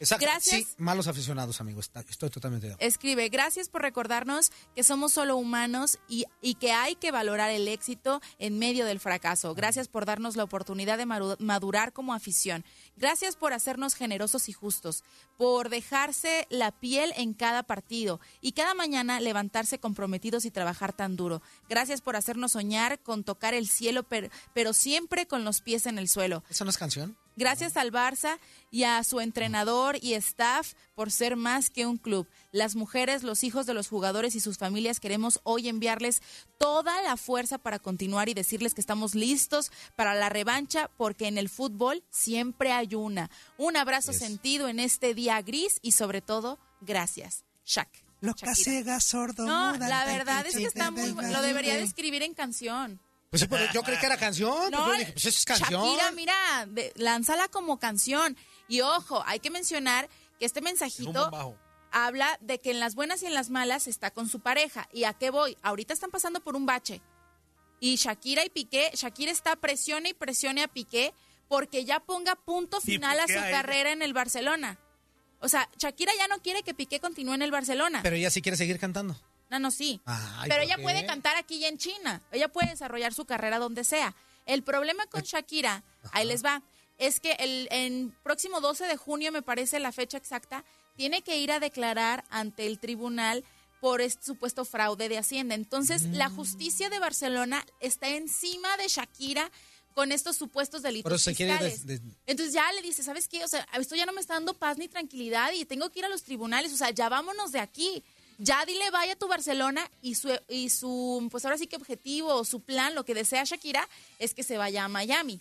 Exacto. 0.00 0.24
Gracias. 0.26 0.60
Sí, 0.62 0.66
malos 0.78 1.08
aficionados, 1.08 1.60
amigos. 1.60 1.86
Está- 1.86 2.04
Estoy 2.08 2.30
totalmente 2.30 2.68
de 2.68 2.72
acuerdo. 2.74 2.88
Escribe, 2.88 3.28
gracias 3.28 3.68
por 3.68 3.82
recordarnos 3.82 4.52
que 4.74 4.82
somos 4.84 5.12
solo 5.12 5.36
humanos 5.36 5.98
y, 6.08 6.24
y 6.40 6.54
que 6.54 6.72
hay 6.72 6.94
que 6.94 7.10
valorar 7.10 7.50
el 7.50 7.66
éxito 7.68 8.20
en 8.38 8.58
medio 8.58 8.86
del 8.86 9.00
fracaso. 9.00 9.54
Gracias 9.54 9.88
por 9.88 10.04
darnos 10.04 10.36
la 10.36 10.44
oportunidad 10.44 10.98
de 10.98 11.06
madurar 11.06 11.92
como 11.92 12.14
afición. 12.14 12.64
Gracias 12.96 13.36
por 13.36 13.52
hacernos 13.52 13.94
generosos 13.94 14.48
y 14.48 14.52
justos, 14.52 15.02
por 15.36 15.68
dejarse 15.68 16.46
la 16.50 16.70
piel 16.72 17.12
en 17.16 17.34
cada 17.34 17.62
partido 17.62 18.20
y 18.40 18.52
cada 18.52 18.74
mañana 18.74 19.20
levantarse 19.20 19.78
comprometidos 19.80 20.44
y 20.44 20.50
trabajar 20.50 20.92
tan 20.92 21.16
duro. 21.16 21.42
Gracias 21.68 22.00
por 22.00 22.16
hacernos 22.16 22.52
soñar 22.52 23.00
con 23.00 23.24
tocar 23.24 23.54
el 23.54 23.68
cielo, 23.68 24.02
per- 24.04 24.30
pero 24.54 24.72
siempre 24.72 25.26
con 25.26 25.44
los 25.44 25.60
pies 25.60 25.86
en 25.86 25.98
el 25.98 26.08
suelo. 26.08 26.44
¿Eso 26.50 26.64
no 26.64 26.70
es 26.70 26.78
canción? 26.78 27.16
Gracias 27.38 27.76
al 27.76 27.92
Barça 27.92 28.40
y 28.68 28.82
a 28.82 29.04
su 29.04 29.20
entrenador 29.20 29.96
y 30.02 30.14
staff 30.14 30.72
por 30.96 31.12
ser 31.12 31.36
más 31.36 31.70
que 31.70 31.86
un 31.86 31.96
club. 31.96 32.26
Las 32.50 32.74
mujeres, 32.74 33.22
los 33.22 33.44
hijos 33.44 33.64
de 33.64 33.74
los 33.74 33.86
jugadores 33.86 34.34
y 34.34 34.40
sus 34.40 34.58
familias 34.58 34.98
queremos 34.98 35.38
hoy 35.44 35.68
enviarles 35.68 36.20
toda 36.58 37.00
la 37.02 37.16
fuerza 37.16 37.56
para 37.58 37.78
continuar 37.78 38.28
y 38.28 38.34
decirles 38.34 38.74
que 38.74 38.80
estamos 38.80 39.14
listos 39.14 39.70
para 39.94 40.14
la 40.14 40.28
revancha 40.28 40.90
porque 40.96 41.28
en 41.28 41.38
el 41.38 41.48
fútbol 41.48 42.02
siempre 42.10 42.72
hay 42.72 42.96
una. 42.96 43.30
Un 43.56 43.76
abrazo 43.76 44.12
sentido 44.12 44.66
en 44.66 44.80
este 44.80 45.14
día 45.14 45.40
gris 45.40 45.78
y 45.80 45.92
sobre 45.92 46.20
todo, 46.20 46.58
gracias. 46.80 47.44
Shakira. 47.64 48.04
ciega, 48.56 48.98
sordo, 48.98 49.46
No, 49.46 49.76
la 49.76 50.04
verdad 50.06 50.44
es 50.44 50.56
que 50.56 50.64
está 50.64 50.90
muy... 50.90 51.12
venga, 51.12 51.30
Lo 51.30 51.42
debería 51.42 51.74
de 51.74 51.78
libre. 51.78 51.88
escribir 51.88 52.22
en 52.24 52.34
canción. 52.34 53.00
Pues 53.30 53.42
sí, 53.42 53.48
pero 53.48 53.70
yo 53.72 53.82
creí 53.82 53.98
que 53.98 54.06
era 54.06 54.16
canción. 54.16 54.70
No, 54.70 54.84
pues 54.84 54.86
yo 54.86 54.98
dije, 55.00 55.12
pues 55.12 55.26
eso 55.26 55.38
es 55.38 55.44
canción. 55.44 55.84
Shakira, 55.84 56.12
mira, 56.12 56.68
lánzala 56.96 57.48
como 57.48 57.78
canción. 57.78 58.36
Y 58.68 58.80
ojo, 58.80 59.22
hay 59.26 59.40
que 59.40 59.50
mencionar 59.50 60.08
que 60.38 60.46
este 60.46 60.62
mensajito 60.62 61.30
habla 61.90 62.38
de 62.40 62.58
que 62.58 62.70
en 62.70 62.80
las 62.80 62.94
buenas 62.94 63.22
y 63.22 63.26
en 63.26 63.34
las 63.34 63.50
malas 63.50 63.86
está 63.86 64.10
con 64.10 64.28
su 64.28 64.40
pareja. 64.40 64.88
¿Y 64.92 65.04
a 65.04 65.12
qué 65.12 65.30
voy? 65.30 65.56
Ahorita 65.62 65.92
están 65.92 66.10
pasando 66.10 66.40
por 66.42 66.56
un 66.56 66.64
bache. 66.64 67.02
Y 67.80 67.96
Shakira 67.96 68.44
y 68.44 68.50
Piqué, 68.50 68.90
Shakira 68.94 69.30
está 69.30 69.56
presione 69.56 70.10
y 70.10 70.14
presione 70.14 70.62
a 70.62 70.68
Piqué 70.68 71.12
porque 71.48 71.84
ya 71.84 72.00
ponga 72.00 72.34
punto 72.34 72.80
final 72.80 73.20
a 73.20 73.26
su 73.26 73.38
a 73.38 73.50
carrera 73.50 73.92
en 73.92 74.02
el 74.02 74.12
Barcelona. 74.12 74.78
O 75.40 75.48
sea, 75.48 75.68
Shakira 75.78 76.12
ya 76.18 76.28
no 76.28 76.40
quiere 76.40 76.62
que 76.62 76.74
Piqué 76.74 76.98
continúe 76.98 77.34
en 77.34 77.42
el 77.42 77.50
Barcelona. 77.50 78.00
Pero 78.02 78.16
ella 78.16 78.30
sí 78.30 78.42
quiere 78.42 78.56
seguir 78.56 78.78
cantando. 78.78 79.16
No, 79.50 79.58
no, 79.58 79.70
sí. 79.70 80.00
Ay, 80.04 80.48
Pero 80.48 80.56
¿por 80.56 80.64
ella 80.64 80.76
qué? 80.76 80.82
puede 80.82 81.06
cantar 81.06 81.36
aquí 81.36 81.56
y 81.56 81.64
en 81.64 81.78
China. 81.78 82.22
Ella 82.32 82.48
puede 82.48 82.70
desarrollar 82.70 83.14
su 83.14 83.24
carrera 83.24 83.58
donde 83.58 83.84
sea. 83.84 84.14
El 84.46 84.62
problema 84.62 85.06
con 85.06 85.22
Shakira, 85.22 85.84
ahí 86.12 86.26
les 86.26 86.44
va, 86.44 86.62
es 86.96 87.20
que 87.20 87.32
el 87.32 87.68
en 87.70 88.14
próximo 88.22 88.60
12 88.60 88.86
de 88.86 88.96
junio, 88.96 89.30
me 89.32 89.42
parece 89.42 89.78
la 89.78 89.92
fecha 89.92 90.16
exacta, 90.16 90.64
tiene 90.96 91.22
que 91.22 91.38
ir 91.38 91.52
a 91.52 91.60
declarar 91.60 92.24
ante 92.30 92.66
el 92.66 92.78
tribunal 92.78 93.44
por 93.80 94.00
este 94.00 94.24
supuesto 94.24 94.64
fraude 94.64 95.08
de 95.08 95.18
Hacienda. 95.18 95.54
Entonces, 95.54 96.02
la 96.04 96.28
justicia 96.30 96.90
de 96.90 96.98
Barcelona 96.98 97.64
está 97.80 98.08
encima 98.08 98.76
de 98.76 98.88
Shakira 98.88 99.50
con 99.94 100.12
estos 100.12 100.36
supuestos 100.36 100.82
delitos 100.82 101.10
Pero 101.10 101.18
se 101.18 101.34
quiere 101.34 101.58
fiscales. 101.58 102.02
Entonces 102.26 102.54
ya 102.54 102.70
le 102.72 102.82
dice, 102.82 103.02
¿sabes 103.02 103.26
qué? 103.28 103.44
O 103.44 103.48
sea, 103.48 103.66
esto 103.74 103.96
ya 103.96 104.06
no 104.06 104.12
me 104.12 104.20
está 104.20 104.34
dando 104.34 104.54
paz 104.54 104.78
ni 104.78 104.88
tranquilidad 104.88 105.52
y 105.52 105.64
tengo 105.64 105.90
que 105.90 105.98
ir 105.98 106.04
a 106.04 106.08
los 106.08 106.22
tribunales. 106.22 106.72
O 106.72 106.76
sea, 106.76 106.90
ya 106.90 107.08
vámonos 107.08 107.50
de 107.52 107.60
aquí. 107.60 108.04
Ya 108.38 108.64
dile 108.64 108.90
vaya 108.90 109.14
a 109.14 109.16
tu 109.16 109.26
Barcelona 109.28 109.90
y 110.00 110.14
su, 110.14 110.30
y 110.48 110.70
su, 110.70 111.26
pues 111.30 111.44
ahora 111.44 111.58
sí 111.58 111.66
que 111.66 111.76
objetivo 111.76 112.32
o 112.34 112.44
su 112.44 112.60
plan, 112.60 112.94
lo 112.94 113.04
que 113.04 113.12
desea 113.14 113.42
Shakira, 113.44 113.88
es 114.20 114.32
que 114.32 114.44
se 114.44 114.56
vaya 114.56 114.84
a 114.84 114.88
Miami. 114.88 115.40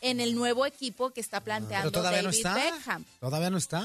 En 0.00 0.18
el 0.20 0.34
nuevo 0.34 0.66
equipo 0.66 1.10
que 1.10 1.20
está 1.20 1.40
planteando 1.40 1.90
Pero 1.90 2.00
todavía 2.02 2.22
no 2.22 2.30
David 2.30 2.38
está. 2.38 2.54
Beckham. 2.54 3.04
Todavía 3.20 3.50
no 3.50 3.58
está. 3.58 3.84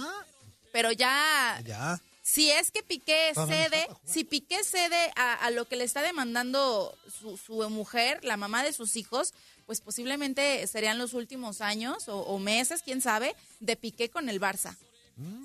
Pero 0.71 0.91
ya, 0.91 1.61
Ya. 1.65 2.01
si 2.23 2.49
es 2.51 2.71
que 2.71 2.81
Piqué 2.83 3.31
Todavía 3.33 3.57
no 3.57 3.69
cede, 3.69 3.87
si 4.05 4.23
Piqué 4.23 4.63
cede 4.63 5.11
a, 5.15 5.33
a 5.35 5.51
lo 5.51 5.67
que 5.67 5.75
le 5.75 5.83
está 5.83 6.01
demandando 6.01 6.97
su, 7.19 7.37
su 7.37 7.69
mujer, 7.69 8.23
la 8.23 8.37
mamá 8.37 8.63
de 8.63 8.73
sus 8.73 8.95
hijos, 8.95 9.33
pues 9.65 9.81
posiblemente 9.81 10.65
serían 10.67 10.97
los 10.97 11.13
últimos 11.13 11.61
años 11.61 12.07
o, 12.07 12.19
o 12.21 12.39
meses, 12.39 12.81
quién 12.83 13.01
sabe, 13.01 13.35
de 13.59 13.75
Piqué 13.75 14.09
con 14.09 14.29
el 14.29 14.39
Barça. 14.41 14.75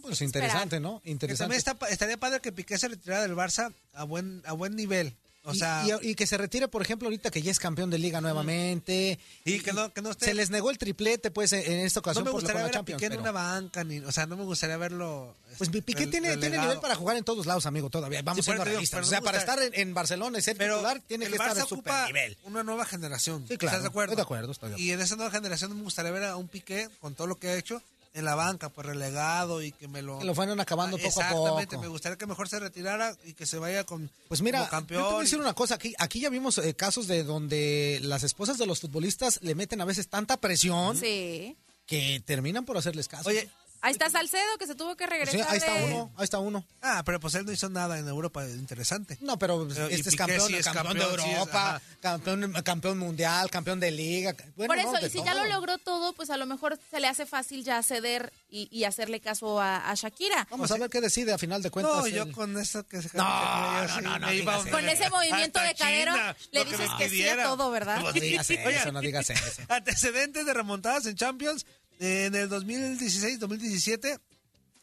Pues 0.03 0.21
interesante, 0.23 0.81
¿no? 0.81 1.01
Que 1.03 1.11
Interesante. 1.11 1.43
también 1.45 1.59
está, 1.59 1.89
estaría 1.89 2.17
padre 2.19 2.41
que 2.41 2.53
Piqué 2.53 2.77
se 2.79 2.89
retirara 2.89 3.23
del 3.23 3.37
Barça 3.37 3.73
a 3.95 4.05
buen, 4.05 4.43
a 4.47 4.53
buen 4.53 4.75
nivel. 4.77 5.15
O 5.43 5.55
sea, 5.55 5.87
y, 6.03 6.11
y 6.11 6.15
que 6.15 6.27
se 6.27 6.37
retire, 6.37 6.69
por 6.69 6.83
ejemplo, 6.83 7.07
ahorita 7.09 7.31
que 7.31 7.41
ya 7.41 7.51
es 7.51 7.59
campeón 7.59 7.89
de 7.89 7.99
liga 7.99 8.21
nuevamente. 8.21 9.19
Y 9.47 9.61
que 9.61 9.73
no, 9.73 9.91
que 9.91 10.03
no 10.03 10.11
esté- 10.11 10.27
Se 10.27 10.35
les 10.35 10.51
negó 10.51 10.71
el 10.71 10.77
triplete, 10.77 11.31
pues, 11.31 11.53
en 11.55 11.61
en 11.65 11.81
esta 11.87 11.99
no 11.99 12.03
ocasión 12.03 12.25
me 12.27 12.31
por 12.31 12.43
la 12.43 12.47
gustaría 12.47 12.63
ver 12.65 12.71
a 12.71 12.75
Champions. 12.75 12.99
Piqué 12.99 13.07
en 13.07 13.11
pero- 13.13 13.23
una 13.23 13.33
banca, 13.33 13.83
ni, 13.83 14.01
o 14.01 14.13
sea, 14.13 14.27
no 14.27 14.37
me 14.37 14.45
gustaría 14.45 14.77
verlo. 14.77 15.35
Pues 15.57 15.71
Piqué 15.71 16.07
tiene, 16.09 16.37
nivel 16.37 16.79
para 16.81 16.95
jugar 16.95 17.17
en 17.17 17.25
todos 17.25 17.47
lados, 17.47 17.65
amigo, 17.65 17.89
todavía. 17.89 18.21
Vamos 18.23 18.45
Sí, 18.45 18.51
por 18.51 18.57
eso 18.57 18.65
digo, 18.65 18.73
realistas. 18.75 19.07
O 19.07 19.09
sea, 19.09 19.21
me 19.21 19.25
para 19.25 19.39
estar 19.39 19.63
en, 19.63 19.73
en 19.75 19.95
Barcelona 19.95 20.39
y 20.39 20.43
ser 20.43 20.59
Pero 20.59 20.75
titular, 20.77 21.01
tiene 21.07 21.25
el 21.25 21.31
que 21.31 21.37
estar 21.39 21.57
en 21.57 21.63
ocupa 21.63 22.07
nivel. 22.09 22.37
una 22.45 22.63
nueva 22.63 22.85
generación. 22.85 23.47
Sí, 23.49 23.57
claro, 23.57 23.69
¿Estás 23.77 23.83
de 23.83 23.89
acuerdo? 23.89 24.13
estoy 24.13 24.17
de 24.17 24.23
acuerdo, 24.25 24.53
estoy 24.53 24.69
de 24.69 24.75
acuerdo. 24.75 24.85
Y 24.87 24.93
en 24.93 25.01
esa 25.01 25.17
nueva 25.17 25.31
generación 25.31 25.75
me 25.75 25.83
gustaría 25.83 26.11
ver 26.13 26.25
a 26.25 26.37
un 26.37 26.49
Piqué 26.49 26.91
con 27.01 27.15
todo 27.15 27.27
lo 27.27 27.39
que 27.39 27.49
ha 27.49 27.57
hecho 27.57 27.83
en 28.13 28.25
la 28.25 28.35
banca, 28.35 28.69
pues 28.71 28.87
relegado 28.87 29.63
y 29.63 29.71
que 29.73 29.87
me 29.87 30.03
lo... 30.03 30.19
Que 30.19 30.25
lo 30.25 30.35
fueron 30.35 30.59
acabando 30.61 30.97
Ah, 30.97 31.01
poco 31.01 31.21
a 31.21 31.25
Exactamente, 31.25 31.77
poco. 31.77 31.83
me 31.83 31.89
gustaría 31.89 32.19
que 32.19 32.27
mejor 32.27 32.49
se 32.49 32.59
retirara 32.59 33.17
y 33.25 33.35
que 33.35 33.47
se 33.47 33.59
vaya 33.59 33.85
con 33.85 34.11
Pues 34.29 34.43
mira, 34.43 34.59
como 34.61 34.71
campeón. 34.71 35.01
yo 35.03 35.07
te 35.07 35.13
voy 35.15 35.21
a 35.21 35.23
y- 35.23 35.27
decir 35.27 35.39
una 35.41 35.55
cosa. 35.55 35.77
Aquí, 35.77 35.95
aquí 35.99 36.21
ya 36.21 36.29
vimos 36.29 36.59
eh, 36.59 36.75
casos 36.75 37.07
de 37.07 37.23
donde 37.23 38.01
las 38.03 38.23
esposas 38.25 38.59
de 38.59 38.67
los 38.67 38.81
futbolistas 38.81 39.39
le 39.43 39.55
meten 39.55 39.81
a 39.81 39.85
veces 39.85 40.09
tanta 40.09 40.37
presión 40.39 40.97
Sí. 40.97 41.57
que 41.87 42.21
terminan 42.27 42.65
por 42.65 42.77
hacerles 42.77 43.07
caso. 43.07 43.29
Oye, 43.29 43.49
Ahí 43.83 43.93
está 43.93 44.11
Salcedo, 44.11 44.59
que 44.59 44.67
se 44.67 44.75
tuvo 44.75 44.95
que 44.97 45.05
Sí, 45.05 45.11
regresar. 45.11 45.47
ahí 45.49 45.57
está 45.59 45.75
de- 45.75 45.85
uno, 45.85 46.13
ahí 46.17 46.25
está 46.25 46.39
uno. 46.39 46.67
Ah, 46.83 47.03
pero 47.05 47.19
pues 47.19 47.35
él 47.35 47.47
no 47.47 47.53
hizo 47.53 47.69
nada 47.71 47.99
en 47.99 48.07
Europa 48.09 48.45
interesante. 48.47 49.17
No, 49.21 49.39
pero 49.39 49.67
Pero, 49.67 49.91
y 49.91 49.95
este 49.95 50.11
es 50.11 50.17
campeón, 50.17 50.47
sí 50.49 50.55
es 50.57 50.65
campeón, 50.67 50.87
campeón, 50.99 51.17
de 51.17 51.23
sí 51.23 51.29
es, 51.31 51.35
Europa, 51.39 51.83
campeón, 52.01 52.53
campeón 52.63 52.99
mundial, 52.99 53.51
campeón 53.51 53.81
de 53.81 53.91
liga. 53.91 54.35
Bueno, 54.57 54.69
Por 54.73 54.79
eso, 54.79 54.93
no, 54.93 55.07
y 55.07 55.11
si 55.11 55.17
todo. 55.19 55.25
ya 55.27 55.35
lo 55.35 55.47
logró 55.47 55.79
todo, 55.79 56.13
pues 56.13 56.29
a 56.31 56.37
lo 56.37 56.47
mejor 56.47 56.79
se 56.91 57.01
le 57.01 57.09
hace 57.09 57.25
fácil 57.27 57.65
ya 57.65 57.83
ceder 57.83 58.33
y, 58.51 58.69
y 58.71 58.85
hacerle 58.85 59.21
caso 59.21 59.61
a, 59.61 59.91
a 59.91 59.95
Shakira. 59.95 60.47
Vamos 60.51 60.71
a 60.71 60.77
ver 60.77 60.91
qué 60.91 61.01
decide 61.01 61.33
a 61.33 61.39
final 61.39 61.63
de 61.63 61.71
cuentas. 61.71 61.97
No, 61.97 62.07
yo 62.07 62.31
con 62.33 62.59
eso 62.59 62.87
que 62.87 63.01
se 63.01 63.17
No, 63.17 63.25
no, 63.83 63.89
sí 63.89 64.01
no, 64.03 64.19
no 64.19 64.27
me 64.27 64.35
iba-. 64.37 64.63
Con 64.71 64.89
ese 64.89 65.09
movimiento 65.09 65.59
Hasta 65.59 65.69
de 65.69 65.75
cadero, 65.75 66.13
China, 66.13 66.37
le 66.53 66.65
que 66.65 66.71
dices 66.71 66.91
que 66.99 67.09
sí 67.09 67.29
a 67.29 67.43
todo, 67.45 67.71
¿verdad? 67.71 68.01
No 68.01 68.13
digas 68.13 68.51
eso, 68.51 68.93
no 68.93 69.01
digas 69.01 69.31
eso. 69.31 69.63
Antecedentes 69.69 70.45
de 70.45 70.53
remontadas 70.55 71.07
en 71.07 71.17
Champions. 71.17 71.65
En 72.01 72.35
el 72.35 72.49
2016-2017, 72.51 74.19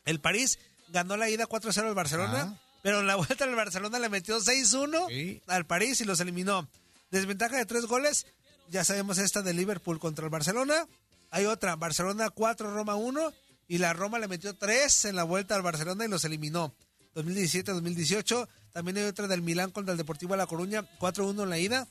el 0.05 0.19
París 0.21 0.59
ganó 0.89 1.17
la 1.17 1.29
ida 1.29 1.47
4-0 1.47 1.87
al 1.87 1.95
Barcelona, 1.95 2.53
Ah. 2.55 2.61
pero 2.83 2.99
en 3.01 3.07
la 3.07 3.15
vuelta 3.17 3.43
el 3.45 3.55
Barcelona 3.55 3.99
le 3.99 4.07
metió 4.09 4.39
6-1 4.39 5.07
Sí. 5.09 5.41
al 5.47 5.65
París 5.65 5.99
y 6.01 6.05
los 6.05 6.19
eliminó. 6.19 6.69
Desventaja 7.11 7.57
de 7.57 7.65
tres 7.65 7.85
goles, 7.85 8.25
ya 8.69 8.83
sabemos 8.83 9.17
esta 9.17 9.41
de 9.41 9.53
Liverpool 9.53 9.99
contra 9.99 10.25
el 10.25 10.29
Barcelona. 10.31 10.87
Hay 11.31 11.45
otra, 11.45 11.75
Barcelona 11.75 12.29
4, 12.29 12.73
Roma 12.73 12.95
1, 12.95 13.33
y 13.67 13.79
la 13.79 13.91
Roma 13.93 14.19
le 14.19 14.27
metió 14.27 14.55
3 14.55 15.05
en 15.05 15.15
la 15.15 15.23
vuelta 15.23 15.55
al 15.55 15.61
Barcelona 15.61 16.05
y 16.05 16.07
los 16.07 16.23
eliminó. 16.23 16.73
2017-2018, 17.15 18.47
también 18.71 18.97
hay 18.97 19.03
otra 19.05 19.27
del 19.27 19.41
Milán 19.41 19.71
contra 19.71 19.91
el 19.91 19.97
Deportivo 19.97 20.33
de 20.33 20.37
La 20.37 20.45
Coruña, 20.47 20.83
4-1 20.99 21.43
en 21.43 21.49
la 21.49 21.57
ida. 21.57 21.87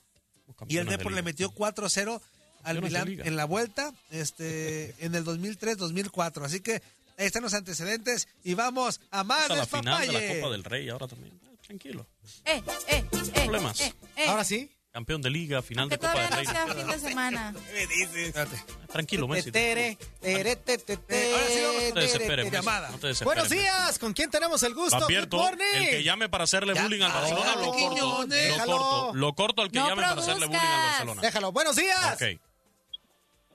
Y 0.68 0.76
el 0.78 0.86
Depor 0.86 1.12
le 1.12 1.22
metió 1.22 1.50
4-0 1.50 2.20
al 2.66 2.82
Milán 2.82 3.08
en 3.08 3.36
la 3.36 3.44
vuelta 3.46 3.92
este 4.10 4.94
en 5.04 5.14
el 5.14 5.24
2003-2004. 5.24 6.44
Así 6.44 6.60
que 6.60 6.74
ahí 7.18 7.26
están 7.26 7.42
los 7.42 7.54
antecedentes 7.54 8.28
y 8.44 8.54
vamos 8.54 9.00
a 9.10 9.24
más 9.24 9.42
Hasta 9.42 9.56
la 9.56 9.66
final 9.66 10.06
de 10.06 10.12
la. 10.12 10.34
Copa 10.40 10.52
del 10.52 10.64
Rey 10.64 10.88
ahora 10.88 11.08
también. 11.08 11.34
Eh, 11.44 11.56
Tranquilo. 11.66 12.06
Eh, 12.44 12.62
eh, 12.88 13.04
eh, 13.12 13.30
Problemas. 13.44 13.80
eh, 13.80 13.94
eh. 14.16 14.26
Ahora 14.28 14.44
sí. 14.44 14.70
Campeón 14.92 15.20
de 15.20 15.28
liga, 15.28 15.60
final 15.60 15.90
Que 15.90 15.96
de 15.96 15.98
Copa 15.98 16.12
todavía 16.12 16.36
del 16.38 16.46
no 16.46 16.52
Rey. 16.52 16.64
sea 16.64 16.74
fin 16.74 16.86
de 16.86 17.08
semana. 17.08 17.54
Espérate. 17.74 18.64
Tranquilo, 18.90 19.28
Messi. 19.28 19.52
Tere, 19.52 19.98
tere, 20.22 20.56
te, 20.56 20.78
te, 20.78 20.96
te, 20.96 21.32
ahora 21.34 21.46
sí 21.48 21.60
vamos 21.62 21.82
No 21.88 21.94
te 21.94 22.00
desesperes, 22.00 22.44
tere, 22.46 22.56
llamada. 22.56 22.90
No 22.90 22.98
te 22.98 23.06
desesperes. 23.08 23.24
Buenos 23.34 23.50
días, 23.50 23.98
¿con 23.98 24.14
quién 24.14 24.30
tenemos 24.30 24.62
el 24.62 24.74
gusto? 24.74 24.98
morning. 25.32 25.64
el 25.74 25.90
que 25.90 26.02
llame 26.02 26.30
para 26.30 26.44
hacerle 26.44 26.72
Ya, 26.74 26.82
bullying 26.82 27.02
al 27.02 27.12
Barcelona, 27.12 27.56
lo 27.56 27.72
corto. 27.72 28.26
Lo 28.26 28.64
corto. 28.64 29.14
Lo 29.14 29.32
corto 29.34 29.62
al 29.62 29.70
que 29.70 29.78
No 29.80 29.88
llame 29.88 30.02
para 30.02 30.18
hacerle 30.20 30.46
bullying 30.46 30.60
al 30.60 30.66
produzcas. 30.66 30.90
Barcelona. 30.92 31.20
Déjalo, 31.22 31.52
buenos 31.52 31.76
días. 31.76 32.14
Ok. 32.14 32.40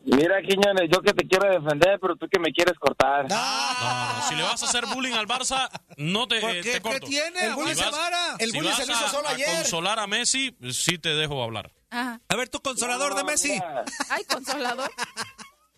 Mira, 0.04 0.42
Quiñones, 0.42 0.90
yo 0.92 1.00
que 1.02 1.14
te 1.14 1.28
quiero 1.28 1.48
defender, 1.62 2.00
pero 2.00 2.16
tú 2.16 2.28
que 2.28 2.40
me 2.40 2.52
quieres 2.52 2.78
cortar. 2.80 3.30
No, 3.30 3.36
no, 3.36 4.28
si 4.28 4.34
le 4.36 4.42
vas 4.42 4.62
a 4.64 4.66
hacer 4.66 4.86
bullying 4.88 5.14
al 5.14 5.28
Barça, 5.28 5.70
no 5.98 6.28
te, 6.28 6.40
¿Por 6.42 6.50
eh, 6.52 6.62
qué? 6.62 6.72
te 6.74 6.82
corto. 6.82 7.00
¿Qué 7.02 7.06
tiene? 7.08 7.46
El 7.46 7.54
bullying 7.54 7.76
Si 7.76 7.80
se- 7.82 7.86
vas- 7.86 7.92
Vara. 7.98 8.36
el 8.40 8.52
si 8.52 8.58
bullying 8.58 8.74
se 8.74 8.86
lo 8.88 8.94
hizo 8.94 9.06
a- 9.06 9.10
solo 9.10 9.28
a 9.28 9.32
ayer. 9.32 9.48
consolar 9.58 10.00
a 10.00 10.08
Messi, 10.08 10.56
sí 10.72 10.98
te 10.98 11.10
dejo 11.10 11.44
hablar. 11.44 11.72
Ajá. 11.92 12.20
A 12.28 12.36
ver, 12.36 12.50
tu 12.50 12.60
consolador 12.62 13.14
de 13.16 13.24
Messi. 13.24 13.52
Mira, 13.52 13.84
Ay, 14.10 14.24
consolador. 14.26 14.90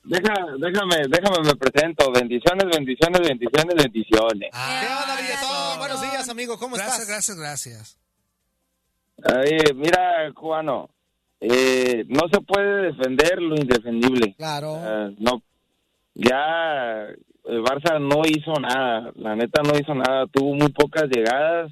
deja, 0.03 0.33
déjame, 0.57 0.95
déjame, 1.09 1.37
me 1.45 1.55
presento. 1.55 2.09
Bendiciones, 2.11 2.65
bendiciones, 2.71 3.21
bendiciones, 3.27 3.75
bendiciones. 3.75 4.49
¿Qué 4.51 4.87
onda? 4.87 5.77
Buenos 5.79 6.01
días, 6.01 6.29
amigo, 6.29 6.57
¿cómo 6.57 6.75
Gracias, 6.77 6.99
estás? 7.01 7.07
gracias, 7.09 7.37
gracias. 7.37 7.97
Ay, 9.25 9.57
mira, 9.75 10.31
cubano, 10.33 10.89
eh, 11.45 12.05
no 12.07 12.29
se 12.31 12.39
puede 12.39 12.93
defender 12.93 13.41
lo 13.41 13.55
indefendible. 13.55 14.33
Claro. 14.37 14.77
Eh, 14.81 15.15
no, 15.19 15.41
ya 16.15 17.07
el 17.45 17.61
Barça 17.61 17.99
no 17.99 18.21
hizo 18.25 18.53
nada, 18.61 19.11
la 19.15 19.35
neta 19.35 19.61
no 19.61 19.77
hizo 19.77 19.93
nada, 19.93 20.25
tuvo 20.27 20.53
muy 20.53 20.69
pocas 20.69 21.09
llegadas 21.09 21.69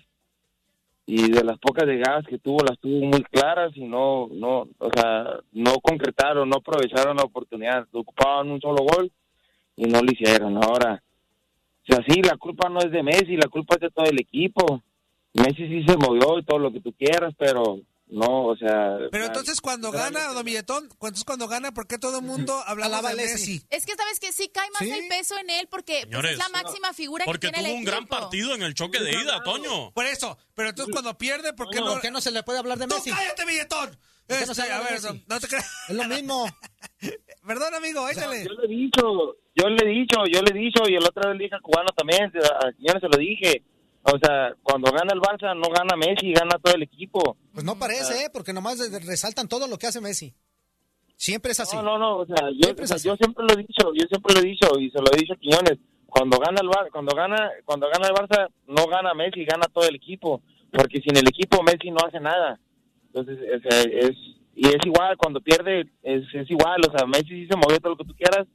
y 1.06 1.32
de 1.32 1.44
las 1.46 1.58
pocas 1.60 1.86
llegadas 1.86 2.26
que 2.28 2.38
tuvo 2.38 2.66
las 2.68 2.78
tuvo 2.80 3.06
muy 3.06 3.24
claras 3.24 3.72
y 3.76 3.86
no, 3.86 4.28
no, 4.34 4.68
o 4.78 4.90
sea, 4.94 5.40
no 5.54 5.76
concretaron, 5.82 6.50
no 6.50 6.58
aprovecharon 6.58 7.16
la 7.16 7.24
oportunidad, 7.24 7.88
ocupaban 7.94 8.52
un 8.52 8.60
solo 8.60 8.84
gol 8.84 9.10
y 9.78 9.86
no 9.86 10.02
lo 10.02 10.12
hicieron. 10.12 10.58
Ahora, 10.58 11.02
o 11.84 11.94
sea, 11.94 12.04
sí, 12.08 12.22
la 12.22 12.36
culpa 12.36 12.68
no 12.68 12.80
es 12.80 12.92
de 12.92 13.04
Messi, 13.04 13.38
la 13.38 13.48
culpa 13.48 13.76
es 13.76 13.82
de 13.82 13.90
todo 13.90 14.06
el 14.06 14.20
equipo. 14.20 14.82
Messi 15.34 15.66
sí 15.70 15.86
se 15.88 15.96
movió 15.96 16.38
y 16.38 16.44
todo 16.44 16.60
lo 16.60 16.74
que 16.74 16.82
tú 16.82 16.92
quieras, 16.92 17.34
pero 17.38 17.80
no, 18.12 18.46
o 18.48 18.56
sea... 18.58 18.98
Pero 19.12 19.26
entonces 19.26 19.60
cuando 19.62 19.90
gana, 19.92 20.28
Don 20.34 20.46
Milletón, 20.46 20.84
entonces 20.92 21.24
cuando 21.24 21.48
gana, 21.48 21.74
¿por 21.74 21.88
qué 21.88 21.98
todo 21.98 22.20
el 22.20 22.26
mundo 22.26 22.54
hablaba 22.68 23.10
de 23.10 23.16
Messi. 23.16 23.32
Messi? 23.54 23.66
Es 23.70 23.86
que 23.86 23.96
sabes 23.96 24.20
que 24.20 24.32
sí 24.32 24.50
cae 24.54 24.70
más 24.72 24.82
Sí. 24.84 24.92
el 24.92 25.08
peso 25.08 25.38
en 25.40 25.50
él 25.50 25.68
porque 25.72 25.94
pues, 25.94 26.04
Señores, 26.04 26.32
es 26.34 26.38
la 26.38 26.50
máxima 26.50 26.94
figura 26.94 27.26
Porque 27.26 27.48
que 27.48 27.54
tiene 27.54 27.70
tuvo 27.70 27.78
el 27.78 27.80
un 27.80 27.86
gran 27.86 28.08
partido 28.08 28.54
en 28.54 28.62
el 28.64 28.74
choque 28.74 29.00
de 29.00 29.12
ida, 29.12 29.42
Toño. 29.44 29.92
Por 29.92 30.06
eso, 30.06 30.38
pero 30.54 30.70
entonces 30.70 30.92
cuando 30.94 31.18
pierde, 31.18 31.54
¿por 31.54 31.70
qué 31.70 31.80
no? 31.80 31.94
¿Por 31.94 32.02
qué 32.02 32.12
no 32.12 32.22
se 32.22 32.32
le 32.32 32.44
puede 32.44 32.60
hablar 32.60 32.78
de 32.78 32.88
¡Tú 32.88 32.96
Messi? 32.96 33.10
cállate, 33.12 33.46
billetón! 33.46 33.98
no 34.28 34.36
Este, 34.38 34.62
habla 34.62 34.78
a 34.78 34.82
ver, 34.92 35.02
no 35.28 35.40
te 35.40 35.48
creas. 35.48 35.72
Es 35.90 35.96
lo 35.96 36.04
mismo. 36.06 36.46
Perdón, 37.46 37.74
amigo, 37.74 38.08
échale. 38.10 38.46
Yo 38.46 38.54
le 38.54 38.66
he 38.66 38.78
dicho, 38.78 39.02
yo 39.56 39.68
le 39.70 39.84
he 39.86 39.94
dicho, 39.94 40.18
yo 40.32 40.42
le 40.42 40.52
he 40.52 40.64
dicho 40.64 40.84
y 40.88 40.96
el 40.96 41.04
otro 41.04 41.28
vez 41.30 41.38
le 41.38 41.44
dije 41.46 41.56
al 41.56 41.62
cubano 41.62 41.90
también, 41.98 42.24
a 42.24 42.72
señores 42.78 43.02
se 43.02 43.08
lo 43.10 43.18
dije. 43.18 43.64
O 44.04 44.18
sea, 44.18 44.56
cuando 44.64 44.92
gana 44.92 45.14
el 45.14 45.20
Barça 45.22 45.56
no 45.56 45.70
gana 45.70 45.96
Messi, 45.96 46.34
gana 46.34 46.58
todo 46.62 46.74
el 46.74 46.84
equipo. 46.84 47.38
Pues 47.54 47.64
no 47.64 47.78
parece, 47.78 48.26
¿eh? 48.26 48.30
Porque 48.34 48.52
nomás 48.54 48.80
resaltan 49.06 49.48
todo 49.48 49.68
lo 49.68 49.78
que 49.78 49.88
hace 49.88 50.02
Messi. 50.02 50.34
Siempre 51.16 51.52
es 51.52 51.60
así. 51.60 51.76
No, 51.76 51.84
no, 51.84 51.98
no, 52.00 52.18
o 52.18 52.26
sea, 52.26 52.50
yo, 52.50 52.64
Siempre 52.64 52.82
o 52.82 52.86
es 52.86 52.90
sea, 52.90 52.96
así. 52.96 53.08
yo 53.08 53.16
siempre 53.16 53.46
lo 53.46 53.54
he 53.54 53.58
dicho, 53.58 53.94
yo 53.94 54.06
siempre 54.08 54.34
lo 54.34 54.40
he 54.40 54.44
dicho 54.44 54.80
y 54.80 54.90
se 54.90 54.98
lo 55.00 55.06
he 55.14 55.18
dicho 55.18 55.34
a 55.34 55.38
Quiñones. 55.38 55.78
Cuando 56.08 56.40
gana 56.40 56.60
el 56.62 56.68
Bar, 56.68 56.90
cuando 56.92 57.16
gana, 57.16 57.52
cuando 57.64 57.88
gana 57.90 58.08
el 58.08 58.14
Barça 58.14 58.48
no 58.68 58.88
gana 58.88 59.14
Messi, 59.14 59.46
gana 59.46 59.68
todo 59.72 59.88
el 59.88 59.96
equipo, 59.96 60.42
porque 60.72 61.00
sin 61.00 61.16
el 61.16 61.28
equipo 61.28 61.62
Messi 61.62 61.92
no 61.92 62.00
hace 62.06 62.20
nada. 62.20 62.60
Entonces, 63.06 63.38
o 63.38 63.70
sea, 63.70 63.82
es 63.82 64.18
y 64.56 64.68
es 64.68 64.78
igual 64.86 65.16
cuando 65.18 65.40
pierde 65.42 65.82
es, 66.04 66.24
es 66.34 66.50
igual, 66.50 66.82
o 66.88 66.98
sea, 66.98 67.06
Messi 67.06 67.30
sí 67.30 67.48
se 67.48 67.56
movió 67.56 67.80
todo 67.80 67.92
lo 67.94 67.98
que 67.98 68.06
tú 68.06 68.16
quieras, 68.16 68.48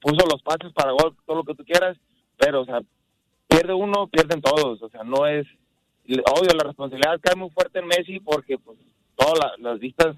puso 0.00 0.24
los 0.30 0.42
pases 0.42 0.72
para 0.72 0.92
gol, 0.92 1.16
todo 1.26 1.36
lo 1.36 1.44
que 1.44 1.54
tú 1.54 1.64
quieras, 1.64 1.96
pero 2.38 2.62
o 2.62 2.64
sea, 2.64 2.80
pierde 3.54 3.74
uno, 3.74 4.06
pierden 4.08 4.40
todos, 4.40 4.82
o 4.82 4.88
sea, 4.88 5.02
no 5.04 5.26
es 5.26 5.46
obvio 6.04 6.50
la 6.58 6.64
responsabilidad 6.64 7.20
cae 7.20 7.36
muy 7.36 7.50
fuerte 7.50 7.78
en 7.78 7.86
Messi 7.86 8.18
porque 8.20 8.58
pues 8.58 8.76
todas 9.16 9.38
la- 9.38 9.70
las 9.70 9.78
vistas 9.80 10.16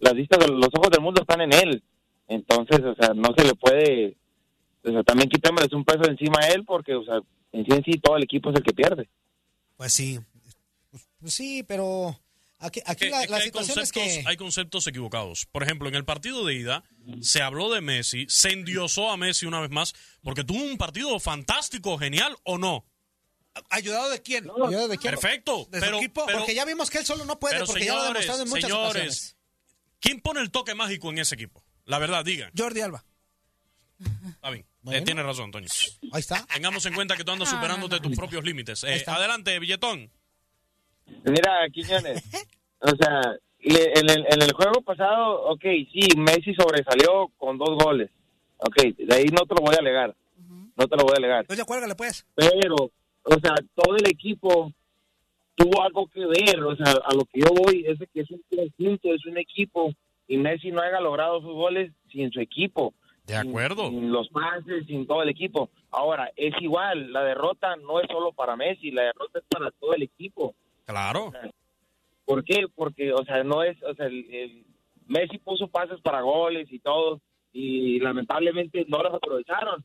las 0.00 0.14
vistas 0.14 0.38
los 0.50 0.68
ojos 0.76 0.90
del 0.90 1.02
mundo 1.02 1.20
están 1.20 1.40
en 1.42 1.52
él. 1.52 1.82
Entonces, 2.26 2.80
o 2.80 2.94
sea, 2.94 3.12
no 3.14 3.34
se 3.36 3.44
le 3.44 3.54
puede, 3.54 4.16
o 4.84 4.90
sea, 4.90 5.02
también 5.02 5.28
quitémosles 5.28 5.72
un 5.72 5.84
peso 5.84 6.08
encima 6.08 6.38
a 6.40 6.48
él 6.48 6.64
porque, 6.64 6.94
o 6.94 7.04
sea, 7.04 7.20
en 7.52 7.64
sí 7.66 7.70
en 7.72 7.84
sí 7.84 7.92
todo 8.00 8.16
el 8.16 8.22
equipo 8.24 8.50
es 8.50 8.56
el 8.56 8.62
que 8.62 8.72
pierde. 8.72 9.08
Pues 9.76 9.92
sí. 9.92 10.18
Pues 11.20 11.34
sí, 11.34 11.62
pero 11.68 12.16
aquí, 12.60 12.80
aquí 12.86 13.06
Que- 13.06 13.10
la, 13.10 13.20
es 13.20 13.26
que 13.26 13.30
la 13.32 13.36
hay, 13.38 13.42
situación 13.44 13.78
es 13.80 13.92
conceptos, 13.92 14.22
que... 14.22 14.28
hay 14.28 14.36
conceptos 14.36 14.86
equivocados. 14.86 15.46
Por 15.50 15.62
ejemplo, 15.62 15.88
en 15.88 15.94
el 15.96 16.04
partido 16.04 16.44
de 16.46 16.54
ida 16.54 16.84
se 17.20 17.42
habló 17.42 17.70
de 17.72 17.80
Messi, 17.80 18.26
se 18.28 18.50
endiosó 18.52 19.10
a 19.10 19.16
Messi 19.16 19.46
una 19.46 19.60
vez 19.60 19.70
más, 19.70 19.94
porque 20.22 20.44
tuvo 20.44 20.62
un 20.62 20.78
partido 20.78 21.18
fantástico, 21.18 21.98
genial 21.98 22.36
o 22.44 22.58
no. 22.58 22.86
¿Ayudado 23.68 24.08
de 24.10 24.22
quién? 24.22 24.48
¿Ayudado 24.48 24.86
de 24.88 24.96
quién? 24.96 25.12
Perfecto, 25.12 25.66
¿De 25.70 25.80
su 25.80 25.84
pero, 25.84 25.98
equipo? 25.98 26.24
pero- 26.26 26.38
porque 26.38 26.54
ya 26.54 26.64
vimos 26.64 26.88
que 26.88 26.98
él 26.98 27.04
solo 27.06 27.24
no 27.24 27.40
puede, 27.40 27.54
pero 27.56 27.66
porque 27.66 27.84
ya 27.84 27.94
lo 27.94 27.98
ha 27.98 28.02
señores, 28.04 28.22
demostrado 28.26 28.42
en 28.44 28.48
muchas 28.48 28.62
señores, 28.70 28.90
ocasiones. 29.02 29.36
¿quién 29.98 30.20
pone 30.20 30.40
el 30.40 30.50
toque 30.50 30.74
mágico 30.74 31.10
en 31.10 31.18
ese 31.18 31.34
equipo? 31.34 31.64
La 31.84 31.98
verdad, 31.98 32.24
digan. 32.24 32.52
Jordi 32.56 32.80
Alba. 32.80 33.04
Está 34.30 34.50
bien. 34.50 34.66
Bueno. 34.82 34.98
Eh, 35.00 35.02
tienes 35.02 35.24
razón, 35.26 35.46
Antonio. 35.46 35.68
Ahí 36.12 36.20
está. 36.20 36.46
Tengamos 36.46 36.86
en 36.86 36.94
cuenta 36.94 37.16
que 37.16 37.24
tú 37.24 37.32
andas 37.32 37.48
No, 37.48 37.54
no, 37.54 37.60
superándote 37.60 38.00
tus 38.00 38.16
propios 38.16 38.44
límites. 38.44 38.82
Eh, 38.84 39.04
adelante, 39.06 39.58
Billetón. 39.58 40.10
Mira, 41.24 41.68
Quiñones, 41.70 42.22
o 42.80 42.90
sea, 42.96 43.36
en 43.62 44.10
el, 44.10 44.26
en 44.28 44.42
el 44.42 44.52
juego 44.52 44.80
pasado, 44.82 45.42
ok, 45.50 45.62
sí, 45.92 46.08
Messi 46.16 46.54
sobresalió 46.54 47.30
con 47.36 47.58
dos 47.58 47.76
goles. 47.82 48.10
Ok, 48.58 48.76
de 48.96 49.14
ahí 49.14 49.26
no 49.26 49.46
te 49.46 49.54
lo 49.54 49.62
voy 49.62 49.74
a 49.74 49.78
alegar. 49.78 50.14
No 50.76 50.88
te 50.88 50.96
lo 50.96 51.04
voy 51.04 51.12
a 51.14 51.18
alegar. 51.18 51.40
Entonces, 51.40 51.64
cuélgale, 51.66 51.94
pues. 51.94 52.26
Pero, 52.34 52.74
o 52.76 53.40
sea, 53.42 53.54
todo 53.74 53.96
el 53.96 54.08
equipo 54.08 54.72
tuvo 55.54 55.82
algo 55.82 56.06
que 56.08 56.24
ver. 56.24 56.62
O 56.64 56.74
sea, 56.76 56.92
a 57.04 57.14
lo 57.14 57.24
que 57.24 57.40
yo 57.40 57.48
voy 57.54 57.84
es 57.86 57.98
de 57.98 58.06
que 58.06 58.20
es 58.20 58.30
un 58.30 58.42
conjunto, 58.48 59.12
es 59.12 59.24
un 59.26 59.36
equipo. 59.36 59.92
Y 60.26 60.38
Messi 60.38 60.70
no 60.70 60.80
haya 60.80 61.00
logrado 61.00 61.40
sus 61.40 61.52
goles 61.52 61.92
sin 62.10 62.30
su 62.30 62.40
equipo. 62.40 62.94
De 63.26 63.36
acuerdo. 63.36 63.90
Sin 63.90 64.10
los 64.10 64.28
pases, 64.28 64.86
sin 64.86 65.06
todo 65.06 65.22
el 65.22 65.28
equipo. 65.28 65.68
Ahora, 65.90 66.30
es 66.36 66.54
igual, 66.60 67.12
la 67.12 67.24
derrota 67.24 67.76
no 67.76 68.00
es 68.00 68.06
solo 68.10 68.32
para 68.32 68.56
Messi, 68.56 68.90
la 68.90 69.02
derrota 69.02 69.38
es 69.38 69.44
para 69.48 69.70
todo 69.72 69.94
el 69.94 70.02
equipo. 70.02 70.54
Claro. 70.84 71.32
¿Por 72.24 72.44
qué? 72.44 72.66
Porque, 72.74 73.12
o 73.12 73.24
sea, 73.24 73.42
no 73.44 73.62
es, 73.62 73.76
o 73.82 73.94
sea, 73.94 74.06
el, 74.06 74.24
el- 74.34 74.64
Messi 75.06 75.38
puso 75.38 75.66
pases 75.66 76.00
para 76.02 76.20
goles 76.20 76.68
y 76.70 76.78
todo, 76.78 77.20
y 77.52 77.98
lamentablemente 77.98 78.84
no 78.88 79.02
los 79.02 79.12
aprovecharon. 79.12 79.84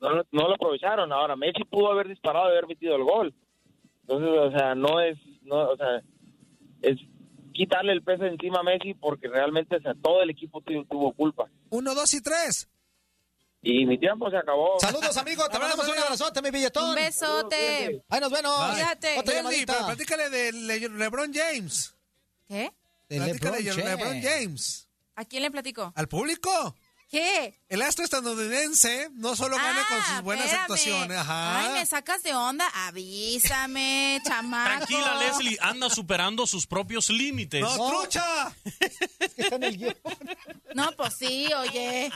No, 0.00 0.10
lo- 0.10 0.26
no 0.30 0.48
lo 0.48 0.54
aprovecharon. 0.54 1.12
Ahora, 1.12 1.34
Messi 1.34 1.64
pudo 1.64 1.90
haber 1.90 2.06
disparado 2.06 2.46
y 2.46 2.52
haber 2.52 2.68
metido 2.68 2.94
el 2.94 3.02
gol. 3.02 3.34
Entonces, 4.02 4.30
o 4.30 4.50
sea, 4.56 4.74
no 4.76 5.00
es, 5.00 5.18
no, 5.42 5.70
o 5.70 5.76
sea, 5.76 6.00
es 6.82 6.98
quitarle 7.52 7.92
el 7.92 8.02
peso 8.02 8.24
encima 8.26 8.60
a 8.60 8.62
Messi 8.62 8.94
porque 8.94 9.26
realmente, 9.26 9.74
o 9.76 9.80
sea, 9.80 9.94
todo 10.00 10.22
el 10.22 10.30
equipo 10.30 10.60
tu- 10.60 10.84
tuvo 10.84 11.12
culpa. 11.14 11.46
Uno, 11.70 11.92
dos 11.96 12.14
y 12.14 12.22
tres. 12.22 12.69
Y 13.62 13.84
mi 13.84 13.98
tiempo 13.98 14.30
se 14.30 14.38
acabó. 14.38 14.78
Saludos, 14.80 15.16
amigo. 15.18 15.46
Te 15.48 15.58
mandamos 15.58 15.86
un 15.86 15.98
abrazote, 15.98 16.40
mi 16.40 16.50
billetón. 16.50 16.90
Un 16.90 16.94
besote. 16.94 18.02
Ahí 18.08 18.20
nos 18.20 18.30
vemos. 18.32 18.74
Fíjate. 18.76 19.18
Otra 19.18 19.34
llamadita. 19.34 19.72
pero 19.74 19.86
platícale 19.86 20.30
de 20.30 20.52
Le- 20.52 20.88
LeBron 20.88 21.32
James. 21.34 21.94
¿Qué? 22.48 22.72
De 23.08 23.18
Platícale 23.18 23.62
LeBron 23.62 23.76
de. 23.76 23.84
LeBron 23.96 24.22
James. 24.22 24.88
¿A 25.16 25.24
quién 25.26 25.42
le 25.42 25.50
platico? 25.50 25.92
¿Al 25.94 26.08
público? 26.08 26.74
¿Qué? 27.10 27.60
El 27.68 27.82
astro 27.82 28.04
estadounidense 28.04 29.10
no 29.14 29.34
solo 29.34 29.56
gana 29.56 29.84
con 29.88 30.00
sus 30.04 30.22
buenas 30.22 30.44
Ah, 30.44 30.48
espérame. 30.48 30.62
actuaciones. 30.62 31.18
Ajá. 31.18 31.58
Ay, 31.60 31.72
me 31.80 31.84
sacas 31.86 32.22
de 32.22 32.32
onda. 32.34 32.64
Avísame, 32.86 34.20
chamaco. 34.26 34.86
Tranquila, 34.86 35.16
Leslie, 35.18 35.58
anda 35.60 35.90
superando 35.90 36.46
sus 36.46 36.66
propios 36.68 37.10
límites. 37.10 37.60
¡No, 37.62 37.90
trucha! 37.90 38.54
Es 39.18 39.34
que 39.34 39.42
está 39.42 39.56
en 39.56 39.64
el 39.64 39.76
guion. 39.76 39.96
No, 40.74 40.92
pues 40.92 41.14
sí, 41.18 41.48
oye. 41.52 42.10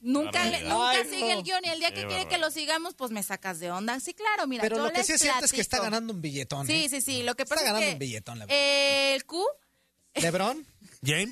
Nunca, 0.00 0.44
le- 0.44 0.62
nunca 0.62 0.90
Ay, 0.90 1.04
sigue 1.04 1.32
no. 1.32 1.38
el 1.38 1.42
guion 1.42 1.64
y 1.64 1.68
el 1.68 1.78
día 1.80 1.92
que 1.92 2.06
quiere 2.06 2.28
que 2.28 2.38
lo 2.38 2.50
sigamos, 2.50 2.94
pues 2.94 3.10
me 3.10 3.22
sacas 3.22 3.58
de 3.60 3.70
onda. 3.70 3.98
Sí, 4.00 4.14
claro, 4.14 4.46
mira, 4.46 4.62
Pero 4.62 4.76
yo 4.76 4.82
lo 4.84 4.90
que 4.92 5.02
sí 5.04 5.12
es 5.12 5.20
cierto 5.20 5.44
es 5.44 5.52
que 5.52 5.60
está 5.60 5.80
ganando 5.80 6.12
un 6.12 6.20
billetón. 6.20 6.66
Sí, 6.66 6.84
¿eh? 6.84 6.88
sí, 6.88 7.00
sí. 7.00 7.22
Lo 7.22 7.34
que 7.34 7.42
Está 7.42 7.54
pasa 7.56 7.66
ganando 7.66 7.82
es 7.84 7.88
que 7.88 7.92
un 7.94 7.98
billetón, 7.98 8.38
la 8.38 8.46
verdad. 8.46 9.14
el 9.14 9.24
Q, 9.24 9.44
¿Lebron? 10.14 10.66
James. 11.04 11.30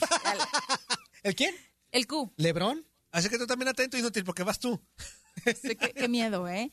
¿El 1.23 1.35
quién? 1.35 1.55
el 1.93 2.07
Q. 2.07 2.33
¿Lebron? 2.37 2.87
Así 3.11 3.29
que 3.29 3.39
tú 3.39 3.47
también 3.47 3.69
atento, 3.69 3.97
inútil, 3.97 4.25
porque 4.25 4.43
vas 4.43 4.59
tú. 4.59 4.81
Sí, 5.45 5.77
qué, 5.77 5.93
qué 5.93 6.09
miedo, 6.09 6.49
¿eh? 6.49 6.71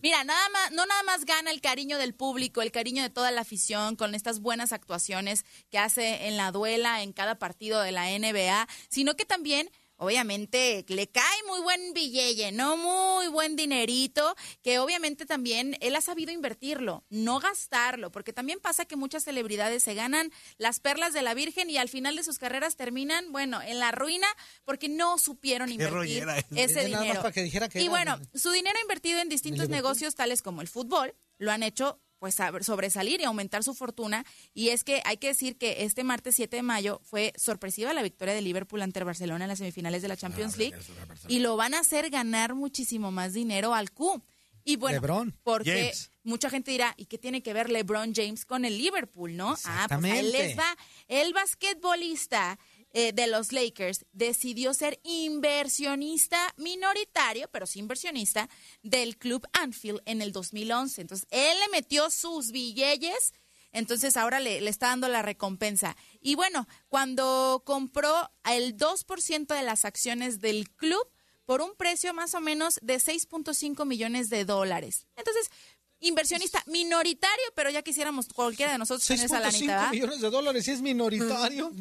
Mira, 0.00 0.22
nada 0.24 0.48
más, 0.50 0.70
no 0.72 0.86
nada 0.86 1.02
más 1.02 1.24
gana 1.24 1.50
el 1.50 1.60
cariño 1.60 1.98
del 1.98 2.14
público, 2.14 2.62
el 2.62 2.70
cariño 2.70 3.02
de 3.02 3.10
toda 3.10 3.30
la 3.32 3.40
afición 3.42 3.96
con 3.96 4.14
estas 4.14 4.38
buenas 4.40 4.72
actuaciones 4.72 5.44
que 5.70 5.78
hace 5.78 6.28
en 6.28 6.36
la 6.36 6.52
duela, 6.52 7.02
en 7.02 7.12
cada 7.12 7.38
partido 7.38 7.80
de 7.80 7.90
la 7.92 8.06
NBA, 8.16 8.68
sino 8.88 9.14
que 9.16 9.24
también 9.24 9.68
obviamente 9.96 10.84
le 10.88 11.06
cae 11.08 11.42
muy 11.46 11.60
buen 11.60 11.92
billete, 11.92 12.52
¿no? 12.52 12.76
Muy 12.76 13.28
buen 13.28 13.56
dinerito, 13.56 14.34
que 14.62 14.78
obviamente 14.78 15.26
también 15.26 15.76
él 15.80 15.96
ha 15.96 16.00
sabido 16.00 16.32
invertirlo, 16.32 17.04
no 17.10 17.40
gastarlo, 17.40 18.10
porque 18.10 18.32
también 18.32 18.60
pasa 18.60 18.84
que 18.84 18.96
muchas 18.96 19.24
celebridades 19.24 19.82
se 19.82 19.94
ganan 19.94 20.32
las 20.58 20.80
perlas 20.80 21.12
de 21.12 21.22
la 21.22 21.34
Virgen 21.34 21.70
y 21.70 21.78
al 21.78 21.88
final 21.88 22.16
de 22.16 22.24
sus 22.24 22.38
carreras 22.38 22.76
terminan, 22.76 23.32
bueno, 23.32 23.62
en 23.62 23.78
la 23.78 23.92
ruina 23.92 24.26
porque 24.64 24.88
no 24.88 25.18
supieron 25.18 25.70
invertir 25.70 26.26
ese 26.54 26.74
Nada 26.74 26.88
más 26.88 27.00
dinero. 27.00 27.20
para 27.22 27.32
que 27.32 27.42
dijera 27.42 27.68
que 27.68 27.80
y 27.80 27.88
bueno, 27.88 28.18
su 28.34 28.50
dinero 28.50 28.78
invertido 28.82 29.20
en 29.20 29.28
distintos 29.28 29.68
negocios 29.68 30.14
tales 30.14 30.42
como 30.42 30.60
el 30.60 30.68
fútbol 30.68 31.14
lo 31.38 31.50
han 31.52 31.62
hecho 31.62 32.00
pues 32.24 32.40
a- 32.40 32.62
sobresalir 32.62 33.20
y 33.20 33.24
aumentar 33.24 33.62
su 33.62 33.74
fortuna 33.74 34.24
y 34.54 34.70
es 34.70 34.82
que 34.82 35.02
hay 35.04 35.18
que 35.18 35.26
decir 35.26 35.58
que 35.58 35.84
este 35.84 36.04
martes 36.04 36.34
7 36.36 36.56
de 36.56 36.62
mayo 36.62 37.02
fue 37.04 37.34
sorpresiva 37.36 37.92
la 37.92 38.00
victoria 38.02 38.32
de 38.32 38.40
Liverpool 38.40 38.80
ante 38.80 38.98
el 39.00 39.04
Barcelona 39.04 39.44
en 39.44 39.48
las 39.50 39.58
semifinales 39.58 40.00
de 40.00 40.08
la 40.08 40.16
Champions 40.16 40.56
League 40.56 40.74
y 41.28 41.40
lo 41.40 41.56
van 41.58 41.74
a 41.74 41.80
hacer 41.80 42.08
ganar 42.08 42.54
muchísimo 42.54 43.10
más 43.10 43.34
dinero 43.34 43.74
al 43.74 43.90
Q. 43.90 44.22
Y 44.66 44.76
bueno, 44.76 44.94
LeBron 44.98 45.36
porque 45.42 45.70
James. 45.92 46.10
mucha 46.22 46.48
gente 46.48 46.70
dirá, 46.70 46.94
¿y 46.96 47.04
qué 47.04 47.18
tiene 47.18 47.42
que 47.42 47.52
ver 47.52 47.68
LeBron 47.68 48.14
James 48.14 48.46
con 48.46 48.64
el 48.64 48.78
Liverpool, 48.78 49.36
no? 49.36 49.50
Ah, 49.50 49.52
pues 49.52 49.66
Exactamente. 49.74 50.22
les 50.32 50.58
va. 50.58 50.76
El 51.08 51.34
basquetbolista 51.34 52.58
eh, 52.96 53.12
de 53.12 53.26
los 53.26 53.50
Lakers 53.50 54.06
decidió 54.12 54.72
ser 54.72 55.00
inversionista 55.02 56.38
minoritario, 56.56 57.48
pero 57.50 57.66
sí 57.66 57.80
inversionista, 57.80 58.48
del 58.84 59.18
Club 59.18 59.44
Anfield 59.52 60.00
en 60.04 60.22
el 60.22 60.30
2011. 60.30 61.00
Entonces, 61.00 61.26
él 61.30 61.58
le 61.58 61.68
metió 61.72 62.08
sus 62.08 62.52
billetes, 62.52 63.34
entonces 63.72 64.16
ahora 64.16 64.38
le, 64.38 64.60
le 64.60 64.70
está 64.70 64.86
dando 64.86 65.08
la 65.08 65.22
recompensa. 65.22 65.96
Y 66.20 66.36
bueno, 66.36 66.68
cuando 66.88 67.64
compró 67.66 68.30
el 68.48 68.76
2% 68.76 69.46
de 69.48 69.62
las 69.62 69.84
acciones 69.84 70.40
del 70.40 70.70
club, 70.70 71.04
por 71.46 71.60
un 71.60 71.74
precio 71.76 72.14
más 72.14 72.34
o 72.34 72.40
menos 72.40 72.78
de 72.82 72.96
6.5 72.96 73.84
millones 73.86 74.30
de 74.30 74.44
dólares. 74.44 75.06
Entonces, 75.16 75.50
inversionista 76.04 76.62
minoritario, 76.66 77.44
pero 77.54 77.70
ya 77.70 77.82
quisiéramos 77.82 78.28
cualquiera 78.28 78.72
de 78.72 78.78
nosotros 78.78 79.06
tener 79.06 79.26
esa 79.26 79.40
lanita, 79.40 79.56
6.5 79.56 79.66
¿verdad? 79.66 79.90
millones 79.90 80.20
de 80.20 80.30
dólares 80.30 80.68
y 80.68 80.70
es 80.70 80.80
minoritario. 80.80 81.72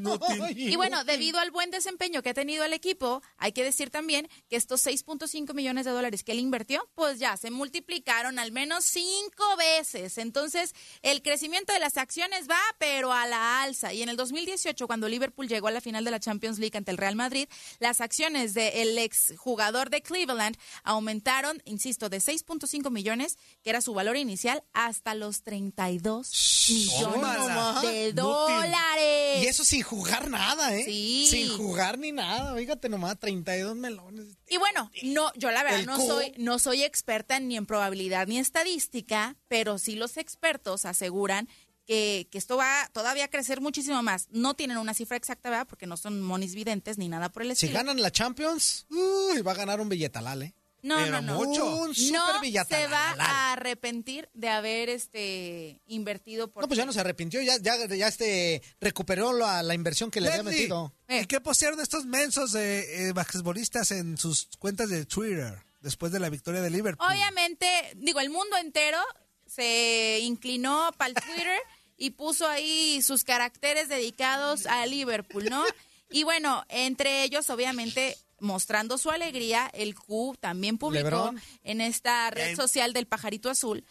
Ay, 0.42 0.72
Y 0.72 0.76
bueno, 0.76 1.04
debido 1.04 1.40
al 1.40 1.52
buen 1.52 1.72
desempeño 1.72 2.22
que 2.22 2.30
ha 2.30 2.34
tenido 2.34 2.64
el 2.64 2.74
equipo, 2.74 3.22
hay 3.38 3.52
que 3.52 3.64
decir 3.64 3.90
también 3.90 4.28
que 4.50 4.56
estos 4.56 4.86
6.5 4.86 5.54
millones 5.54 5.86
de 5.86 5.92
dólares 5.92 6.24
que 6.24 6.32
él 6.32 6.40
invirtió, 6.40 6.90
pues 6.96 7.20
ya 7.20 7.38
se 7.38 7.52
multiplicaron 7.52 8.40
al 8.40 8.52
menos 8.52 8.86
cinco 8.86 9.44
veces. 9.58 10.18
Entonces, 10.18 10.74
el 11.02 11.22
crecimiento 11.22 11.74
de 11.74 11.80
las 11.80 11.98
acciones 11.98 12.50
va, 12.50 12.62
pero 12.80 13.14
a 13.14 13.28
la 13.28 13.62
alza. 13.62 13.94
Y 13.94 14.02
en 14.02 14.10
el 14.10 14.18
2018, 14.18 14.88
cuando 14.88 15.08
Liverpool 15.08 15.48
llegó 15.48 15.68
a 15.68 15.72
la 15.72 15.82
final 15.82 16.04
de 16.06 16.12
la 16.12 16.20
Champions 16.20 16.60
League 16.60 16.78
ante 16.78 16.92
el 16.92 16.98
Real 16.98 17.16
Madrid, 17.16 17.48
las 17.80 18.02
acciones 18.02 18.54
del 18.54 18.98
ex 18.98 19.34
jugador 19.38 19.90
de 19.90 20.02
Cleveland 20.02 20.58
aumentaron, 20.84 21.62
insisto, 21.66 22.10
de 22.10 22.18
6.5 22.18 22.90
millones, 22.90 23.38
que 23.64 23.70
era 23.70 23.82
su 23.82 23.94
valor 23.94 24.13
inicial, 24.18 24.64
hasta 24.74 25.16
los 25.16 25.44
32 25.44 26.68
millones 26.70 27.00
Tómala. 27.02 27.82
de 27.82 28.14
dólares. 28.14 29.44
Y 29.44 29.48
eso 29.48 29.64
sin 29.64 29.82
jugar 29.84 30.30
nada, 30.30 30.76
¿eh? 30.76 30.84
Sí. 30.86 31.28
Sin 31.30 31.58
jugar 31.58 31.98
ni 31.98 32.12
nada. 32.12 32.56
Fíjate 32.56 32.90
nomás, 32.90 33.20
32 33.20 33.76
melones. 33.76 34.28
Y 34.48 34.58
bueno, 34.58 34.92
no, 35.04 35.32
yo 35.36 35.52
la 35.52 35.64
verdad 35.64 35.80
El 35.82 35.86
no 35.86 35.98
cubo. 35.98 36.08
soy, 36.08 36.34
no 36.38 36.60
soy 36.60 36.84
experta 36.84 37.40
ni 37.40 37.58
en 37.58 37.66
probabilidad 37.66 38.28
ni 38.28 38.38
estadística, 38.40 39.36
pero 39.48 39.78
sí 39.78 39.96
los 39.96 40.18
expertos 40.18 40.86
aseguran 40.86 41.48
que, 41.86 42.30
que 42.32 42.38
esto 42.38 42.56
va 42.56 42.90
todavía 42.94 43.26
a 43.26 43.28
crecer 43.28 43.60
muchísimo 43.60 44.02
más. 44.04 44.28
No 44.32 44.54
tienen 44.54 44.78
una 44.78 44.94
cifra 44.94 45.18
exacta, 45.18 45.50
¿verdad? 45.50 45.68
Porque 45.68 45.86
no 45.88 45.98
son 45.98 46.22
monis 46.22 46.56
videntes 46.56 46.98
ni 46.98 47.10
nada 47.10 47.30
por 47.30 47.42
el 47.44 47.50
Si 47.50 47.66
estilo. 47.66 47.74
ganan 47.74 48.02
la 48.02 48.12
Champions, 48.12 48.86
uy, 48.90 49.42
va 49.42 49.52
a 49.52 49.56
ganar 49.56 49.82
un 49.82 49.90
billetalal, 49.90 50.44
¿eh? 50.44 50.56
No, 50.84 50.98
pero 50.98 51.22
no, 51.22 51.34
no. 51.34 51.46
mucho. 51.46 51.66
Un 51.78 51.96
super 51.96 52.36
no 52.54 52.66
se 52.66 52.88
va 52.88 53.16
a 53.18 53.54
arrepentir 53.54 54.30
de 54.34 54.50
haber 54.50 54.90
este 54.90 55.82
invertido 55.88 56.52
por 56.52 56.62
No, 56.62 56.68
pues 56.68 56.78
ya 56.78 56.86
no 56.86 56.92
se 56.92 57.00
arrepintió, 57.00 57.42
ya, 57.42 57.58
ya, 57.58 57.88
ya 57.88 58.08
este, 58.08 58.62
recuperó 58.82 59.32
la, 59.32 59.64
la 59.64 59.74
inversión 59.74 60.12
que 60.12 60.20
le 60.20 60.28
había 60.28 60.44
metido. 60.44 60.94
¿Y 61.08 61.26
qué 61.26 61.40
postearon 61.40 61.80
estos 61.80 62.06
mensos 62.06 62.52
de 62.52 63.08
eh, 63.08 63.14
basquetbolistas 63.14 63.92
en 63.92 64.18
sus 64.18 64.50
cuentas 64.60 64.90
de 64.90 65.06
Twitter 65.06 65.64
después 65.80 66.12
de 66.12 66.20
la 66.20 66.30
victoria 66.30 66.62
de 66.62 66.70
Liverpool? 66.70 67.08
Obviamente, 67.10 67.68
digo, 67.96 68.20
el 68.20 68.30
mundo 68.30 68.58
entero 68.58 69.00
se 69.48 70.20
inclinó 70.22 70.92
para 70.98 71.10
el 71.10 71.16
Twitter 71.16 71.60
y 71.98 72.12
puso 72.12 72.46
ahí 72.46 73.02
sus 73.02 73.24
caracteres 73.24 73.88
dedicados 73.88 74.66
a 74.66 74.86
Liverpool, 74.86 75.46
¿no? 75.50 75.64
Y 76.10 76.24
bueno, 76.24 76.66
entre 76.68 77.24
ellos, 77.24 77.50
obviamente, 77.50 78.18
mostrando 78.44 78.98
su 78.98 79.10
alegría, 79.10 79.70
el 79.74 79.96
Q 79.96 80.36
también 80.40 80.78
publicó 80.78 81.34
en 81.64 81.82
esta 81.82 82.30
red 82.30 82.56
social 82.56 82.94
del 82.94 83.08
pajarito 83.08 83.50
azul 83.50 83.86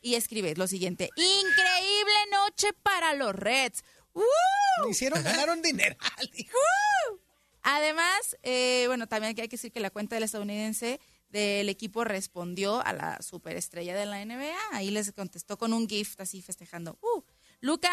y 0.00 0.14
escribe 0.14 0.54
lo 0.56 0.66
siguiente: 0.66 1.10
Increíble 1.16 2.14
noche 2.30 2.72
para 2.82 3.14
los 3.14 3.34
Reds. 3.34 3.84
¡Uh! 4.14 4.88
Hicieron, 4.88 5.22
ganaron 5.22 5.60
dinero. 5.60 5.96
¡Uh! 6.22 7.18
Además, 7.62 8.36
eh, 8.42 8.84
bueno, 8.86 9.06
también 9.06 9.34
hay 9.36 9.48
que 9.48 9.56
decir 9.56 9.72
que 9.72 9.80
la 9.80 9.90
cuenta 9.90 10.16
del 10.16 10.24
estadounidense 10.24 11.00
del 11.28 11.68
equipo 11.68 12.04
respondió 12.04 12.84
a 12.84 12.92
la 12.92 13.20
superestrella 13.22 13.96
de 13.96 14.06
la 14.06 14.24
NBA. 14.24 14.56
Ahí 14.72 14.90
les 14.90 15.12
contestó 15.12 15.58
con 15.58 15.72
un 15.72 15.88
gift 15.88 16.20
así 16.20 16.42
festejando. 16.42 16.98
Uh, 17.02 17.22
Luca, 17.60 17.90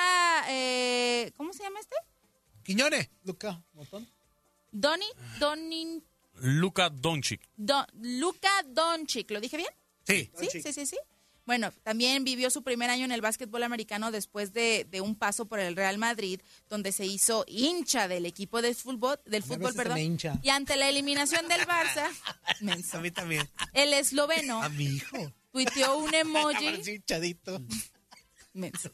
eh, 0.50 1.32
¿cómo 1.36 1.54
se 1.54 1.64
llama 1.64 1.80
este? 1.80 1.96
Quiñones. 2.64 3.10
Luca, 3.24 3.64
botón. 3.74 4.08
Donny, 4.72 5.06
Donin, 5.40 6.04
Luka 6.42 6.90
Doncic. 6.90 7.42
Don, 7.56 7.86
Luca 8.02 8.52
Doncic, 8.68 9.30
¿lo 9.32 9.40
dije 9.42 9.58
bien? 9.58 9.70
Sí. 10.06 10.32
Sí, 10.40 10.62
sí, 10.62 10.74
sí, 10.74 10.86
sí. 10.86 10.98
Bueno, 11.46 11.72
también 11.84 12.26
vivió 12.26 12.50
su 12.50 12.62
primer 12.62 12.90
año 12.90 13.06
en 13.06 13.12
el 13.14 13.22
básquetbol 13.22 13.64
americano 13.64 14.12
después 14.12 14.52
de, 14.52 14.86
de 14.90 15.00
un 15.00 15.16
paso 15.16 15.46
por 15.46 15.60
el 15.60 15.78
Real 15.78 15.98
Madrid, 15.98 16.42
donde 16.68 16.92
se 16.92 17.06
hizo 17.06 17.46
hincha 17.48 18.10
del 18.10 18.26
equipo 18.26 18.62
de 18.62 18.76
fútbol, 18.76 19.18
del 19.26 19.44
fútbol, 19.44 19.74
perdón. 19.74 19.94
me 19.96 20.04
hincha. 20.04 20.38
Y 20.44 20.50
ante 20.50 20.76
la 20.76 20.90
eliminación 20.90 21.48
del 21.48 21.62
Barça, 21.62 22.10
A 22.94 23.00
mí 23.00 23.12
también. 23.12 23.48
el 23.72 23.94
esloveno 23.94 24.62
A 24.62 24.68
mi 24.68 24.84
hijo. 24.88 25.34
tuiteó 25.54 25.98
un 25.98 26.14
emoji 26.14 26.84
mensos, 28.54 28.92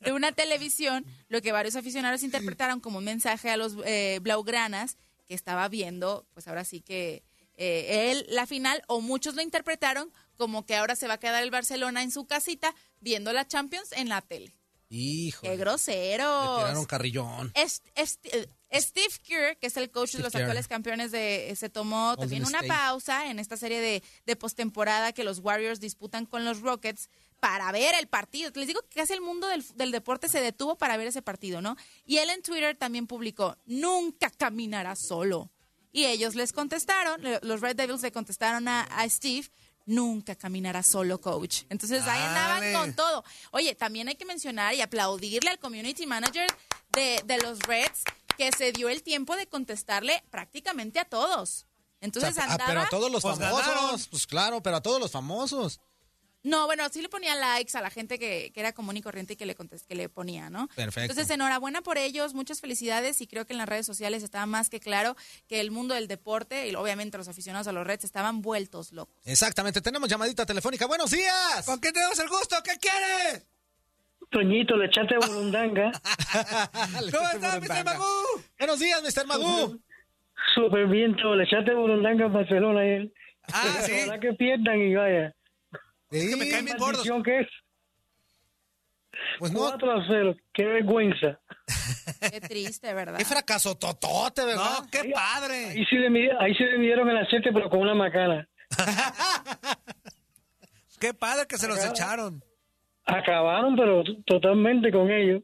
de 0.00 0.12
una 0.12 0.32
televisión, 0.32 1.06
lo 1.28 1.40
que 1.40 1.52
varios 1.52 1.76
aficionados 1.76 2.22
interpretaron 2.22 2.80
como 2.80 2.98
un 2.98 3.04
mensaje 3.04 3.48
a 3.48 3.56
los 3.56 3.76
eh, 3.86 4.18
blaugranas 4.20 4.98
que 5.26 5.34
estaba 5.34 5.68
viendo, 5.68 6.26
pues 6.34 6.48
ahora 6.48 6.64
sí 6.64 6.80
que 6.80 7.22
eh, 7.56 8.10
él 8.10 8.26
la 8.30 8.46
final, 8.46 8.82
o 8.88 9.00
muchos 9.00 9.34
lo 9.34 9.42
interpretaron 9.42 10.10
como 10.36 10.66
que 10.66 10.74
ahora 10.76 10.96
se 10.96 11.06
va 11.06 11.14
a 11.14 11.20
quedar 11.20 11.42
el 11.42 11.50
Barcelona 11.50 12.02
en 12.02 12.10
su 12.10 12.26
casita 12.26 12.74
viendo 13.00 13.32
la 13.32 13.46
Champions 13.46 13.92
en 13.92 14.08
la 14.08 14.20
tele. 14.22 14.54
Hijo. 14.90 15.42
¡Qué 15.42 15.50
Le 15.50 15.56
groseros! 15.56 16.58
tiraron 16.58 16.84
carrillón. 16.84 17.50
Es- 17.54 17.82
es- 17.94 18.18
eh, 18.24 18.46
Steve 18.80 19.14
Kerr, 19.22 19.56
que 19.58 19.68
es 19.68 19.76
el 19.76 19.90
coach 19.90 20.12
de 20.12 20.18
los 20.22 20.32
Kerr. 20.32 20.42
actuales 20.42 20.66
campeones 20.68 21.12
de 21.12 21.50
eh, 21.50 21.56
se 21.56 21.68
tomó 21.68 22.16
también 22.16 22.42
una 22.44 22.58
State. 22.58 22.68
pausa 22.68 23.30
en 23.30 23.38
esta 23.38 23.56
serie 23.56 23.80
de, 23.80 24.02
de 24.26 24.36
postemporada 24.36 25.12
que 25.12 25.22
los 25.24 25.38
Warriors 25.38 25.78
disputan 25.80 26.26
con 26.26 26.44
los 26.44 26.60
Rockets 26.60 27.08
para 27.44 27.70
ver 27.72 27.94
el 28.00 28.06
partido. 28.06 28.50
Les 28.54 28.66
digo 28.66 28.80
que 28.88 29.00
casi 29.00 29.12
el 29.12 29.20
mundo 29.20 29.46
del, 29.48 29.62
del 29.74 29.90
deporte 29.90 30.30
se 30.30 30.40
detuvo 30.40 30.76
para 30.78 30.96
ver 30.96 31.08
ese 31.08 31.20
partido, 31.20 31.60
¿no? 31.60 31.76
Y 32.06 32.16
él 32.16 32.30
en 32.30 32.40
Twitter 32.40 32.74
también 32.74 33.06
publicó, 33.06 33.58
nunca 33.66 34.30
caminará 34.30 34.96
solo. 34.96 35.50
Y 35.92 36.06
ellos 36.06 36.36
les 36.36 36.54
contestaron, 36.54 37.20
los 37.42 37.60
Red 37.60 37.76
Devils 37.76 38.00
le 38.00 38.12
contestaron 38.12 38.66
a, 38.66 38.84
a 38.84 39.06
Steve, 39.10 39.50
nunca 39.84 40.34
caminará 40.36 40.82
solo, 40.82 41.20
coach. 41.20 41.64
Entonces 41.68 42.04
ahí 42.06 42.22
andaban 42.22 42.60
Dale. 42.62 42.72
con 42.72 42.94
todo. 42.94 43.22
Oye, 43.50 43.74
también 43.74 44.08
hay 44.08 44.14
que 44.14 44.24
mencionar 44.24 44.72
y 44.74 44.80
aplaudirle 44.80 45.50
al 45.50 45.58
community 45.58 46.06
manager 46.06 46.46
de, 46.92 47.20
de 47.26 47.38
los 47.42 47.58
Reds 47.60 48.04
que 48.38 48.52
se 48.52 48.72
dio 48.72 48.88
el 48.88 49.02
tiempo 49.02 49.36
de 49.36 49.46
contestarle 49.46 50.24
prácticamente 50.30 50.98
a 50.98 51.04
todos. 51.04 51.66
Entonces 52.00 52.30
O 52.30 52.34
sea, 52.36 52.44
ah, 52.44 52.52
andaba... 52.52 52.68
pero 52.70 52.80
a 52.80 52.88
todos 52.88 53.12
los 53.12 53.22
Pues 53.22 53.38
famosos. 53.38 53.66
ganaron. 53.66 54.00
Pues 54.10 54.26
claro, 54.26 54.62
pero 54.62 54.76
a 54.76 54.80
todos 54.80 54.98
los 54.98 55.10
famosos. 55.10 55.78
No, 56.44 56.66
bueno, 56.66 56.86
sí 56.90 57.00
le 57.00 57.08
ponía 57.08 57.34
likes 57.34 57.76
a 57.76 57.80
la 57.80 57.88
gente 57.90 58.18
que, 58.18 58.52
que 58.52 58.60
era 58.60 58.72
común 58.74 58.96
y 58.98 59.02
corriente 59.02 59.32
y 59.32 59.36
que 59.36 59.46
le, 59.46 59.56
contest- 59.56 59.86
que 59.86 59.94
le 59.94 60.10
ponía, 60.10 60.50
¿no? 60.50 60.68
Perfecto. 60.76 61.00
Entonces, 61.12 61.30
enhorabuena 61.34 61.80
por 61.80 61.96
ellos, 61.96 62.34
muchas 62.34 62.60
felicidades 62.60 63.20
y 63.22 63.26
creo 63.26 63.46
que 63.46 63.54
en 63.54 63.58
las 63.58 63.68
redes 63.68 63.86
sociales 63.86 64.22
estaba 64.22 64.44
más 64.44 64.68
que 64.68 64.78
claro 64.78 65.16
que 65.48 65.60
el 65.60 65.70
mundo 65.70 65.94
del 65.94 66.06
deporte 66.06 66.68
y 66.68 66.74
obviamente 66.74 67.16
los 67.16 67.28
aficionados 67.28 67.66
a 67.66 67.72
los 67.72 67.86
Reds 67.86 68.04
estaban 68.04 68.42
vueltos 68.42 68.92
locos. 68.92 69.16
Exactamente, 69.24 69.80
tenemos 69.80 70.08
llamadita 70.08 70.44
telefónica. 70.44 70.86
¡Buenos 70.86 71.10
días! 71.10 71.64
¿Con 71.64 71.80
qué 71.80 71.90
tenemos 71.92 72.18
el 72.18 72.28
gusto? 72.28 72.56
¿Qué 72.62 72.72
quieres? 72.78 73.46
Toñito, 74.30 74.76
le 74.76 74.86
echaste 74.86 75.14
burundanga. 75.16 75.92
¿Cómo 77.12 77.28
estás, 77.30 77.60
Mr. 77.60 77.84
Magú? 77.84 78.04
Buenos 78.58 78.78
días, 78.80 79.02
Mr. 79.02 79.26
Magú. 79.26 79.80
Súper 80.54 80.86
bien, 80.88 81.16
todo. 81.16 81.36
Le 81.36 81.44
echaste 81.44 81.72
burundanga 81.74 82.26
a 82.26 82.28
Barcelona 82.28 82.80
ayer. 82.80 83.12
Ah, 83.52 83.78
sí. 83.86 83.92
Ojalá 84.02 84.20
que 84.20 84.32
pierdan 84.34 84.78
y 84.80 84.94
vaya. 84.94 85.34
Es 86.18 86.28
que 86.30 86.36
me 86.36 86.48
caen 86.50 86.64
bien 86.64 86.76
gordos. 86.78 87.06
Maldición 87.08 87.22
que 87.22 87.40
es. 87.40 87.48
Pues 89.38 89.52
no, 89.52 89.60
4 89.60 89.92
a 89.92 90.04
0. 90.08 90.36
Qué 90.52 90.64
vergüenza. 90.64 91.40
Qué 92.30 92.40
triste, 92.40 92.92
¿verdad? 92.92 93.18
qué 93.18 93.24
fracaso 93.24 93.76
totote, 93.76 94.44
¿verdad? 94.44 94.80
No, 94.82 94.90
qué 94.90 95.10
padre. 95.14 95.66
Ahí 95.70 95.84
sí 95.86 95.96
le, 95.96 96.10
midi- 96.10 96.36
ahí 96.38 96.54
sí 96.54 96.64
le 96.64 96.78
midieron 96.78 97.08
el 97.08 97.18
aceite, 97.18 97.50
pero 97.52 97.68
con 97.70 97.80
una 97.80 97.94
macana. 97.94 98.48
Qué 101.00 101.12
padre 101.14 101.46
que 101.46 101.58
se 101.58 101.68
los 101.68 101.84
echaron. 101.84 102.42
Acabaron, 103.04 103.76
pero 103.76 104.02
totalmente 104.26 104.90
con 104.90 105.10
ellos. 105.10 105.42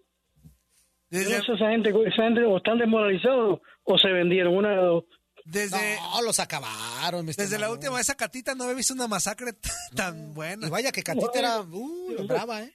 Desde, 1.10 1.36
esa 1.38 1.56
gente, 1.68 1.90
esa 1.90 2.22
gente 2.24 2.44
o 2.44 2.56
están 2.56 2.78
desmoralizados 2.78 3.60
o 3.82 3.98
se 3.98 4.08
vendieron. 4.08 4.56
Una 4.56 4.70
de 4.70 4.76
dos. 4.76 5.04
Desde, 5.50 5.96
No, 5.96 6.22
los 6.22 6.38
acabaron, 6.38 7.26
Mr. 7.26 7.34
desde 7.36 7.58
la 7.58 7.70
última 7.70 7.96
vez 7.96 8.08
a 8.08 8.14
Catita 8.14 8.54
no 8.54 8.64
había 8.64 8.76
visto 8.76 8.94
una 8.94 9.08
masacre 9.08 9.52
tan 9.96 10.32
buena. 10.32 10.66
Y 10.66 10.70
vaya 10.70 10.92
que 10.92 11.02
Catita 11.02 11.38
era 11.38 11.60
uh, 11.60 12.26
brava, 12.26 12.62
¿eh? 12.62 12.74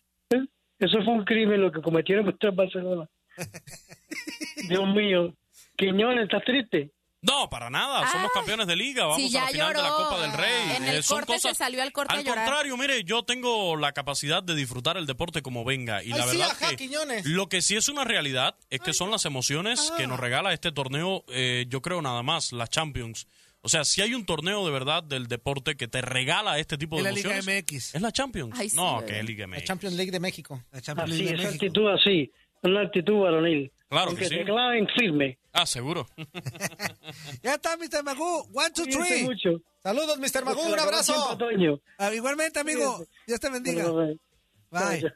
Eso 0.78 0.98
fue 1.04 1.14
un 1.14 1.24
crimen 1.24 1.62
lo 1.62 1.72
que 1.72 1.82
cometieron 1.82 2.26
contra 2.26 2.50
el 2.50 2.56
Barcelona. 2.56 3.10
Dios 4.70 4.88
mío. 4.94 5.34
Quiñones, 5.78 6.26
¿estás 6.26 6.44
triste? 6.44 6.92
No, 7.26 7.50
para 7.50 7.70
nada. 7.70 8.10
Somos 8.12 8.32
campeones 8.34 8.68
de 8.68 8.76
liga. 8.76 9.06
Vamos 9.06 9.34
a 9.36 9.40
la 9.42 9.48
final 9.48 9.74
de 9.74 9.82
la. 9.82 9.90
Copa 9.90 10.22
del 10.22 10.34
Rey. 10.34 10.76
En 10.78 10.84
el 10.86 10.96
Eh, 10.98 11.04
son 11.04 11.18
corte 11.20 11.40
se 11.40 11.54
salió 11.56 11.82
al 11.82 11.92
corte 11.92 12.14
a 12.14 12.18
Al 12.18 12.24
contrario, 12.26 12.78
mire, 12.78 13.04
yo 13.04 13.24
tengo 13.24 13.76
la 13.78 13.92
capacidad 13.94 14.44
de 14.44 14.56
disfrutar 14.56 14.98
el 14.98 15.06
deporte 15.06 15.42
como 15.42 15.64
venga. 15.64 16.04
Y 16.04 16.12
Ay, 16.12 16.20
la 16.20 16.24
sí, 16.28 16.38
verdad 16.38 16.52
ajá, 16.52 16.70
que 16.70 16.76
Quiñones. 16.78 17.26
lo 17.26 17.48
que 17.50 17.62
sí 17.62 17.76
es 17.76 17.90
una 17.90 18.04
realidad 18.04 18.56
es 18.70 18.80
que 18.82 18.94
son 18.94 19.10
las 19.12 19.26
emociones 19.26 19.90
Ah. 19.92 19.98
que 19.98 20.08
nos 20.08 20.20
regala 20.20 20.54
este 20.54 20.72
torneo. 20.72 21.24
eh, 21.30 21.66
yo 21.70 21.82
creo 21.82 22.02
nada 22.02 22.22
más, 22.24 22.52
la 22.52 22.68
Champions. 22.68 23.28
O 23.62 23.70
sea, 23.70 23.84
si 23.84 24.02
hay 24.02 24.14
un 24.14 24.26
torneo 24.26 24.64
de 24.64 24.72
verdad 24.72 25.02
del 25.04 25.28
deporte 25.28 25.76
que 25.76 25.88
te 25.88 26.02
regala 26.02 26.60
este 26.60 26.78
tipo 26.78 26.98
de 26.98 27.04
la 27.04 27.12
Liga 27.12 27.32
emociones, 27.34 27.64
MX. 27.64 27.96
es 27.96 28.02
la 28.02 28.12
Champions. 28.12 28.54
Ay, 28.60 28.70
sí, 28.70 28.76
no, 28.76 29.04
que 29.06 29.20
es 29.20 29.26
Liga 29.26 29.48
La 29.48 29.56
MX. 29.58 29.64
Champions 29.66 29.96
League 29.96 30.12
de 30.12 30.20
México. 30.20 30.64
La 30.72 30.82
Champions 30.82 31.10
Así, 31.12 31.18
League 31.24 31.32
de 31.38 31.42
esa 31.42 31.52
México. 31.52 31.66
actitud 31.66 31.88
así. 31.90 32.32
Una 32.62 32.82
actitud 32.82 33.20
varonil. 33.22 33.72
Claro 33.88 34.16
que 34.16 34.26
sí. 34.26 34.38
te 34.38 34.46
claven 34.46 34.88
firme. 34.98 35.38
Ah, 35.54 35.66
seguro. 35.66 36.08
Ya 37.44 37.56
está, 37.56 37.78
Mr. 37.78 38.04
Magú. 38.04 38.48
One, 38.54 38.72
two, 38.72 38.86
three. 38.86 39.24
mucho. 39.24 39.62
Saludos, 39.84 40.18
Mr. 40.18 40.44
Magú, 40.44 40.64
Se 40.64 40.74
un 40.74 40.80
abrazo. 40.80 41.38
Ah, 42.00 42.14
igualmente, 42.14 42.60
amigo. 42.60 43.06
Dios 43.28 43.40
te 43.40 43.50
bendiga. 43.50 43.90
Bueno, 43.90 44.16
Bye. 44.72 45.14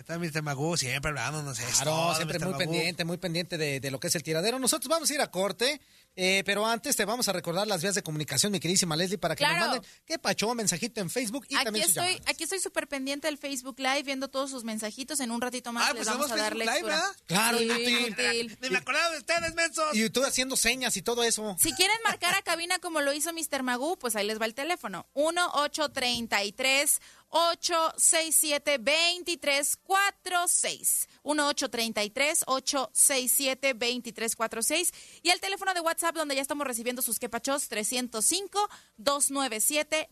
Está 0.00 0.18
Mr. 0.18 0.40
Magú 0.40 0.78
siempre 0.78 1.10
hablándonos 1.10 1.58
esto. 1.58 1.82
Claro, 1.82 2.14
siempre 2.16 2.38
Mr. 2.38 2.44
muy 2.46 2.52
Magú. 2.54 2.58
pendiente, 2.58 3.04
muy 3.04 3.18
pendiente 3.18 3.58
de, 3.58 3.80
de 3.80 3.90
lo 3.90 4.00
que 4.00 4.06
es 4.06 4.14
el 4.14 4.22
tiradero. 4.22 4.58
Nosotros 4.58 4.88
vamos 4.88 5.10
a 5.10 5.14
ir 5.14 5.20
a 5.20 5.30
corte, 5.30 5.78
eh, 6.16 6.42
pero 6.46 6.66
antes 6.66 6.96
te 6.96 7.04
vamos 7.04 7.28
a 7.28 7.34
recordar 7.34 7.66
las 7.66 7.82
vías 7.82 7.94
de 7.94 8.02
comunicación, 8.02 8.50
mi 8.50 8.60
queridísima 8.60 8.96
Leslie, 8.96 9.18
para 9.18 9.36
que 9.36 9.44
nos 9.44 9.52
Claro. 9.52 9.72
manden 9.72 9.90
qué 10.06 10.18
pacho, 10.18 10.54
mensajito 10.54 11.02
en 11.02 11.10
Facebook 11.10 11.44
y 11.50 11.54
Aquí 11.54 11.64
también 11.64 11.84
sus 11.84 11.96
estoy, 11.98 12.14
llamadas. 12.14 12.30
aquí 12.34 12.44
estoy 12.44 12.60
súper 12.60 12.88
pendiente 12.88 13.26
del 13.26 13.36
Facebook 13.36 13.78
Live, 13.78 14.02
viendo 14.04 14.28
todos 14.28 14.48
sus 14.50 14.64
mensajitos. 14.64 15.20
En 15.20 15.30
un 15.30 15.40
ratito 15.42 15.70
más 15.70 15.84
Ah, 15.90 15.92
les 15.92 15.96
pues 16.06 16.08
vamos 16.08 16.30
a 16.32 16.36
dar 16.36 16.54
Facebook 16.56 16.60
Live, 16.60 16.72
lectura. 16.72 16.96
¿verdad? 16.96 17.16
Claro, 17.26 17.58
Sí, 17.58 17.64
inútil. 17.64 17.88
inútil. 18.06 18.58
Ni 18.62 18.70
me 18.70 18.78
acordaba 18.78 19.10
de 19.10 19.18
ustedes, 19.18 19.54
mensos. 19.54 19.84
Y 19.94 20.08
tú 20.08 20.24
haciendo 20.24 20.56
señas 20.56 20.96
y 20.96 21.02
todo 21.02 21.22
eso. 21.24 21.54
Si 21.60 21.74
quieren 21.74 21.96
marcar 22.04 22.34
a 22.34 22.40
cabina 22.40 22.78
como 22.78 23.02
lo 23.02 23.12
hizo 23.12 23.34
Mr. 23.34 23.62
Magoo, 23.62 23.98
pues 23.98 24.16
ahí 24.16 24.26
les 24.26 24.40
va 24.40 24.46
el 24.46 24.54
teléfono. 24.54 25.06
1-833 25.14 27.00
867 27.30 28.78
2346 28.78 31.08
1-833 31.22 32.42
867 32.46 33.74
2346 33.74 34.92
y 35.22 35.30
el 35.30 35.40
teléfono 35.40 35.74
de 35.74 35.80
WhatsApp 35.80 36.16
donde 36.16 36.34
ya 36.34 36.42
estamos 36.42 36.66
recibiendo 36.66 37.02
sus 37.02 37.18
quepachos 37.18 37.68
305 37.68 38.68
297 38.98 40.08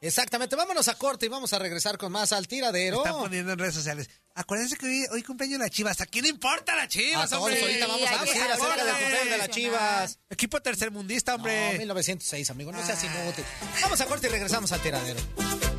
297 0.00 0.02
9697 0.02 0.02
Exactamente, 0.02 0.56
vámonos 0.56 0.88
a 0.88 0.94
corte 0.94 1.26
y 1.26 1.28
vamos 1.28 1.52
a 1.52 1.58
regresar 1.58 1.98
con 1.98 2.10
más 2.10 2.32
al 2.32 2.48
tiradero. 2.48 2.98
Están 3.04 3.18
poniendo 3.18 3.52
en 3.52 3.58
redes 3.58 3.74
sociales. 3.74 4.08
Acuérdense 4.34 4.76
que 4.76 4.86
hoy, 4.86 5.06
hoy 5.12 5.22
cumpleaños 5.22 5.58
la 5.58 5.68
Chivas. 5.68 6.00
¿A 6.00 6.06
quién 6.06 6.24
importa 6.24 6.74
la 6.74 6.84
A 6.84 6.88
Chivas, 6.88 7.28
todos 7.28 7.42
hombre? 7.42 7.60
ahorita 7.60 7.86
vamos 7.86 8.10
a 8.10 8.24
decir 8.24 8.42
acerca 8.42 8.84
del 8.84 8.94
cumpleaños 8.94 9.30
de 9.30 9.38
las 9.38 9.50
chivas. 9.50 10.18
Equipo 10.30 10.62
tercermundista, 10.62 11.34
hombre. 11.34 11.72
No, 11.72 11.78
1906, 11.78 12.48
amigo, 12.50 12.72
no 12.72 12.84
seas 12.84 13.04
inútil. 13.04 13.44
Vamos 13.82 14.00
a 14.00 14.06
corte 14.06 14.28
y 14.28 14.30
regresamos 14.30 14.72
al 14.72 14.80
tiradero. 14.80 15.20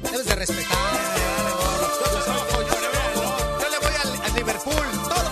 Debes 0.04 0.26
de 0.26 0.36
respetar. 0.36 0.78
Yo 3.60 3.70
le 3.70 3.80
voy 3.80 3.96
al, 4.04 4.22
al 4.22 4.34
Liverpool, 4.36 4.86
todo. 5.10 5.32